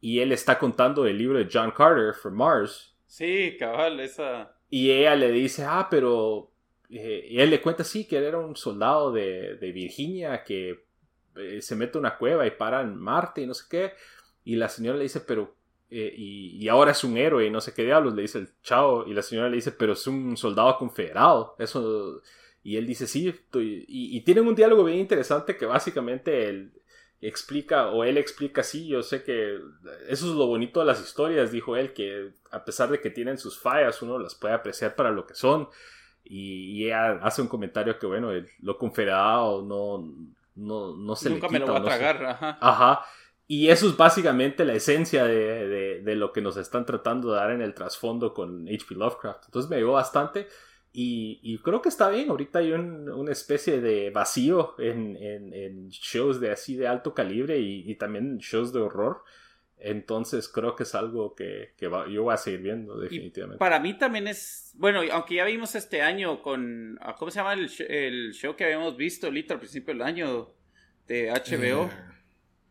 Y 0.00 0.20
él 0.20 0.32
está 0.32 0.58
contando 0.58 1.06
el 1.06 1.18
libro 1.18 1.38
de 1.38 1.48
John 1.50 1.72
Carter, 1.72 2.14
From 2.14 2.34
Mars. 2.34 2.94
Sí, 3.06 3.56
cabal, 3.58 3.98
esa. 4.00 4.56
Y 4.68 4.90
ella 4.90 5.16
le 5.16 5.30
dice, 5.30 5.64
ah, 5.64 5.88
pero. 5.90 6.52
Eh", 6.90 7.26
y 7.30 7.40
él 7.40 7.50
le 7.50 7.60
cuenta, 7.60 7.84
sí, 7.84 8.06
que 8.06 8.18
él 8.18 8.24
era 8.24 8.38
un 8.38 8.56
soldado 8.56 9.12
de, 9.12 9.58
Virginia 9.74 10.44
que 10.44 10.84
eh, 11.36 11.60
se 11.60 11.76
mete 11.76 11.98
a 11.98 12.00
una 12.00 12.16
cueva 12.16 12.46
y 12.46 12.50
para 12.52 12.80
en 12.82 12.96
Marte 12.96 13.42
y 13.42 13.46
no 13.46 13.54
sé 13.54 13.64
qué. 13.70 13.92
Y 14.44 14.56
la 14.56 14.68
señora 14.68 14.98
le 14.98 15.04
dice, 15.04 15.20
pero. 15.20 15.54
Eh, 15.88 16.12
y, 16.16 16.64
y, 16.64 16.68
ahora 16.68 16.90
es 16.90 17.04
un 17.04 17.16
héroe 17.16 17.46
y 17.46 17.50
no 17.50 17.60
sé 17.60 17.72
qué 17.72 17.84
diablos, 17.84 18.14
le 18.14 18.22
dice 18.22 18.38
el 18.38 18.48
chao. 18.62 19.06
Y 19.06 19.14
la 19.14 19.22
señora 19.22 19.48
le 19.48 19.56
dice, 19.56 19.72
pero 19.72 19.92
es 19.92 20.06
un 20.06 20.36
soldado 20.36 20.76
confederado. 20.78 21.54
Eso 21.58 22.22
y 22.66 22.76
él 22.76 22.84
dice, 22.84 23.06
sí, 23.06 23.32
y, 23.54 24.20
tienen 24.22 24.48
un 24.48 24.56
diálogo 24.56 24.82
bien 24.82 24.98
interesante 24.98 25.56
que 25.56 25.66
básicamente 25.66 26.48
él 26.48 26.72
explica, 27.20 27.90
o 27.90 28.02
él 28.02 28.18
explica, 28.18 28.64
sí, 28.64 28.88
yo 28.88 29.04
sé 29.04 29.22
que 29.22 29.60
eso 30.08 30.26
es 30.26 30.32
lo 30.32 30.48
bonito 30.48 30.80
de 30.80 30.86
las 30.86 31.00
historias, 31.00 31.52
dijo 31.52 31.76
él, 31.76 31.92
que 31.92 32.32
a 32.50 32.64
pesar 32.64 32.90
de 32.90 33.00
que 33.00 33.10
tienen 33.10 33.38
sus 33.38 33.56
fallas, 33.56 34.02
uno 34.02 34.18
las 34.18 34.34
puede 34.34 34.54
apreciar 34.54 34.96
para 34.96 35.12
lo 35.12 35.28
que 35.28 35.36
son. 35.36 35.68
Y, 36.28 36.84
ella 36.86 37.20
hace 37.22 37.42
un 37.42 37.48
comentario 37.48 37.98
que, 37.98 38.06
bueno, 38.06 38.30
lo 38.60 38.78
confederado 38.78 39.62
no, 39.62 40.12
no, 40.54 40.96
no 40.96 41.16
se 41.16 41.30
Nunca 41.30 41.46
le 41.48 41.58
quita, 41.58 41.60
me 41.60 41.66
lo 41.66 41.72
va 41.72 41.78
a 41.78 41.98
tragar, 41.98 42.24
ajá. 42.24 42.58
Ajá. 42.60 43.06
Y 43.48 43.68
eso 43.68 43.86
es 43.86 43.96
básicamente 43.96 44.64
la 44.64 44.74
esencia 44.74 45.24
de, 45.24 46.02
de, 46.02 46.14
lo 46.16 46.32
que 46.32 46.40
nos 46.40 46.56
están 46.56 46.84
tratando 46.84 47.30
de 47.30 47.36
dar 47.36 47.52
en 47.52 47.62
el 47.62 47.74
trasfondo 47.74 48.34
con 48.34 48.66
H.P. 48.66 48.96
Lovecraft. 48.96 49.44
Entonces 49.46 49.70
me 49.70 49.76
ayudó 49.76 49.92
bastante. 49.92 50.48
Y, 50.98 51.58
creo 51.58 51.82
que 51.82 51.90
está 51.90 52.08
bien. 52.08 52.30
Ahorita 52.30 52.60
hay 52.60 52.72
una 52.72 53.30
especie 53.30 53.82
de 53.82 54.08
vacío 54.08 54.74
en, 54.78 55.90
shows 55.90 56.40
de 56.40 56.50
así 56.50 56.74
de 56.74 56.88
alto 56.88 57.12
calibre 57.12 57.58
y, 57.58 57.94
también 57.96 58.38
shows 58.38 58.72
de 58.72 58.80
horror. 58.80 59.22
Entonces 59.78 60.48
creo 60.48 60.74
que 60.74 60.84
es 60.84 60.94
algo 60.94 61.34
que, 61.34 61.74
yo 61.78 62.22
voy 62.22 62.34
a 62.34 62.36
seguir 62.38 62.60
viendo 62.60 62.98
definitivamente. 62.98 63.58
para 63.58 63.78
mí 63.78 63.98
también 63.98 64.26
es, 64.26 64.72
bueno, 64.74 65.02
aunque 65.12 65.34
ya 65.34 65.44
vimos 65.44 65.74
este 65.74 66.00
año 66.00 66.42
con, 66.42 66.98
ah, 67.02 67.14
¿cómo 67.18 67.30
se 67.30 67.38
llama 67.38 67.52
el, 67.52 68.32
show 68.32 68.56
que 68.56 68.64
habíamos 68.64 68.96
visto 68.96 69.26
ahorita 69.26 69.54
al 69.54 69.60
principio 69.60 69.92
del 69.92 70.02
año 70.02 70.54
de 71.06 71.30
HBO? 71.30 71.84
Eh, 71.84 71.90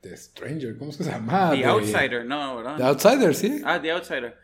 The 0.02 0.18
Stranger, 0.18 0.78
¿cómo 0.78 0.92
se 0.92 1.04
llama? 1.04 1.52
The 1.52 1.66
Outsider, 1.66 2.26
no, 2.26 2.58
¿verdad? 2.58 2.78
The 2.78 2.84
Outsider, 2.84 3.36
sí. 3.36 3.62
Ah, 3.64 3.80
The 3.80 3.92
Outsider. 3.92 4.38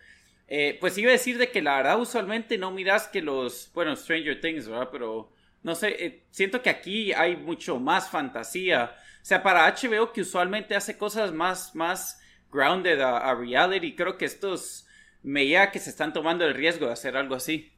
Eh, 0.48 0.78
pues 0.80 0.98
iba 0.98 1.10
a 1.10 1.14
decir 1.14 1.38
de 1.38 1.50
que 1.50 1.62
la 1.62 1.78
verdad 1.78 2.00
usualmente 2.00 2.58
no 2.58 2.72
miras 2.72 3.08
que 3.08 3.22
los, 3.22 3.72
bueno, 3.74 3.96
Stranger 3.96 4.40
Things, 4.40 4.68
¿verdad? 4.68 4.90
Pero 4.92 5.32
no 5.64 5.76
sé, 5.76 6.06
eh, 6.06 6.26
siento 6.30 6.62
que 6.62 6.70
aquí 6.70 7.14
hay 7.14 7.38
mucho 7.38 7.80
más 7.80 8.10
fantasía. 8.10 8.96
O 9.22 9.26
sea, 9.26 9.42
para 9.42 9.68
HBO 9.68 10.12
que 10.12 10.22
usualmente 10.22 10.76
hace 10.76 10.98
cosas 10.98 11.32
más, 11.32 11.76
más 11.76 12.21
grounded 12.52 13.00
a, 13.02 13.34
reality, 13.36 13.96
creo 13.96 14.18
que 14.18 14.26
estos 14.26 14.88
me 15.24 15.46
que 15.72 15.80
se 15.80 15.90
están 15.90 16.14
tomando 16.14 16.46
el 16.46 16.54
riesgo 16.54 16.88
de 16.88 16.94
hacer 16.94 17.16
algo 17.16 17.36
así. 17.36 17.72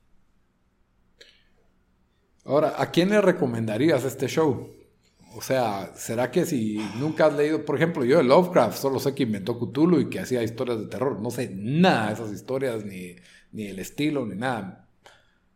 Ahora, 2.45 2.76
¿a 2.78 2.91
quién 2.91 3.09
le 3.09 3.21
recomendarías 3.21 4.03
este 4.03 4.28
show? 4.28 4.76
O 5.36 5.41
sea, 5.41 5.93
¿será 5.95 6.30
que 6.30 6.45
si 6.45 6.78
nunca 6.97 7.26
has 7.26 7.34
leído, 7.34 7.65
por 7.65 7.76
ejemplo, 7.76 8.03
yo 8.05 8.17
de 8.17 8.24
Lovecraft, 8.24 8.78
solo 8.78 8.99
sé 8.99 9.15
que 9.15 9.24
inventó 9.24 9.57
Cthulhu 9.57 9.99
y 9.99 10.09
que 10.09 10.19
hacía 10.19 10.43
historias 10.43 10.80
de 10.80 10.88
terror, 10.88 11.19
no 11.19 11.32
sé 11.32 11.51
nada 11.53 12.07
de 12.07 12.13
esas 12.13 12.32
historias, 12.32 12.86
ni, 12.86 13.15
ni 13.51 13.67
el 13.67 13.80
estilo, 13.80 14.26
ni 14.26 14.36
nada. 14.36 14.82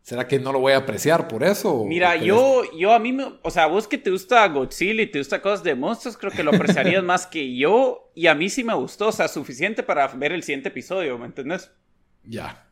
¿Será 0.08 0.26
que 0.26 0.38
no 0.38 0.52
lo 0.52 0.60
voy 0.60 0.72
a 0.72 0.78
apreciar 0.78 1.28
por 1.28 1.44
eso? 1.44 1.84
Mira, 1.84 2.16
yo, 2.16 2.62
yo 2.74 2.94
a 2.94 2.98
mí, 2.98 3.12
me, 3.12 3.38
o 3.42 3.50
sea, 3.50 3.66
vos 3.66 3.86
que 3.86 3.98
te 3.98 4.10
gusta 4.10 4.48
Godzilla 4.48 5.02
y 5.02 5.06
te 5.08 5.18
gusta 5.18 5.42
cosas 5.42 5.62
de 5.62 5.74
monstruos, 5.74 6.16
creo 6.16 6.32
que 6.32 6.42
lo 6.42 6.50
apreciarías 6.50 7.04
más 7.04 7.26
que 7.26 7.54
yo. 7.54 8.10
Y 8.14 8.26
a 8.26 8.34
mí 8.34 8.48
sí 8.48 8.64
me 8.64 8.72
gustó, 8.72 9.08
o 9.08 9.12
sea, 9.12 9.28
suficiente 9.28 9.82
para 9.82 10.08
ver 10.08 10.32
el 10.32 10.42
siguiente 10.42 10.70
episodio, 10.70 11.18
¿me 11.18 11.26
entendés? 11.26 11.70
Ya. 12.24 12.70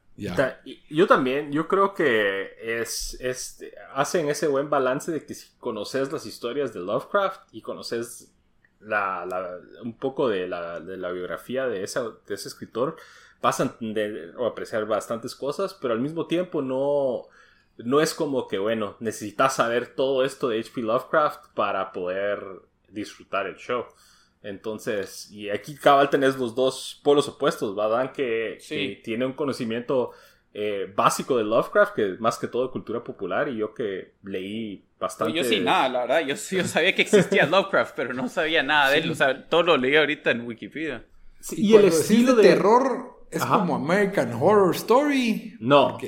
Yo 0.89 1.07
también, 1.07 1.53
yo 1.53 1.68
creo 1.68 1.93
que 1.93 2.53
es, 2.59 3.18
es, 3.20 3.62
hacen 3.93 4.30
ese 4.30 4.47
buen 4.47 4.70
balance 4.70 5.12
de 5.12 5.22
que 5.22 5.34
si 5.34 5.49
conoces 5.59 6.11
las 6.11 6.24
historias 6.24 6.72
de 6.72 6.80
Lovecraft 6.80 7.43
y 7.53 7.61
conoces 7.61 8.32
la, 8.80 9.28
un 9.82 9.93
poco 9.99 10.30
de 10.30 10.49
la, 10.49 10.80
de 10.80 10.97
la 10.97 11.11
biografía 11.11 11.66
de, 11.66 11.82
esa, 11.82 12.05
de 12.26 12.34
ese 12.34 12.49
escritor, 12.49 12.97
vas 13.43 13.61
a 13.61 13.64
entender 13.64 14.34
o 14.37 14.47
apreciar 14.47 14.87
bastantes 14.87 15.34
cosas, 15.34 15.74
pero 15.74 15.95
al 15.95 16.01
mismo 16.01 16.26
tiempo 16.26 16.62
no, 16.62 17.24
no 17.78 18.01
es 18.01 18.14
como 18.14 18.49
que, 18.49 18.59
bueno, 18.59 18.97
necesitas 19.01 19.57
saber 19.57 19.95
todo 19.95 20.24
esto 20.24 20.49
de 20.49 20.61
H.P. 20.61 20.82
Lovecraft 20.82 21.53
para 21.55 21.93
poder 21.93 22.41
disfrutar 22.89 23.47
el 23.47 23.57
show. 23.57 23.84
Entonces, 24.43 25.30
y 25.30 25.51
aquí 25.51 25.74
cabal 25.74 26.09
tenés 26.09 26.37
los 26.37 26.55
dos 26.55 27.01
polos 27.03 27.28
opuestos, 27.28 27.74
¿verdad? 27.74 28.12
Que, 28.12 28.59
que 28.66 29.01
tiene 29.03 29.26
un 29.26 29.32
conocimiento 29.32 30.12
eh, 30.55 30.91
básico 30.95 31.37
de 31.37 31.45
Lovecraft, 31.45 31.95
que 31.95 32.16
más 32.18 32.39
que 32.39 32.47
todo 32.47 32.70
cultura 32.70 33.03
popular, 33.03 33.49
y 33.49 33.59
yo 33.59 33.74
que 33.74 34.12
leí 34.22 34.84
bastante. 34.99 35.37
yo 35.37 35.45
sí, 35.45 35.61
nada, 35.61 35.89
la 35.89 36.01
verdad, 36.01 36.20
yo, 36.20 36.34
yo 36.34 36.64
sabía 36.64 36.95
que 36.95 37.03
existía 37.03 37.45
Lovecraft, 37.51 37.95
pero 37.97 38.14
no 38.14 38.28
sabía 38.28 38.62
nada 38.62 38.91
de 38.91 38.99
él, 38.99 39.11
o 39.11 39.14
sea, 39.14 39.49
todo 39.49 39.64
lo 39.64 39.76
leí 39.76 39.97
ahorita 39.97 40.30
en 40.30 40.47
Wikipedia. 40.47 41.05
y, 41.51 41.74
el 41.74 41.87
estilo 41.87 42.34
de 42.34 42.43
terror 42.43 43.15
es 43.31 43.45
como 43.45 43.77
American 43.77 44.33
Horror 44.33 44.74
Story. 44.74 45.57
No. 45.61 45.99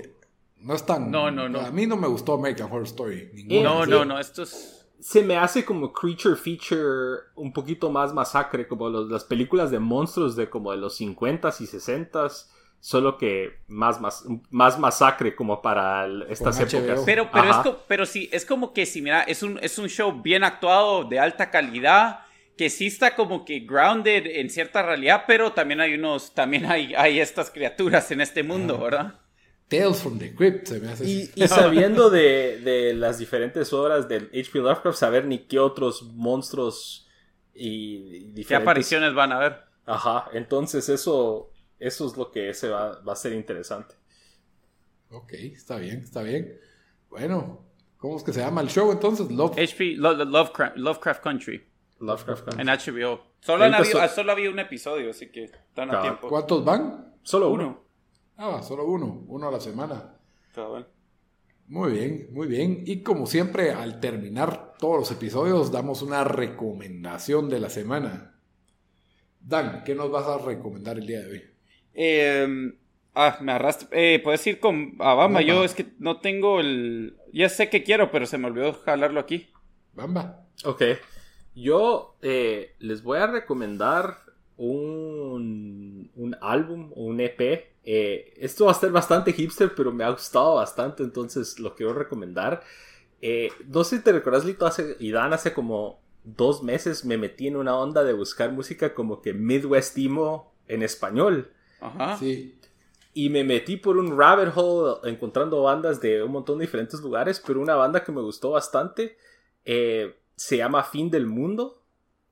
No 0.61 0.75
es 0.75 0.85
tan. 0.85 1.11
No, 1.11 1.31
no, 1.31 1.49
no. 1.49 1.61
A 1.61 1.71
mí 1.71 1.87
no 1.87 1.97
me 1.97 2.09
gustó 2.09 2.35
American 2.35 2.67
Horror 2.67 2.87
Story. 2.87 3.31
No, 3.47 3.87
no, 3.87 4.05
no, 4.05 4.19
esto 4.19 4.43
es 4.43 4.79
se 5.01 5.23
me 5.23 5.37
hace 5.37 5.65
como 5.65 5.93
creature 5.93 6.37
feature 6.37 7.21
un 7.37 7.53
poquito 7.53 7.91
más 7.91 8.13
masacre, 8.13 8.67
como 8.67 8.89
las 8.89 9.25
películas 9.25 9.71
de 9.71 9.79
monstruos 9.79 10.35
de 10.35 10.51
como 10.51 10.73
de 10.73 10.79
los 10.79 11.01
50s 11.01 11.61
y 11.61 11.67
60s, 11.67 12.47
solo 12.81 13.17
que 13.17 13.61
más, 13.69 14.01
más, 14.01 14.25
más 14.51 14.79
masacre 14.79 15.37
como 15.37 15.63
para 15.63 16.07
estas 16.29 16.59
épocas. 16.61 17.03
Pero, 17.05 17.31
pero, 17.33 17.51
es 17.51 17.57
pero 17.87 18.07
sí, 18.07 18.29
es 18.33 18.45
como 18.45 18.73
que 18.73 18.87
si 18.87 19.03
mira, 19.03 19.23
es 19.23 19.43
un, 19.43 19.59
es 19.63 19.79
un 19.79 19.89
show 19.89 20.21
bien 20.21 20.43
actuado, 20.43 21.05
de 21.05 21.19
alta 21.21 21.51
calidad, 21.51 22.21
que 22.59 22.71
sí 22.71 22.89
está 22.89 23.15
como 23.15 23.45
que 23.45 23.61
grounded 23.61 24.27
en 24.27 24.51
cierta 24.51 24.83
realidad, 24.83 25.25
pero 25.29 25.53
también 25.53 25.81
hay 25.81 25.95
unos, 25.95 26.35
también 26.35 26.67
hay, 26.67 26.93
hay 26.95 27.21
estas 27.21 27.53
criaturas 27.53 28.11
en 28.11 28.21
este 28.21 28.43
mundo, 28.43 28.79
¿verdad? 28.79 29.21
Tales 29.69 30.03
from 30.03 30.19
the 30.19 30.35
Crypt 30.35 30.69
y, 31.05 31.27
sabiendo 31.47 32.11
de, 32.11 32.95
las 32.97 33.19
diferentes 33.19 33.73
obras 33.73 34.09
del 34.09 34.25
H.P. 34.35 34.59
Lovecraft, 34.59 34.99
saber 34.99 35.25
ni 35.25 35.39
qué 35.47 35.61
otros 35.61 36.03
monstruos 36.03 37.07
y 37.55 38.31
diferentes... 38.31 38.49
¿Qué 38.49 38.57
apariciones 38.57 39.15
van 39.15 39.33
a 39.33 39.39
ver? 39.39 39.57
Ajá, 39.87 40.29
entonces 40.33 40.89
eso, 40.89 41.53
eso 41.79 42.07
es 42.09 42.17
lo 42.17 42.33
que 42.33 42.51
ese 42.51 42.71
va, 42.71 43.01
a 43.07 43.17
ser 43.17 43.35
interesante. 43.35 43.95
Ok, 45.11 45.33
está 45.35 45.77
bien, 45.77 46.01
está 46.03 46.23
bien. 46.23 46.59
Bueno, 47.09 47.65
¿cómo 47.99 48.17
es 48.17 48.25
que 48.25 48.33
se 48.33 48.41
llama 48.41 48.63
el 48.63 48.69
show 48.69 48.91
entonces? 48.91 49.29
HP, 49.31 49.95
Lovecraft, 49.97 51.23
Country. 51.23 51.68
Lovecraft 52.01 52.45
Country. 52.45 52.63
En 52.63 52.69
HBO. 52.69 53.21
Solo, 53.41 53.65
había, 53.65 54.09
solo 54.09 54.33
había 54.33 54.51
un 54.51 54.59
episodio, 54.59 55.11
así 55.11 55.31
que 55.31 55.45
están 55.45 55.95
a 55.95 56.03
tiempo. 56.03 56.29
¿Cuántos 56.29 56.65
van? 56.65 57.15
Solo 57.23 57.51
uno. 57.51 57.85
Ah, 58.37 58.63
solo 58.63 58.85
uno, 58.85 59.25
uno 59.27 59.49
a 59.49 59.53
la 59.53 59.61
semana. 59.61 60.15
Muy 61.67 61.93
bien, 61.93 62.29
muy 62.33 62.47
bien. 62.47 62.83
Y 62.87 63.03
como 63.03 63.27
siempre, 63.27 63.73
al 63.73 64.01
terminar 64.01 64.75
todos 64.79 64.99
los 64.99 65.11
episodios, 65.11 65.71
damos 65.71 66.03
una 66.03 66.25
recomendación 66.25 67.49
de 67.49 67.61
la 67.61 67.69
semana. 67.69 68.39
Dan, 69.41 69.83
¿qué 69.85 69.95
nos 69.95 70.11
vas 70.11 70.27
a 70.27 70.39
recomendar 70.39 70.99
el 70.99 71.07
día 71.07 71.21
de 71.21 71.31
hoy? 71.31 71.43
Em, 71.95 72.79
ah, 73.15 73.39
me 73.41 73.53
arrastra. 73.53 73.89
Eh, 73.93 74.21
Puedes 74.23 74.47
ir 74.47 74.61
con 74.61 74.97
Bamba. 74.97 75.43
Yo 75.43 75.65
es 75.65 75.75
que 75.75 75.87
no 75.99 76.21
tengo 76.21 76.61
el. 76.61 77.17
Ya 77.33 77.49
sé 77.49 77.69
que 77.69 77.83
quiero, 77.83 78.11
pero 78.11 78.25
se 78.27 78.39
me 78.39 78.47
olvidó 78.47 78.73
jalarlo 78.73 79.21
aquí. 79.21 79.49
Bamba. 79.93 80.47
Ok. 80.65 80.83
Yo 81.61 82.17
eh, 82.23 82.75
les 82.79 83.03
voy 83.03 83.19
a 83.19 83.27
recomendar 83.27 84.19
un, 84.57 86.11
un 86.15 86.37
álbum 86.41 86.93
o 86.95 87.05
un 87.05 87.21
EP 87.21 87.69
eh, 87.91 88.35
esto 88.37 88.67
va 88.67 88.73
a 88.73 88.75
ser 88.75 88.91
bastante 88.91 89.33
hipster, 89.33 89.75
pero 89.75 89.91
me 89.91 90.05
ha 90.05 90.11
gustado 90.11 90.57
bastante, 90.57 91.03
entonces 91.03 91.59
lo 91.59 91.75
quiero 91.75 91.95
recomendar. 91.95 92.63
Eh, 93.23 93.49
no 93.67 93.83
sé 93.83 93.97
si 93.97 94.03
te 94.03 94.13
recuerdas, 94.13 94.45
Lito, 94.45 94.67
hace, 94.67 94.95
y 94.99 95.11
Dan, 95.11 95.33
hace 95.33 95.55
como 95.55 95.99
dos 96.23 96.63
meses 96.63 97.07
me 97.07 97.17
metí 97.17 97.47
en 97.47 97.57
una 97.57 97.75
onda 97.79 98.05
de 98.05 98.13
buscar 98.13 98.53
música 98.53 98.93
como 98.93 99.23
que 99.23 99.33
Midwest 99.33 99.97
Emo 99.97 100.53
en 100.67 100.83
español. 100.83 101.51
Ajá. 101.81 102.19
Sí. 102.19 102.59
Y 103.15 103.31
me 103.31 103.43
metí 103.43 103.79
por 103.79 103.97
un 103.97 104.19
rabbit 104.19 104.53
hole 104.55 104.99
encontrando 105.11 105.63
bandas 105.63 105.99
de 106.03 106.23
un 106.23 106.33
montón 106.33 106.59
de 106.59 106.67
diferentes 106.67 107.01
lugares, 107.01 107.43
pero 107.45 107.59
una 107.59 107.75
banda 107.75 108.05
que 108.05 108.13
me 108.13 108.21
gustó 108.21 108.51
bastante 108.51 109.17
eh, 109.65 110.15
se 110.39 110.57
llama 110.57 110.85
Fin 110.85 111.11
del 111.11 111.27
Mundo. 111.27 111.83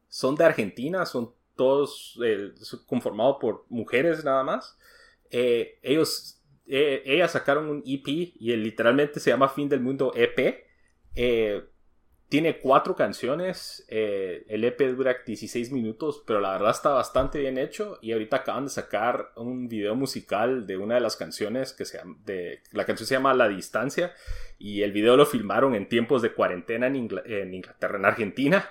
Son 0.09 0.37
de 0.37 0.45
Argentina, 0.45 1.05
son 1.05 1.35
todos 1.57 2.19
conformados 2.87 3.37
por 3.41 3.67
mujeres 3.69 4.25
nada 4.25 4.45
más. 4.45 4.79
Eh, 5.31 5.79
ellos, 5.83 6.41
eh, 6.67 7.03
ellas 7.05 7.33
sacaron 7.33 7.69
un 7.69 7.83
EP 7.85 8.07
y 8.07 8.55
literalmente 8.57 9.19
se 9.19 9.31
llama 9.31 9.49
Fin 9.49 9.69
del 9.69 9.81
Mundo 9.81 10.13
EP. 10.15 10.65
Eh, 12.27 12.29
tiene 12.29 12.59
cuatro 12.59 12.97
canciones, 12.97 13.85
el 13.89 14.65
EP 14.65 14.81
dura 14.97 15.17
16 15.25 15.71
minutos, 15.73 16.23
pero 16.27 16.41
la 16.41 16.53
verdad 16.53 16.71
está 16.71 16.91
bastante 16.91 17.39
bien 17.39 17.57
hecho 17.57 17.99
y 18.03 18.13
ahorita 18.13 18.39
acaban 18.39 18.65
de 18.65 18.71
sacar 18.71 19.33
un 19.37 19.69
video 19.69 19.95
musical 19.95 20.67
de 20.67 20.77
una 20.77 20.97
de 20.97 21.01
las 21.01 21.17
canciones 21.17 21.73
que 21.73 21.85
se 21.85 22.01
de, 22.25 22.63
la 22.73 22.85
canción 22.85 23.07
se 23.07 23.15
llama 23.15 23.33
La 23.33 23.49
Distancia 23.49 24.13
y 24.59 24.83
el 24.83 24.93
video 24.93 25.17
lo 25.17 25.25
filmaron 25.25 25.75
en 25.75 25.89
tiempos 25.89 26.23
de 26.23 26.33
cuarentena 26.33 26.89
en, 26.89 26.97
Inglaterra, 26.97 27.99
en 27.99 28.05
Argentina. 28.05 28.71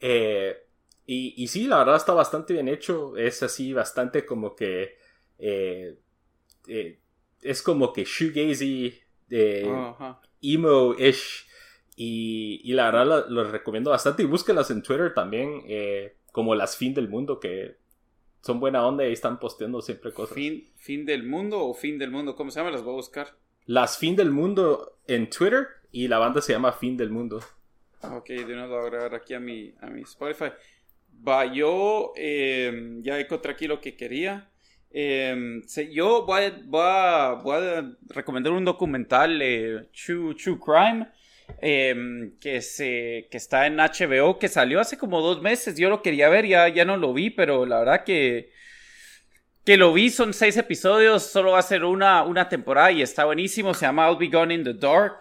y, 0.00 1.34
y 1.42 1.46
sí, 1.48 1.66
la 1.66 1.78
verdad 1.78 1.96
está 1.96 2.12
bastante 2.12 2.52
bien 2.52 2.68
hecho, 2.68 3.16
es 3.16 3.42
así 3.42 3.72
bastante 3.72 4.24
como 4.26 4.54
que 4.54 5.00
eh, 5.40 5.96
eh, 6.68 6.98
es 7.42 7.62
como 7.62 7.92
que 7.92 8.04
shoegazy, 8.04 8.94
eh, 9.30 9.94
emo-ish. 10.42 11.46
Y, 12.02 12.72
la 12.72 12.90
verdad 12.90 13.26
los 13.28 13.50
recomiendo 13.50 13.90
bastante. 13.90 14.22
Y 14.22 14.26
búsquenlas 14.26 14.70
en 14.70 14.82
Twitter 14.82 15.12
también, 15.12 15.62
como 16.32 16.54
las 16.54 16.76
fin 16.76 16.94
del 16.94 17.08
mundo, 17.08 17.38
que 17.38 17.76
son 18.40 18.58
buena 18.58 18.86
onda 18.86 19.06
y 19.06 19.12
están 19.12 19.38
posteando 19.38 19.82
siempre 19.82 20.10
cosas. 20.10 20.34
¿Fin, 20.34 20.66
¿Fin 20.76 21.04
del 21.04 21.24
mundo 21.24 21.62
o 21.62 21.74
fin 21.74 21.98
del 21.98 22.10
mundo? 22.10 22.34
¿Cómo 22.34 22.50
se 22.50 22.58
llama? 22.58 22.70
Las 22.70 22.82
voy 22.82 22.94
a 22.94 22.96
buscar. 22.96 23.36
Las 23.66 23.98
fin 23.98 24.16
del 24.16 24.30
mundo 24.30 24.98
en 25.06 25.28
Twitter 25.28 25.66
y 25.92 26.08
la 26.08 26.18
banda 26.18 26.40
se 26.40 26.54
llama 26.54 26.72
Fin 26.72 26.96
del 26.96 27.10
Mundo. 27.10 27.40
Ok, 28.02 28.28
de 28.28 28.44
nuevo 28.46 28.68
lo 28.68 28.68
voy 28.68 28.78
a 28.78 28.86
agregar 28.86 29.14
aquí 29.14 29.34
a 29.34 29.40
mi, 29.40 29.74
a 29.80 29.88
mi 29.88 30.00
Spotify. 30.02 30.52
Va, 31.28 31.52
yo 31.52 32.14
ya 32.16 33.20
encontré 33.20 33.52
aquí 33.52 33.66
lo 33.66 33.78
que 33.78 33.94
quería. 33.94 34.50
Eh, 34.90 35.60
yo 35.92 36.24
voy 36.24 36.44
a, 36.44 36.50
voy, 36.64 37.56
a, 37.56 37.96
recomendar 38.08 38.54
un 38.54 38.64
documental, 38.64 39.40
eh, 39.42 39.88
True, 39.92 40.34
True, 40.34 40.58
Crime, 40.58 41.06
em, 41.60 42.38
que, 42.38 42.60
se, 42.60 43.28
que 43.30 43.36
está 43.36 43.66
en 43.66 43.76
HBO, 43.76 44.38
que 44.38 44.48
salió 44.48 44.80
hace 44.80 44.98
como 44.98 45.20
dos 45.20 45.42
meses. 45.42 45.76
Yo 45.76 45.90
lo 45.90 46.02
quería 46.02 46.28
ver, 46.28 46.46
ya, 46.46 46.68
ya 46.68 46.84
no 46.84 46.96
lo 46.96 47.12
vi, 47.12 47.30
pero 47.30 47.66
la 47.66 47.80
verdad 47.80 48.04
que, 48.04 48.50
que 49.64 49.76
lo 49.76 49.92
vi, 49.92 50.10
son 50.10 50.32
seis 50.34 50.56
episodios, 50.56 51.22
solo 51.24 51.52
va 51.52 51.58
a 51.58 51.62
ser 51.62 51.84
una, 51.84 52.22
una 52.22 52.48
temporada 52.48 52.92
y 52.92 53.02
está 53.02 53.24
buenísimo. 53.24 53.74
Se 53.74 53.86
llama 53.86 54.08
I'll 54.08 54.18
Be 54.18 54.28
Gone 54.28 54.54
in 54.54 54.64
the 54.64 54.74
Dark. 54.74 55.20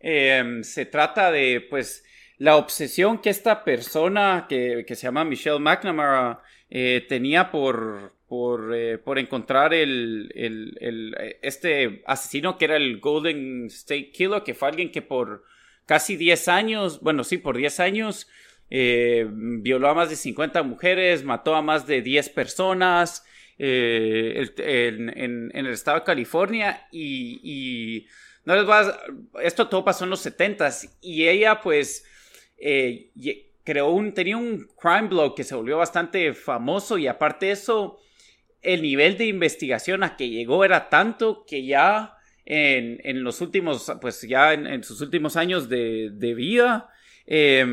Em, 0.00 0.62
se 0.62 0.86
trata 0.86 1.30
de, 1.32 1.66
pues, 1.68 2.04
la 2.38 2.56
obsesión 2.56 3.18
que 3.20 3.30
esta 3.30 3.64
persona 3.64 4.46
que, 4.48 4.84
que 4.86 4.94
se 4.94 5.02
llama 5.06 5.24
Michelle 5.24 5.58
McNamara 5.58 6.40
eh, 6.70 7.04
tenía 7.08 7.50
por, 7.50 8.12
por, 8.28 8.74
eh, 8.74 8.98
por 8.98 9.18
encontrar 9.18 9.74
el, 9.74 10.30
el, 10.34 10.76
el, 10.80 11.36
este 11.42 12.02
asesino 12.06 12.58
que 12.58 12.66
era 12.66 12.76
el 12.76 13.00
Golden 13.00 13.66
State 13.66 14.12
Killer, 14.12 14.42
que 14.42 14.54
fue 14.54 14.68
alguien 14.68 14.92
que 14.92 15.02
por 15.02 15.44
casi 15.88 16.16
10 16.16 16.48
años, 16.48 17.00
bueno, 17.00 17.24
sí, 17.24 17.38
por 17.38 17.56
10 17.56 17.80
años, 17.80 18.28
eh, 18.68 19.26
violó 19.30 19.88
a 19.88 19.94
más 19.94 20.10
de 20.10 20.16
50 20.16 20.62
mujeres, 20.62 21.24
mató 21.24 21.56
a 21.56 21.62
más 21.62 21.86
de 21.86 22.02
10 22.02 22.28
personas 22.28 23.24
eh, 23.58 24.46
en, 24.58 25.50
el 25.54 25.66
estado 25.68 26.00
de 26.00 26.04
California 26.04 26.86
y, 26.92 28.06
no 28.44 28.54
les 28.54 28.68
a, 28.68 28.98
esto 29.42 29.68
todo 29.68 29.82
pasó 29.82 30.04
en 30.04 30.10
los 30.10 30.24
70s 30.24 30.98
y 31.00 31.26
ella 31.26 31.62
pues 31.62 32.04
eh, 32.58 33.10
creó 33.64 33.88
un, 33.88 34.12
tenía 34.12 34.36
un 34.36 34.68
crime 34.78 35.08
blog 35.08 35.34
que 35.34 35.44
se 35.44 35.54
volvió 35.54 35.78
bastante 35.78 36.34
famoso 36.34 36.98
y 36.98 37.06
aparte 37.06 37.46
de 37.46 37.52
eso, 37.52 37.98
el 38.60 38.82
nivel 38.82 39.16
de 39.16 39.24
investigación 39.24 40.02
a 40.02 40.18
que 40.18 40.28
llegó 40.28 40.66
era 40.66 40.90
tanto 40.90 41.46
que 41.46 41.64
ya 41.64 42.17
en, 42.50 42.98
en 43.04 43.22
los 43.22 43.42
últimos, 43.42 43.92
pues 44.00 44.22
ya 44.22 44.54
en, 44.54 44.82
sus 44.82 45.02
últimos 45.02 45.36
años 45.36 45.68
de, 45.68 46.08
de 46.14 46.34
vida, 46.34 46.88
eh, 47.26 47.66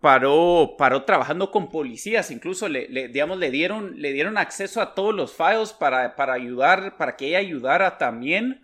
paró, 0.00 0.74
paró 0.76 1.04
trabajando 1.04 1.52
con 1.52 1.70
policías, 1.70 2.32
incluso 2.32 2.68
le, 2.68 2.88
digamos, 3.08 3.38
le 3.38 3.52
dieron, 3.52 4.00
le 4.02 4.12
dieron 4.12 4.36
acceso 4.36 4.80
a 4.80 4.94
todos 4.94 5.14
los 5.14 5.32
files 5.32 5.72
para, 5.72 6.16
para 6.16 6.32
ayudar, 6.32 6.96
para 6.96 7.16
que 7.16 7.28
ella 7.28 7.38
ayudara 7.38 7.98
también 7.98 8.62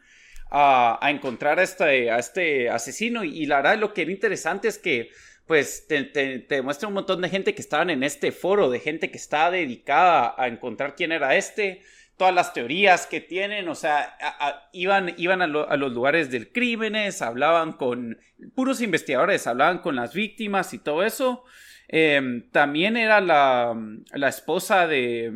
a, 0.50 0.98
encontrar 1.10 1.60
a 1.60 1.62
este, 1.62 2.10
a 2.10 2.18
este 2.18 2.68
asesino. 2.68 3.22
Y, 3.22 3.46
la 3.46 3.58
verdad 3.58 3.78
lo 3.78 3.94
que 3.94 4.02
era 4.02 4.10
interesante 4.10 4.66
es 4.66 4.78
que 4.78 5.10
pues 5.46 5.86
te, 5.86 6.02
te, 6.04 6.40
te, 6.40 6.56
demuestra 6.56 6.88
un 6.88 6.94
montón 6.94 7.20
de 7.20 7.28
gente 7.28 7.54
que 7.54 7.62
estaban 7.62 7.90
en 7.90 8.02
este 8.02 8.32
foro, 8.32 8.68
de 8.68 8.80
gente 8.80 9.12
que 9.12 9.18
estaba 9.18 9.52
dedicada 9.52 10.34
a 10.36 10.48
encontrar 10.48 10.96
quién 10.96 11.12
era 11.12 11.36
este, 11.36 11.82
todas 12.22 12.34
las 12.36 12.52
teorías 12.52 13.08
que 13.08 13.20
tienen, 13.20 13.68
o 13.68 13.74
sea, 13.74 14.16
a, 14.20 14.46
a, 14.46 14.68
iban, 14.70 15.12
iban 15.16 15.42
a, 15.42 15.48
lo, 15.48 15.68
a, 15.68 15.76
los 15.76 15.92
lugares 15.92 16.30
del 16.30 16.52
crímenes, 16.52 17.20
hablaban 17.20 17.72
con 17.72 18.16
puros 18.54 18.80
investigadores, 18.80 19.48
hablaban 19.48 19.80
con 19.80 19.96
las 19.96 20.14
víctimas 20.14 20.72
y 20.72 20.78
todo 20.78 21.02
eso. 21.02 21.42
Eh, 21.88 22.44
también 22.52 22.96
era 22.96 23.20
la, 23.20 23.76
la, 24.12 24.28
esposa 24.28 24.86
de, 24.86 25.32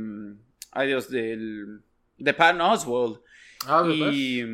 ay 0.71 0.87
Dios, 0.87 1.11
del, 1.11 1.81
de 2.19 2.35
Pat 2.35 2.57
Oswald. 2.61 3.19
Ah, 3.67 3.85
y, 3.93 4.45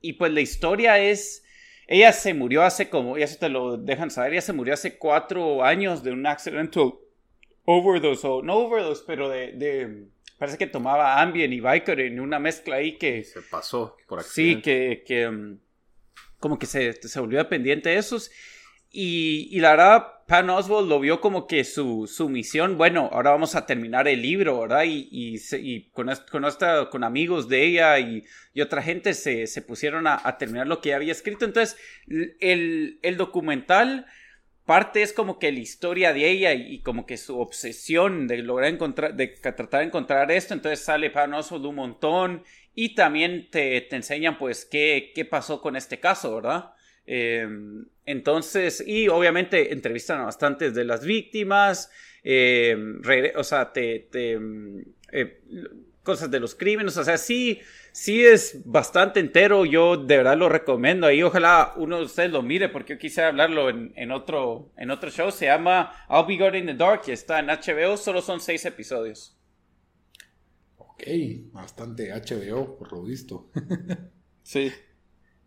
y 0.00 0.12
pues 0.12 0.32
la 0.32 0.42
historia 0.42 1.00
es 1.00 1.44
ella 1.88 2.12
se 2.12 2.34
murió 2.34 2.62
hace 2.62 2.88
como, 2.88 3.18
ya 3.18 3.26
se 3.26 3.36
te 3.36 3.48
lo 3.48 3.78
dejan 3.78 4.12
saber, 4.12 4.30
ella 4.34 4.42
se 4.42 4.52
murió 4.52 4.74
hace 4.74 4.96
cuatro 4.96 5.64
años 5.64 6.04
de 6.04 6.12
un 6.12 6.24
accidental 6.24 6.94
overdose, 7.64 8.24
o 8.28 8.42
no 8.42 8.58
overdose, 8.58 9.02
pero 9.08 9.28
de, 9.28 9.54
de 9.54 10.06
parece 10.38 10.58
que 10.58 10.66
tomaba 10.66 11.20
Ambien 11.20 11.52
y 11.52 11.60
Vicodin, 11.60 12.20
una 12.20 12.38
mezcla 12.38 12.76
ahí 12.76 12.98
que... 12.98 13.24
Se 13.24 13.42
pasó 13.42 13.96
por 14.06 14.20
accidente. 14.20 14.56
Sí, 14.56 14.62
que, 14.62 15.04
que 15.06 15.28
um, 15.28 15.58
como 16.38 16.58
que 16.58 16.66
se, 16.66 16.92
se 16.92 17.20
volvió 17.20 17.38
dependiente 17.38 17.90
de 17.90 17.96
esos. 17.96 18.30
Y, 18.90 19.48
y, 19.50 19.60
la 19.60 19.70
verdad, 19.70 20.06
Pan 20.28 20.48
Oswald 20.50 20.88
lo 20.88 21.00
vio 21.00 21.20
como 21.20 21.48
que 21.48 21.64
su, 21.64 22.06
su 22.06 22.28
misión, 22.28 22.78
bueno, 22.78 23.08
ahora 23.12 23.32
vamos 23.32 23.56
a 23.56 23.66
terminar 23.66 24.06
el 24.06 24.22
libro, 24.22 24.60
¿verdad? 24.60 24.84
Y, 24.84 25.08
y, 25.10 25.40
y 25.58 25.90
con, 25.90 26.08
con, 26.30 26.44
esta, 26.44 26.88
con 26.90 27.02
amigos 27.02 27.48
de 27.48 27.64
ella 27.64 27.98
y, 27.98 28.24
y 28.52 28.60
otra 28.60 28.82
gente 28.82 29.14
se, 29.14 29.48
se 29.48 29.62
pusieron 29.62 30.06
a, 30.06 30.20
a, 30.22 30.38
terminar 30.38 30.68
lo 30.68 30.80
que 30.80 30.90
ella 30.90 30.96
había 30.96 31.12
escrito. 31.12 31.44
Entonces, 31.44 31.76
el, 32.38 33.00
el 33.02 33.16
documental 33.16 34.06
parte 34.64 35.02
es 35.02 35.12
como 35.12 35.38
que 35.38 35.52
la 35.52 35.58
historia 35.58 36.12
de 36.12 36.28
ella 36.28 36.52
y, 36.54 36.80
como 36.80 37.06
que 37.06 37.16
su 37.16 37.38
obsesión 37.38 38.26
de 38.26 38.38
lograr 38.38 38.70
encontrar, 38.72 39.14
de 39.14 39.28
tratar 39.28 39.80
de 39.80 39.86
encontrar 39.86 40.30
esto. 40.30 40.54
Entonces 40.54 40.80
sale 40.80 41.10
Pan 41.10 41.34
Oswald 41.34 41.66
un 41.66 41.74
montón 41.76 42.44
y 42.74 42.94
también 42.94 43.48
te, 43.50 43.80
te 43.82 43.96
enseñan 43.96 44.38
pues 44.38 44.64
qué, 44.64 45.12
qué 45.14 45.24
pasó 45.24 45.60
con 45.60 45.76
este 45.76 46.00
caso, 46.00 46.36
¿verdad? 46.36 46.72
Eh, 47.06 47.46
entonces, 48.06 48.82
y 48.86 49.08
obviamente 49.08 49.72
entrevistan 49.72 50.20
a 50.20 50.24
bastantes 50.24 50.74
de 50.74 50.84
las 50.84 51.04
víctimas, 51.04 51.90
eh, 52.22 52.76
o 53.36 53.44
sea, 53.44 53.72
te, 53.72 54.08
te 54.10 54.38
eh, 55.12 55.40
cosas 56.04 56.30
de 56.30 56.38
los 56.38 56.54
crímenes, 56.54 56.96
o 56.96 57.02
sea, 57.02 57.18
sí, 57.18 57.60
sí 57.90 58.24
es 58.24 58.62
bastante 58.64 59.18
entero, 59.18 59.64
yo 59.64 59.96
de 59.96 60.18
verdad 60.18 60.36
lo 60.36 60.48
recomiendo 60.48 61.08
ahí, 61.08 61.22
ojalá 61.22 61.72
uno 61.76 61.98
de 61.98 62.04
ustedes 62.04 62.30
lo 62.30 62.42
mire, 62.42 62.68
porque 62.68 62.92
yo 62.92 62.98
quise 63.00 63.24
hablarlo 63.24 63.70
en, 63.70 63.92
en 63.96 64.12
otro, 64.12 64.70
en 64.76 64.90
otro 64.92 65.10
show, 65.10 65.32
se 65.32 65.46
llama 65.46 65.92
I'll 66.08 66.26
Be 66.26 66.36
God 66.36 66.54
in 66.54 66.66
the 66.66 66.74
Dark, 66.74 67.02
y 67.08 67.10
está 67.10 67.40
en 67.40 67.46
HBO, 67.46 67.96
solo 67.96 68.22
son 68.22 68.40
seis 68.40 68.64
episodios. 68.64 69.36
Ok, 70.76 71.02
bastante 71.50 72.12
HBO, 72.12 72.78
por 72.78 72.92
lo 72.92 73.02
visto. 73.02 73.50
sí 74.44 74.72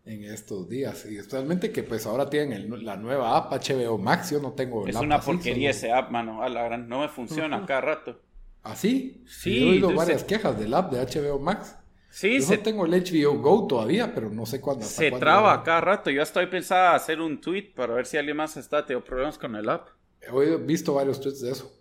en 0.08 0.24
estos 0.24 0.68
días. 0.68 1.06
Y 1.08 1.18
especialmente 1.18 1.70
que 1.70 1.82
pues 1.82 2.06
ahora 2.06 2.28
tienen 2.30 2.52
el, 2.52 2.84
la 2.84 2.96
nueva 2.96 3.36
app 3.36 3.52
HBO 3.52 3.98
Max, 3.98 4.30
yo 4.30 4.40
no 4.40 4.52
tengo 4.52 4.84
el 4.84 4.90
Es 4.90 4.96
una 4.96 5.20
porquería 5.20 5.70
ese 5.70 5.92
app, 5.92 6.10
mano, 6.10 6.42
a 6.42 6.48
la 6.48 6.64
gran, 6.64 6.88
no 6.88 7.00
me 7.00 7.08
funciona 7.08 7.64
cada 7.66 7.80
rato. 7.82 8.20
¿Ah, 8.62 8.76
sí? 8.76 9.24
Sí. 9.26 9.62
He 9.62 9.70
oído 9.70 9.94
varias 9.94 10.22
se... 10.22 10.26
quejas 10.26 10.58
del 10.58 10.74
app 10.74 10.92
de 10.92 11.00
HBO 11.00 11.38
Max. 11.38 11.76
Sí, 12.10 12.40
yo 12.40 12.46
se... 12.46 12.56
no 12.56 12.62
tengo 12.62 12.86
el 12.86 12.92
HBO 12.92 13.40
Go 13.40 13.66
todavía, 13.66 14.14
pero 14.14 14.30
no 14.30 14.46
sé 14.46 14.60
cuándo. 14.60 14.84
Se 14.84 15.10
traba 15.10 15.56
va. 15.56 15.62
cada 15.62 15.80
rato. 15.80 16.10
Yo 16.10 16.22
estoy 16.22 16.46
pensando 16.46 16.96
hacer 16.96 17.20
un 17.20 17.40
tweet 17.40 17.72
para 17.74 17.94
ver 17.94 18.06
si 18.06 18.16
alguien 18.16 18.36
más 18.36 18.56
está 18.56 18.84
teniendo 18.84 19.04
problemas 19.04 19.38
con 19.38 19.54
el 19.56 19.68
app. 19.68 19.88
He 20.20 20.56
visto 20.56 20.94
varios 20.94 21.20
tweets 21.20 21.40
de 21.40 21.52
eso. 21.52 21.72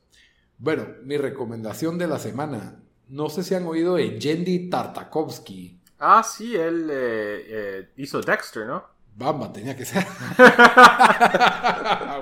Bueno, 0.58 0.88
mi 1.04 1.18
recomendación 1.18 1.98
de 1.98 2.08
la 2.08 2.20
semana. 2.20 2.82
No 3.10 3.30
sé 3.30 3.44
si 3.44 3.56
han 3.56 3.66
oído 3.66 3.96
de 3.96 4.20
Yendi 4.20 4.70
Tartakovsky. 4.70 5.80
Ah, 6.00 6.24
sí, 6.24 6.56
él 6.56 6.90
eh, 6.92 7.46
eh, 7.48 7.90
hizo 7.98 8.22
Dexter, 8.22 8.68
¿no? 8.68 8.84
Bamba, 9.16 9.52
tenía 9.52 9.76
que 9.76 9.86
ser. 9.86 10.06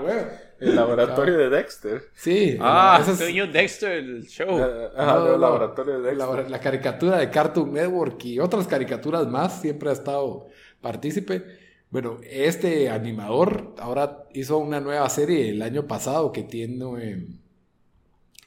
bueno, 0.01 0.28
el 0.66 0.76
laboratorio 0.76 1.38
de 1.38 1.49
Dexter. 1.49 2.03
Sí. 2.13 2.57
Ah, 2.59 3.03
es 3.07 3.34
yo 3.34 3.47
Dexter, 3.47 3.91
el 3.91 4.28
show. 4.28 4.57
Uh, 4.57 4.89
ah, 4.95 5.05
no, 5.05 5.20
no, 5.20 5.36
el 5.36 5.41
laboratorio 5.41 5.99
de 5.99 6.11
Dexter. 6.11 6.43
La, 6.43 6.49
la, 6.49 6.59
caricatura 6.59 7.18
de 7.18 7.30
Cartoon 7.30 7.74
Network 7.74 8.24
y 8.26 8.39
otras 8.39 8.68
caricaturas 8.68 9.28
más 9.28 9.61
siempre 9.61 9.89
ha 9.89 9.93
estado 9.93 10.47
partícipe. 10.82 11.43
Bueno, 11.89 12.20
este 12.24 12.89
animador 12.89 13.74
ahora 13.80 14.26
hizo 14.34 14.57
una 14.57 14.80
nueva 14.80 15.07
serie 15.09 15.49
el 15.49 15.61
año 15.61 15.88
pasado 15.88 16.32
que 16.32 16.43
tiene. 16.43 16.86
Eh, 16.99 17.28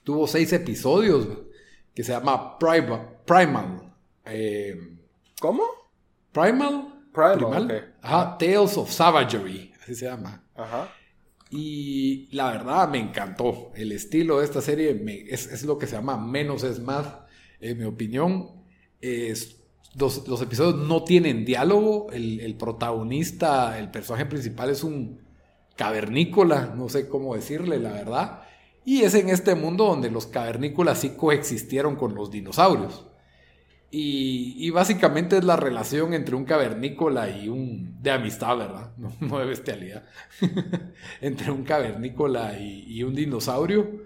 tuvo 0.04 0.26
seis 0.26 0.52
episodios 0.52 1.26
que 1.94 2.04
se 2.04 2.12
llama 2.12 2.58
Primal. 2.58 3.16
Primal 3.24 3.88
eh, 4.24 4.98
¿Cómo? 5.40 5.62
Primal. 6.32 6.94
Primal. 7.12 7.38
Primal. 7.38 7.64
Okay. 7.64 7.80
Ajá, 8.02 8.36
Tales 8.38 8.76
of 8.76 8.90
Savagery, 8.90 9.72
así 9.80 9.94
se 9.94 10.06
llama. 10.06 10.42
Ajá. 10.54 10.88
Y 11.51 12.28
la 12.32 12.53
verdad 12.53 12.88
me 12.88 12.99
encantó. 12.99 13.70
El 13.74 13.92
estilo 13.92 14.38
de 14.38 14.44
esta 14.44 14.61
serie 14.61 15.03
es, 15.28 15.46
es, 15.46 15.62
lo 15.64 15.78
que 15.78 15.86
se 15.86 15.96
llama 15.96 16.16
menos 16.18 16.62
es 16.62 16.80
más, 16.80 17.07
en 17.61 17.78
mi 17.78 17.84
opinión. 17.84 18.51
Es, 19.01 19.57
los, 19.94 20.28
los, 20.28 20.42
episodios 20.42 20.76
no 20.86 21.05
tienen 21.05 21.44
diálogo. 21.44 22.09
El, 22.12 22.40
el, 22.40 22.55
protagonista, 22.57 23.78
el 23.78 23.90
personaje 23.90 24.26
principal 24.26 24.70
es 24.70 24.84
un 24.84 25.20
cavernícola, 25.76 26.74
no 26.76 26.88
sé 26.88 27.09
cómo 27.09 27.34
decirle, 27.34 27.78
la 27.78 27.92
verdad. 27.92 28.42
Y 28.84 29.03
es 29.03 29.14
en 29.14 29.28
este 29.28 29.55
mundo 29.55 29.84
donde 29.84 30.11
los 30.11 30.26
cavernícolas 30.26 31.01
sí 31.01 31.11
coexistieron 31.11 31.96
con 31.96 32.14
los 32.14 32.30
dinosaurios. 32.30 33.07
Y, 33.91 34.55
y, 34.59 34.68
básicamente 34.68 35.39
es 35.39 35.45
la 35.45 35.57
relación 35.57 36.12
entre 36.12 36.36
un 36.36 36.45
cavernícola 36.45 37.30
y 37.30 37.49
un... 37.49 38.03
de 38.03 38.11
amistad, 38.11 38.59
¿verdad? 38.59 38.91
No, 38.99 39.12
no 39.20 39.39
de 39.39 39.47
bestialidad. 39.47 40.05
entre 41.22 41.51
un 41.51 41.64
cavernícola 41.64 42.59
y, 42.59 42.84
y, 42.86 43.03
un 43.03 43.14
dinosaurio. 43.14 44.03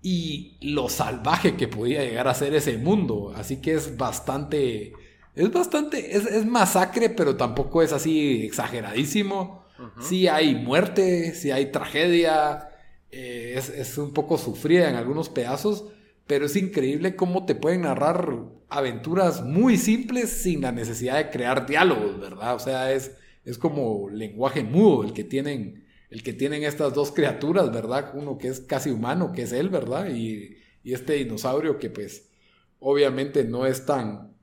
Y 0.00 0.56
lo 0.62 0.88
salvaje 0.88 1.56
que 1.56 1.68
podía 1.68 2.02
llegar 2.02 2.26
a 2.26 2.34
ser 2.34 2.54
ese 2.54 2.78
mundo. 2.78 3.34
Así 3.36 3.60
que 3.60 3.74
es 3.74 3.98
bastante... 3.98 4.94
Es 5.34 5.52
bastante... 5.52 6.16
Es, 6.16 6.24
es 6.24 6.46
masacre, 6.46 7.10
pero 7.10 7.36
tampoco 7.36 7.82
es 7.82 7.92
así 7.92 8.46
exageradísimo. 8.46 9.66
Uh 9.78 9.82
-huh. 9.82 10.02
Sí 10.02 10.26
hay 10.26 10.54
muerte, 10.54 11.34
sí 11.34 11.50
hay 11.50 11.66
tragedia. 11.70 12.70
Eh, 13.10 13.54
es, 13.58 13.68
es 13.68 13.98
un 13.98 14.14
poco 14.14 14.38
sufrida 14.38 14.88
en 14.88 14.96
algunos 14.96 15.28
pedazos 15.28 15.84
pero 16.32 16.46
es 16.46 16.56
increíble 16.56 17.14
cómo 17.14 17.44
te 17.44 17.54
pueden 17.54 17.82
narrar 17.82 18.38
aventuras 18.70 19.44
muy 19.44 19.76
simples 19.76 20.30
sin 20.30 20.62
la 20.62 20.72
necesidad 20.72 21.18
de 21.18 21.28
crear 21.28 21.66
diálogos, 21.66 22.18
¿verdad? 22.18 22.54
O 22.54 22.58
sea, 22.58 22.90
es, 22.90 23.14
es 23.44 23.58
como 23.58 24.08
lenguaje 24.08 24.64
mudo 24.64 25.04
el 25.04 25.12
que 25.12 25.24
tienen 25.24 25.84
el 26.08 26.22
que 26.22 26.32
tienen 26.32 26.62
estas 26.62 26.94
dos 26.94 27.12
criaturas, 27.12 27.70
¿verdad? 27.70 28.12
Uno 28.14 28.38
que 28.38 28.48
es 28.48 28.60
casi 28.60 28.88
humano, 28.88 29.32
que 29.32 29.42
es 29.42 29.52
él, 29.52 29.68
¿verdad? 29.68 30.08
Y, 30.08 30.56
y 30.82 30.94
este 30.94 31.12
dinosaurio 31.12 31.78
que 31.78 31.90
pues 31.90 32.30
obviamente 32.78 33.44
no 33.44 33.66
es 33.66 33.84
tan 33.84 34.34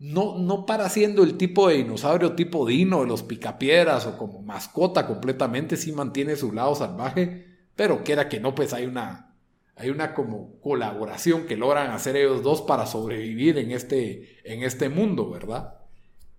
no, 0.00 0.36
no 0.36 0.66
para 0.66 0.88
siendo 0.88 1.22
el 1.22 1.36
tipo 1.36 1.68
de 1.68 1.76
dinosaurio 1.76 2.32
tipo 2.34 2.66
dino 2.66 3.02
de 3.02 3.06
los 3.06 3.22
picapiedras 3.22 4.06
o 4.06 4.18
como 4.18 4.42
mascota 4.42 5.06
completamente, 5.06 5.76
sí 5.76 5.92
mantiene 5.92 6.34
su 6.34 6.50
lado 6.50 6.74
salvaje, 6.74 7.46
pero 7.76 8.02
quiera 8.02 8.28
que 8.28 8.40
no, 8.40 8.56
pues 8.56 8.72
hay 8.72 8.86
una, 8.86 9.25
hay 9.76 9.90
una 9.90 10.14
como 10.14 10.58
colaboración 10.60 11.46
que 11.46 11.56
logran 11.56 11.90
hacer 11.90 12.16
ellos 12.16 12.42
dos 12.42 12.62
para 12.62 12.86
sobrevivir 12.86 13.58
en 13.58 13.70
este, 13.70 14.40
en 14.44 14.62
este 14.62 14.88
mundo, 14.88 15.30
¿verdad? 15.30 15.74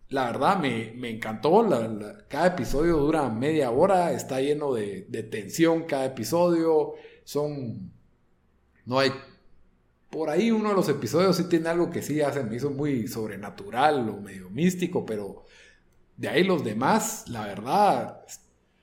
La 0.09 0.25
verdad 0.25 0.59
me, 0.59 1.09
encantó, 1.09 1.67
cada 2.27 2.47
episodio 2.47 2.97
dura 2.97 3.29
media 3.29 3.71
hora, 3.71 4.11
está 4.11 4.41
lleno 4.41 4.73
de, 4.73 5.05
de 5.09 5.23
tensión 5.23 5.83
cada 5.83 6.05
episodio, 6.05 6.93
son... 7.23 7.91
No 8.85 8.99
hay 8.99 9.11
por 10.09 10.29
ahí 10.29 10.51
uno 10.51 10.69
de 10.69 10.75
los 10.75 10.89
episodios 10.89 11.35
sí 11.35 11.49
tiene 11.49 11.69
algo 11.69 11.89
que 11.89 12.01
sí 12.01 12.21
hace, 12.21 12.43
me 12.43 12.55
hizo 12.55 12.71
muy 12.71 13.07
sobrenatural 13.07 14.07
o 14.09 14.21
medio 14.21 14.49
místico, 14.49 15.05
pero 15.05 15.43
de 16.15 16.29
ahí 16.29 16.43
los 16.43 16.63
demás, 16.63 17.25
la 17.27 17.45
verdad, 17.45 18.21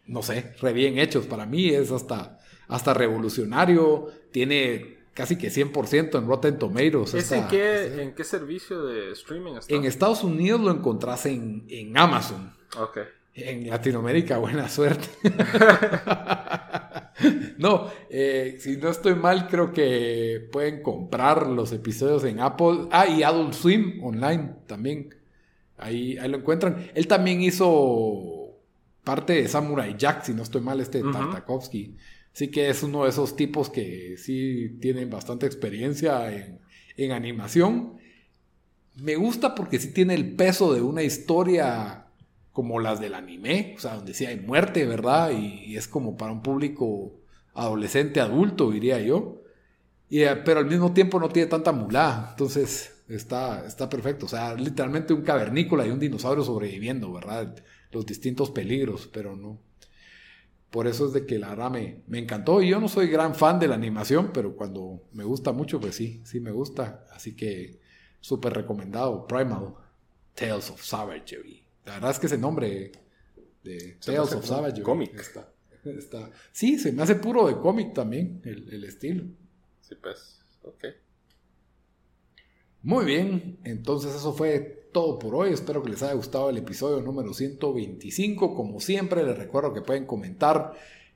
no 0.07 0.23
sé, 0.23 0.53
re 0.61 0.73
bien 0.73 0.99
hechos. 0.99 1.27
Para 1.27 1.47
mí 1.47 1.69
es 1.71 1.91
hasta, 1.91 2.39
hasta 2.69 2.95
revolucionario, 2.95 4.11
tiene 4.35 4.97
casi 5.15 5.39
que 5.39 5.49
100% 5.49 6.19
en 6.19 6.27
Rotten 6.27 6.59
Tomatoes. 6.59 7.15
¿Es 7.15 7.31
en, 7.31 7.47
qué, 7.47 8.03
en, 8.03 8.17
qué, 8.17 8.25
servicio 8.25 8.85
de 8.85 9.13
streaming 9.13 9.53
está? 9.53 9.73
En 9.73 9.85
Estados 9.85 10.25
Unidos 10.25 10.61
lo 10.61 10.73
encontrás 10.73 11.25
en, 11.27 11.65
en 11.69 11.97
Amazon. 11.97 12.53
Ok. 12.77 12.99
En 13.37 13.71
Latinoamérica, 13.71 14.39
buena 14.39 14.69
suerte. 14.69 15.09
no, 17.59 17.89
eh, 18.11 18.57
si 18.59 18.77
no 18.77 18.89
estoy 18.89 19.15
mal, 19.15 19.47
creo 19.47 19.73
que 19.73 20.49
pueden 20.51 20.83
comprar 20.83 21.47
los 21.47 21.71
episodios 21.71 22.25
en 22.25 22.41
Apple. 22.41 22.89
Ah, 22.91 23.07
y 23.07 23.23
Adult 23.23 23.55
Swim 23.55 24.03
online 24.03 24.51
también. 24.67 25.15
Ahí, 25.79 26.19
ahí 26.19 26.29
lo 26.29 26.39
encuentran. 26.39 26.91
Él 26.93 27.07
también 27.07 27.41
hizo 27.41 28.51
parte 29.05 29.35
de 29.35 29.47
Samurai 29.47 29.95
Jack, 29.97 30.25
si 30.25 30.35
no 30.35 30.43
estoy 30.43 30.61
mal, 30.61 30.81
este 30.81 31.03
Tartakovsky. 31.03 31.95
Así 32.35 32.49
que 32.49 32.69
es 32.69 32.83
uno 32.83 33.05
de 33.05 33.11
esos 33.11 33.37
tipos 33.37 33.71
que 33.71 34.17
sí 34.19 34.77
tienen 34.81 35.09
bastante 35.09 35.47
experiencia 35.47 36.33
en, 36.35 36.59
en 36.97 37.13
animación. 37.13 37.99
Me 38.97 39.17
gusta 39.17 39.55
porque 39.55 39.79
sí 39.79 39.93
tiene 39.93 40.15
el 40.15 40.35
peso 40.35 40.75
de 40.75 40.83
una 40.83 41.03
historia 41.03 42.05
como 42.55 42.79
las 42.79 43.01
del 43.01 43.15
anime, 43.15 43.75
o 43.77 43.81
sea, 43.81 43.97
donde 43.97 44.15
sí 44.15 44.27
hay 44.27 44.39
muerte, 44.39 44.87
¿verdad? 44.87 45.33
Y, 45.33 45.77
es 45.77 45.89
como 45.89 46.17
para 46.17 46.33
un 46.33 46.41
público 46.43 47.21
adolescente, 47.53 48.21
adulto, 48.21 48.71
diría 48.71 49.01
yo. 49.01 49.43
Y, 50.09 50.23
eh, 50.23 50.37
pero 50.37 50.61
al 50.61 50.67
mismo 50.67 50.93
tiempo 50.93 51.19
no 51.19 51.29
tiene 51.29 51.49
tanta 51.49 51.73
mulá, 51.73 52.29
entonces 52.31 53.03
está, 53.09 53.67
está 53.67 53.89
perfecto. 53.89 54.27
O 54.27 54.29
sea, 54.29 54.55
literalmente 54.55 55.13
un 55.13 55.23
cavernícola 55.23 55.87
y 55.87 55.91
un 55.91 55.99
dinosaurio 55.99 56.45
sobreviviendo, 56.45 57.13
¿verdad? 57.13 57.57
Los 57.91 58.07
distintos 58.07 58.51
peligros, 58.53 59.09
pero 59.13 59.35
no. 59.37 59.59
Por 60.75 60.89
eso 60.89 61.07
es 61.07 61.13
de 61.13 61.25
que 61.25 61.39
la 61.39 61.51
verdad 61.51 61.71
me, 61.71 62.03
me 62.09 62.19
encantó. 62.19 62.61
Y 62.61 62.71
yo 62.71 62.81
no 62.81 62.89
soy 62.89 63.07
gran 63.07 63.37
fan 63.37 63.61
de 63.61 63.69
la 63.69 63.77
animación, 63.77 64.33
pero 64.35 64.57
cuando 64.57 65.05
me 65.13 65.23
gusta 65.23 65.53
mucho, 65.53 65.81
pues 65.81 65.95
sí, 65.95 66.21
sí 66.25 66.41
me 66.41 66.51
gusta. 66.51 67.07
Así 67.13 67.37
que 67.37 67.79
súper 68.19 68.55
recomendado. 68.55 69.25
Primal 69.25 69.73
Tales 70.35 70.71
of 70.71 70.83
Savagery. 70.83 71.65
La 71.85 71.93
verdad 71.95 72.11
es 72.11 72.19
que 72.19 72.27
ese 72.27 72.39
nombre 72.39 72.91
de 73.63 73.99
Tales 74.05 74.33
of 74.33 74.45
Savage. 74.45 74.83
Cómic. 74.83 75.15
Está, 75.85 76.29
sí, 76.51 76.77
se 76.77 76.91
me 76.91 77.05
hace 77.05 77.15
puro 77.15 77.47
de 77.47 77.57
cómic 77.57 77.95
también, 77.95 78.43
el, 78.43 78.83
estilo. 78.83 79.27
Sí, 79.81 79.95
pues, 80.03 80.41
ok. 80.65 80.87
Muy 82.83 83.05
bien, 83.05 83.61
entonces 83.63 84.13
eso 84.13 84.33
fue 84.33 84.84
todo 84.95 85.19
por 85.19 85.35
hoy. 85.35 85.53
Espero 85.53 85.83
que 85.83 85.91
les 85.91 86.03
haya 86.03 86.15
gustado 86.15 86.49
el 86.49 86.57
episodio 86.57 87.03
número 87.03 87.35
125. 87.35 88.55
Como 88.55 88.81
siempre, 88.81 89.23
les 89.25 89.37
recuerdo 89.37 89.75
que 89.75 89.83
pueden 89.83 90.07
comentar 90.07 90.73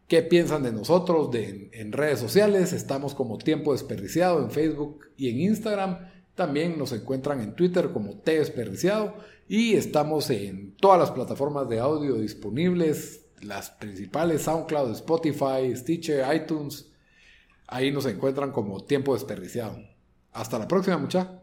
qué 0.06 0.20
piensan 0.22 0.62
de 0.64 0.72
nosotros 0.72 1.30
en 1.34 1.92
redes 1.92 2.18
sociales. 2.18 2.74
Estamos 2.74 3.14
como 3.14 3.38
Tiempo 3.38 3.72
Desperdiciado 3.72 4.42
en 4.42 4.50
Facebook 4.50 5.06
y 5.16 5.30
en 5.30 5.40
Instagram. 5.40 6.10
También 6.34 6.78
nos 6.78 6.92
encuentran 6.92 7.40
en 7.40 7.54
Twitter 7.54 7.90
como 7.92 8.18
T 8.18 8.38
Desperdiciado 8.38 9.14
y 9.48 9.74
estamos 9.74 10.28
en 10.28 10.76
todas 10.76 10.98
las 10.98 11.10
plataformas 11.10 11.68
de 11.68 11.78
audio 11.78 12.16
disponibles, 12.16 13.24
las 13.40 13.70
principales, 13.70 14.42
SoundCloud, 14.42 14.90
Spotify, 14.90 15.74
Stitcher, 15.74 16.26
iTunes. 16.34 16.92
Ahí 17.66 17.90
nos 17.90 18.06
encuentran 18.06 18.50
como 18.52 18.84
tiempo 18.84 19.14
desperdiciado. 19.14 19.78
Hasta 20.32 20.58
la 20.58 20.68
próxima, 20.68 20.98
muchachos. 20.98 21.36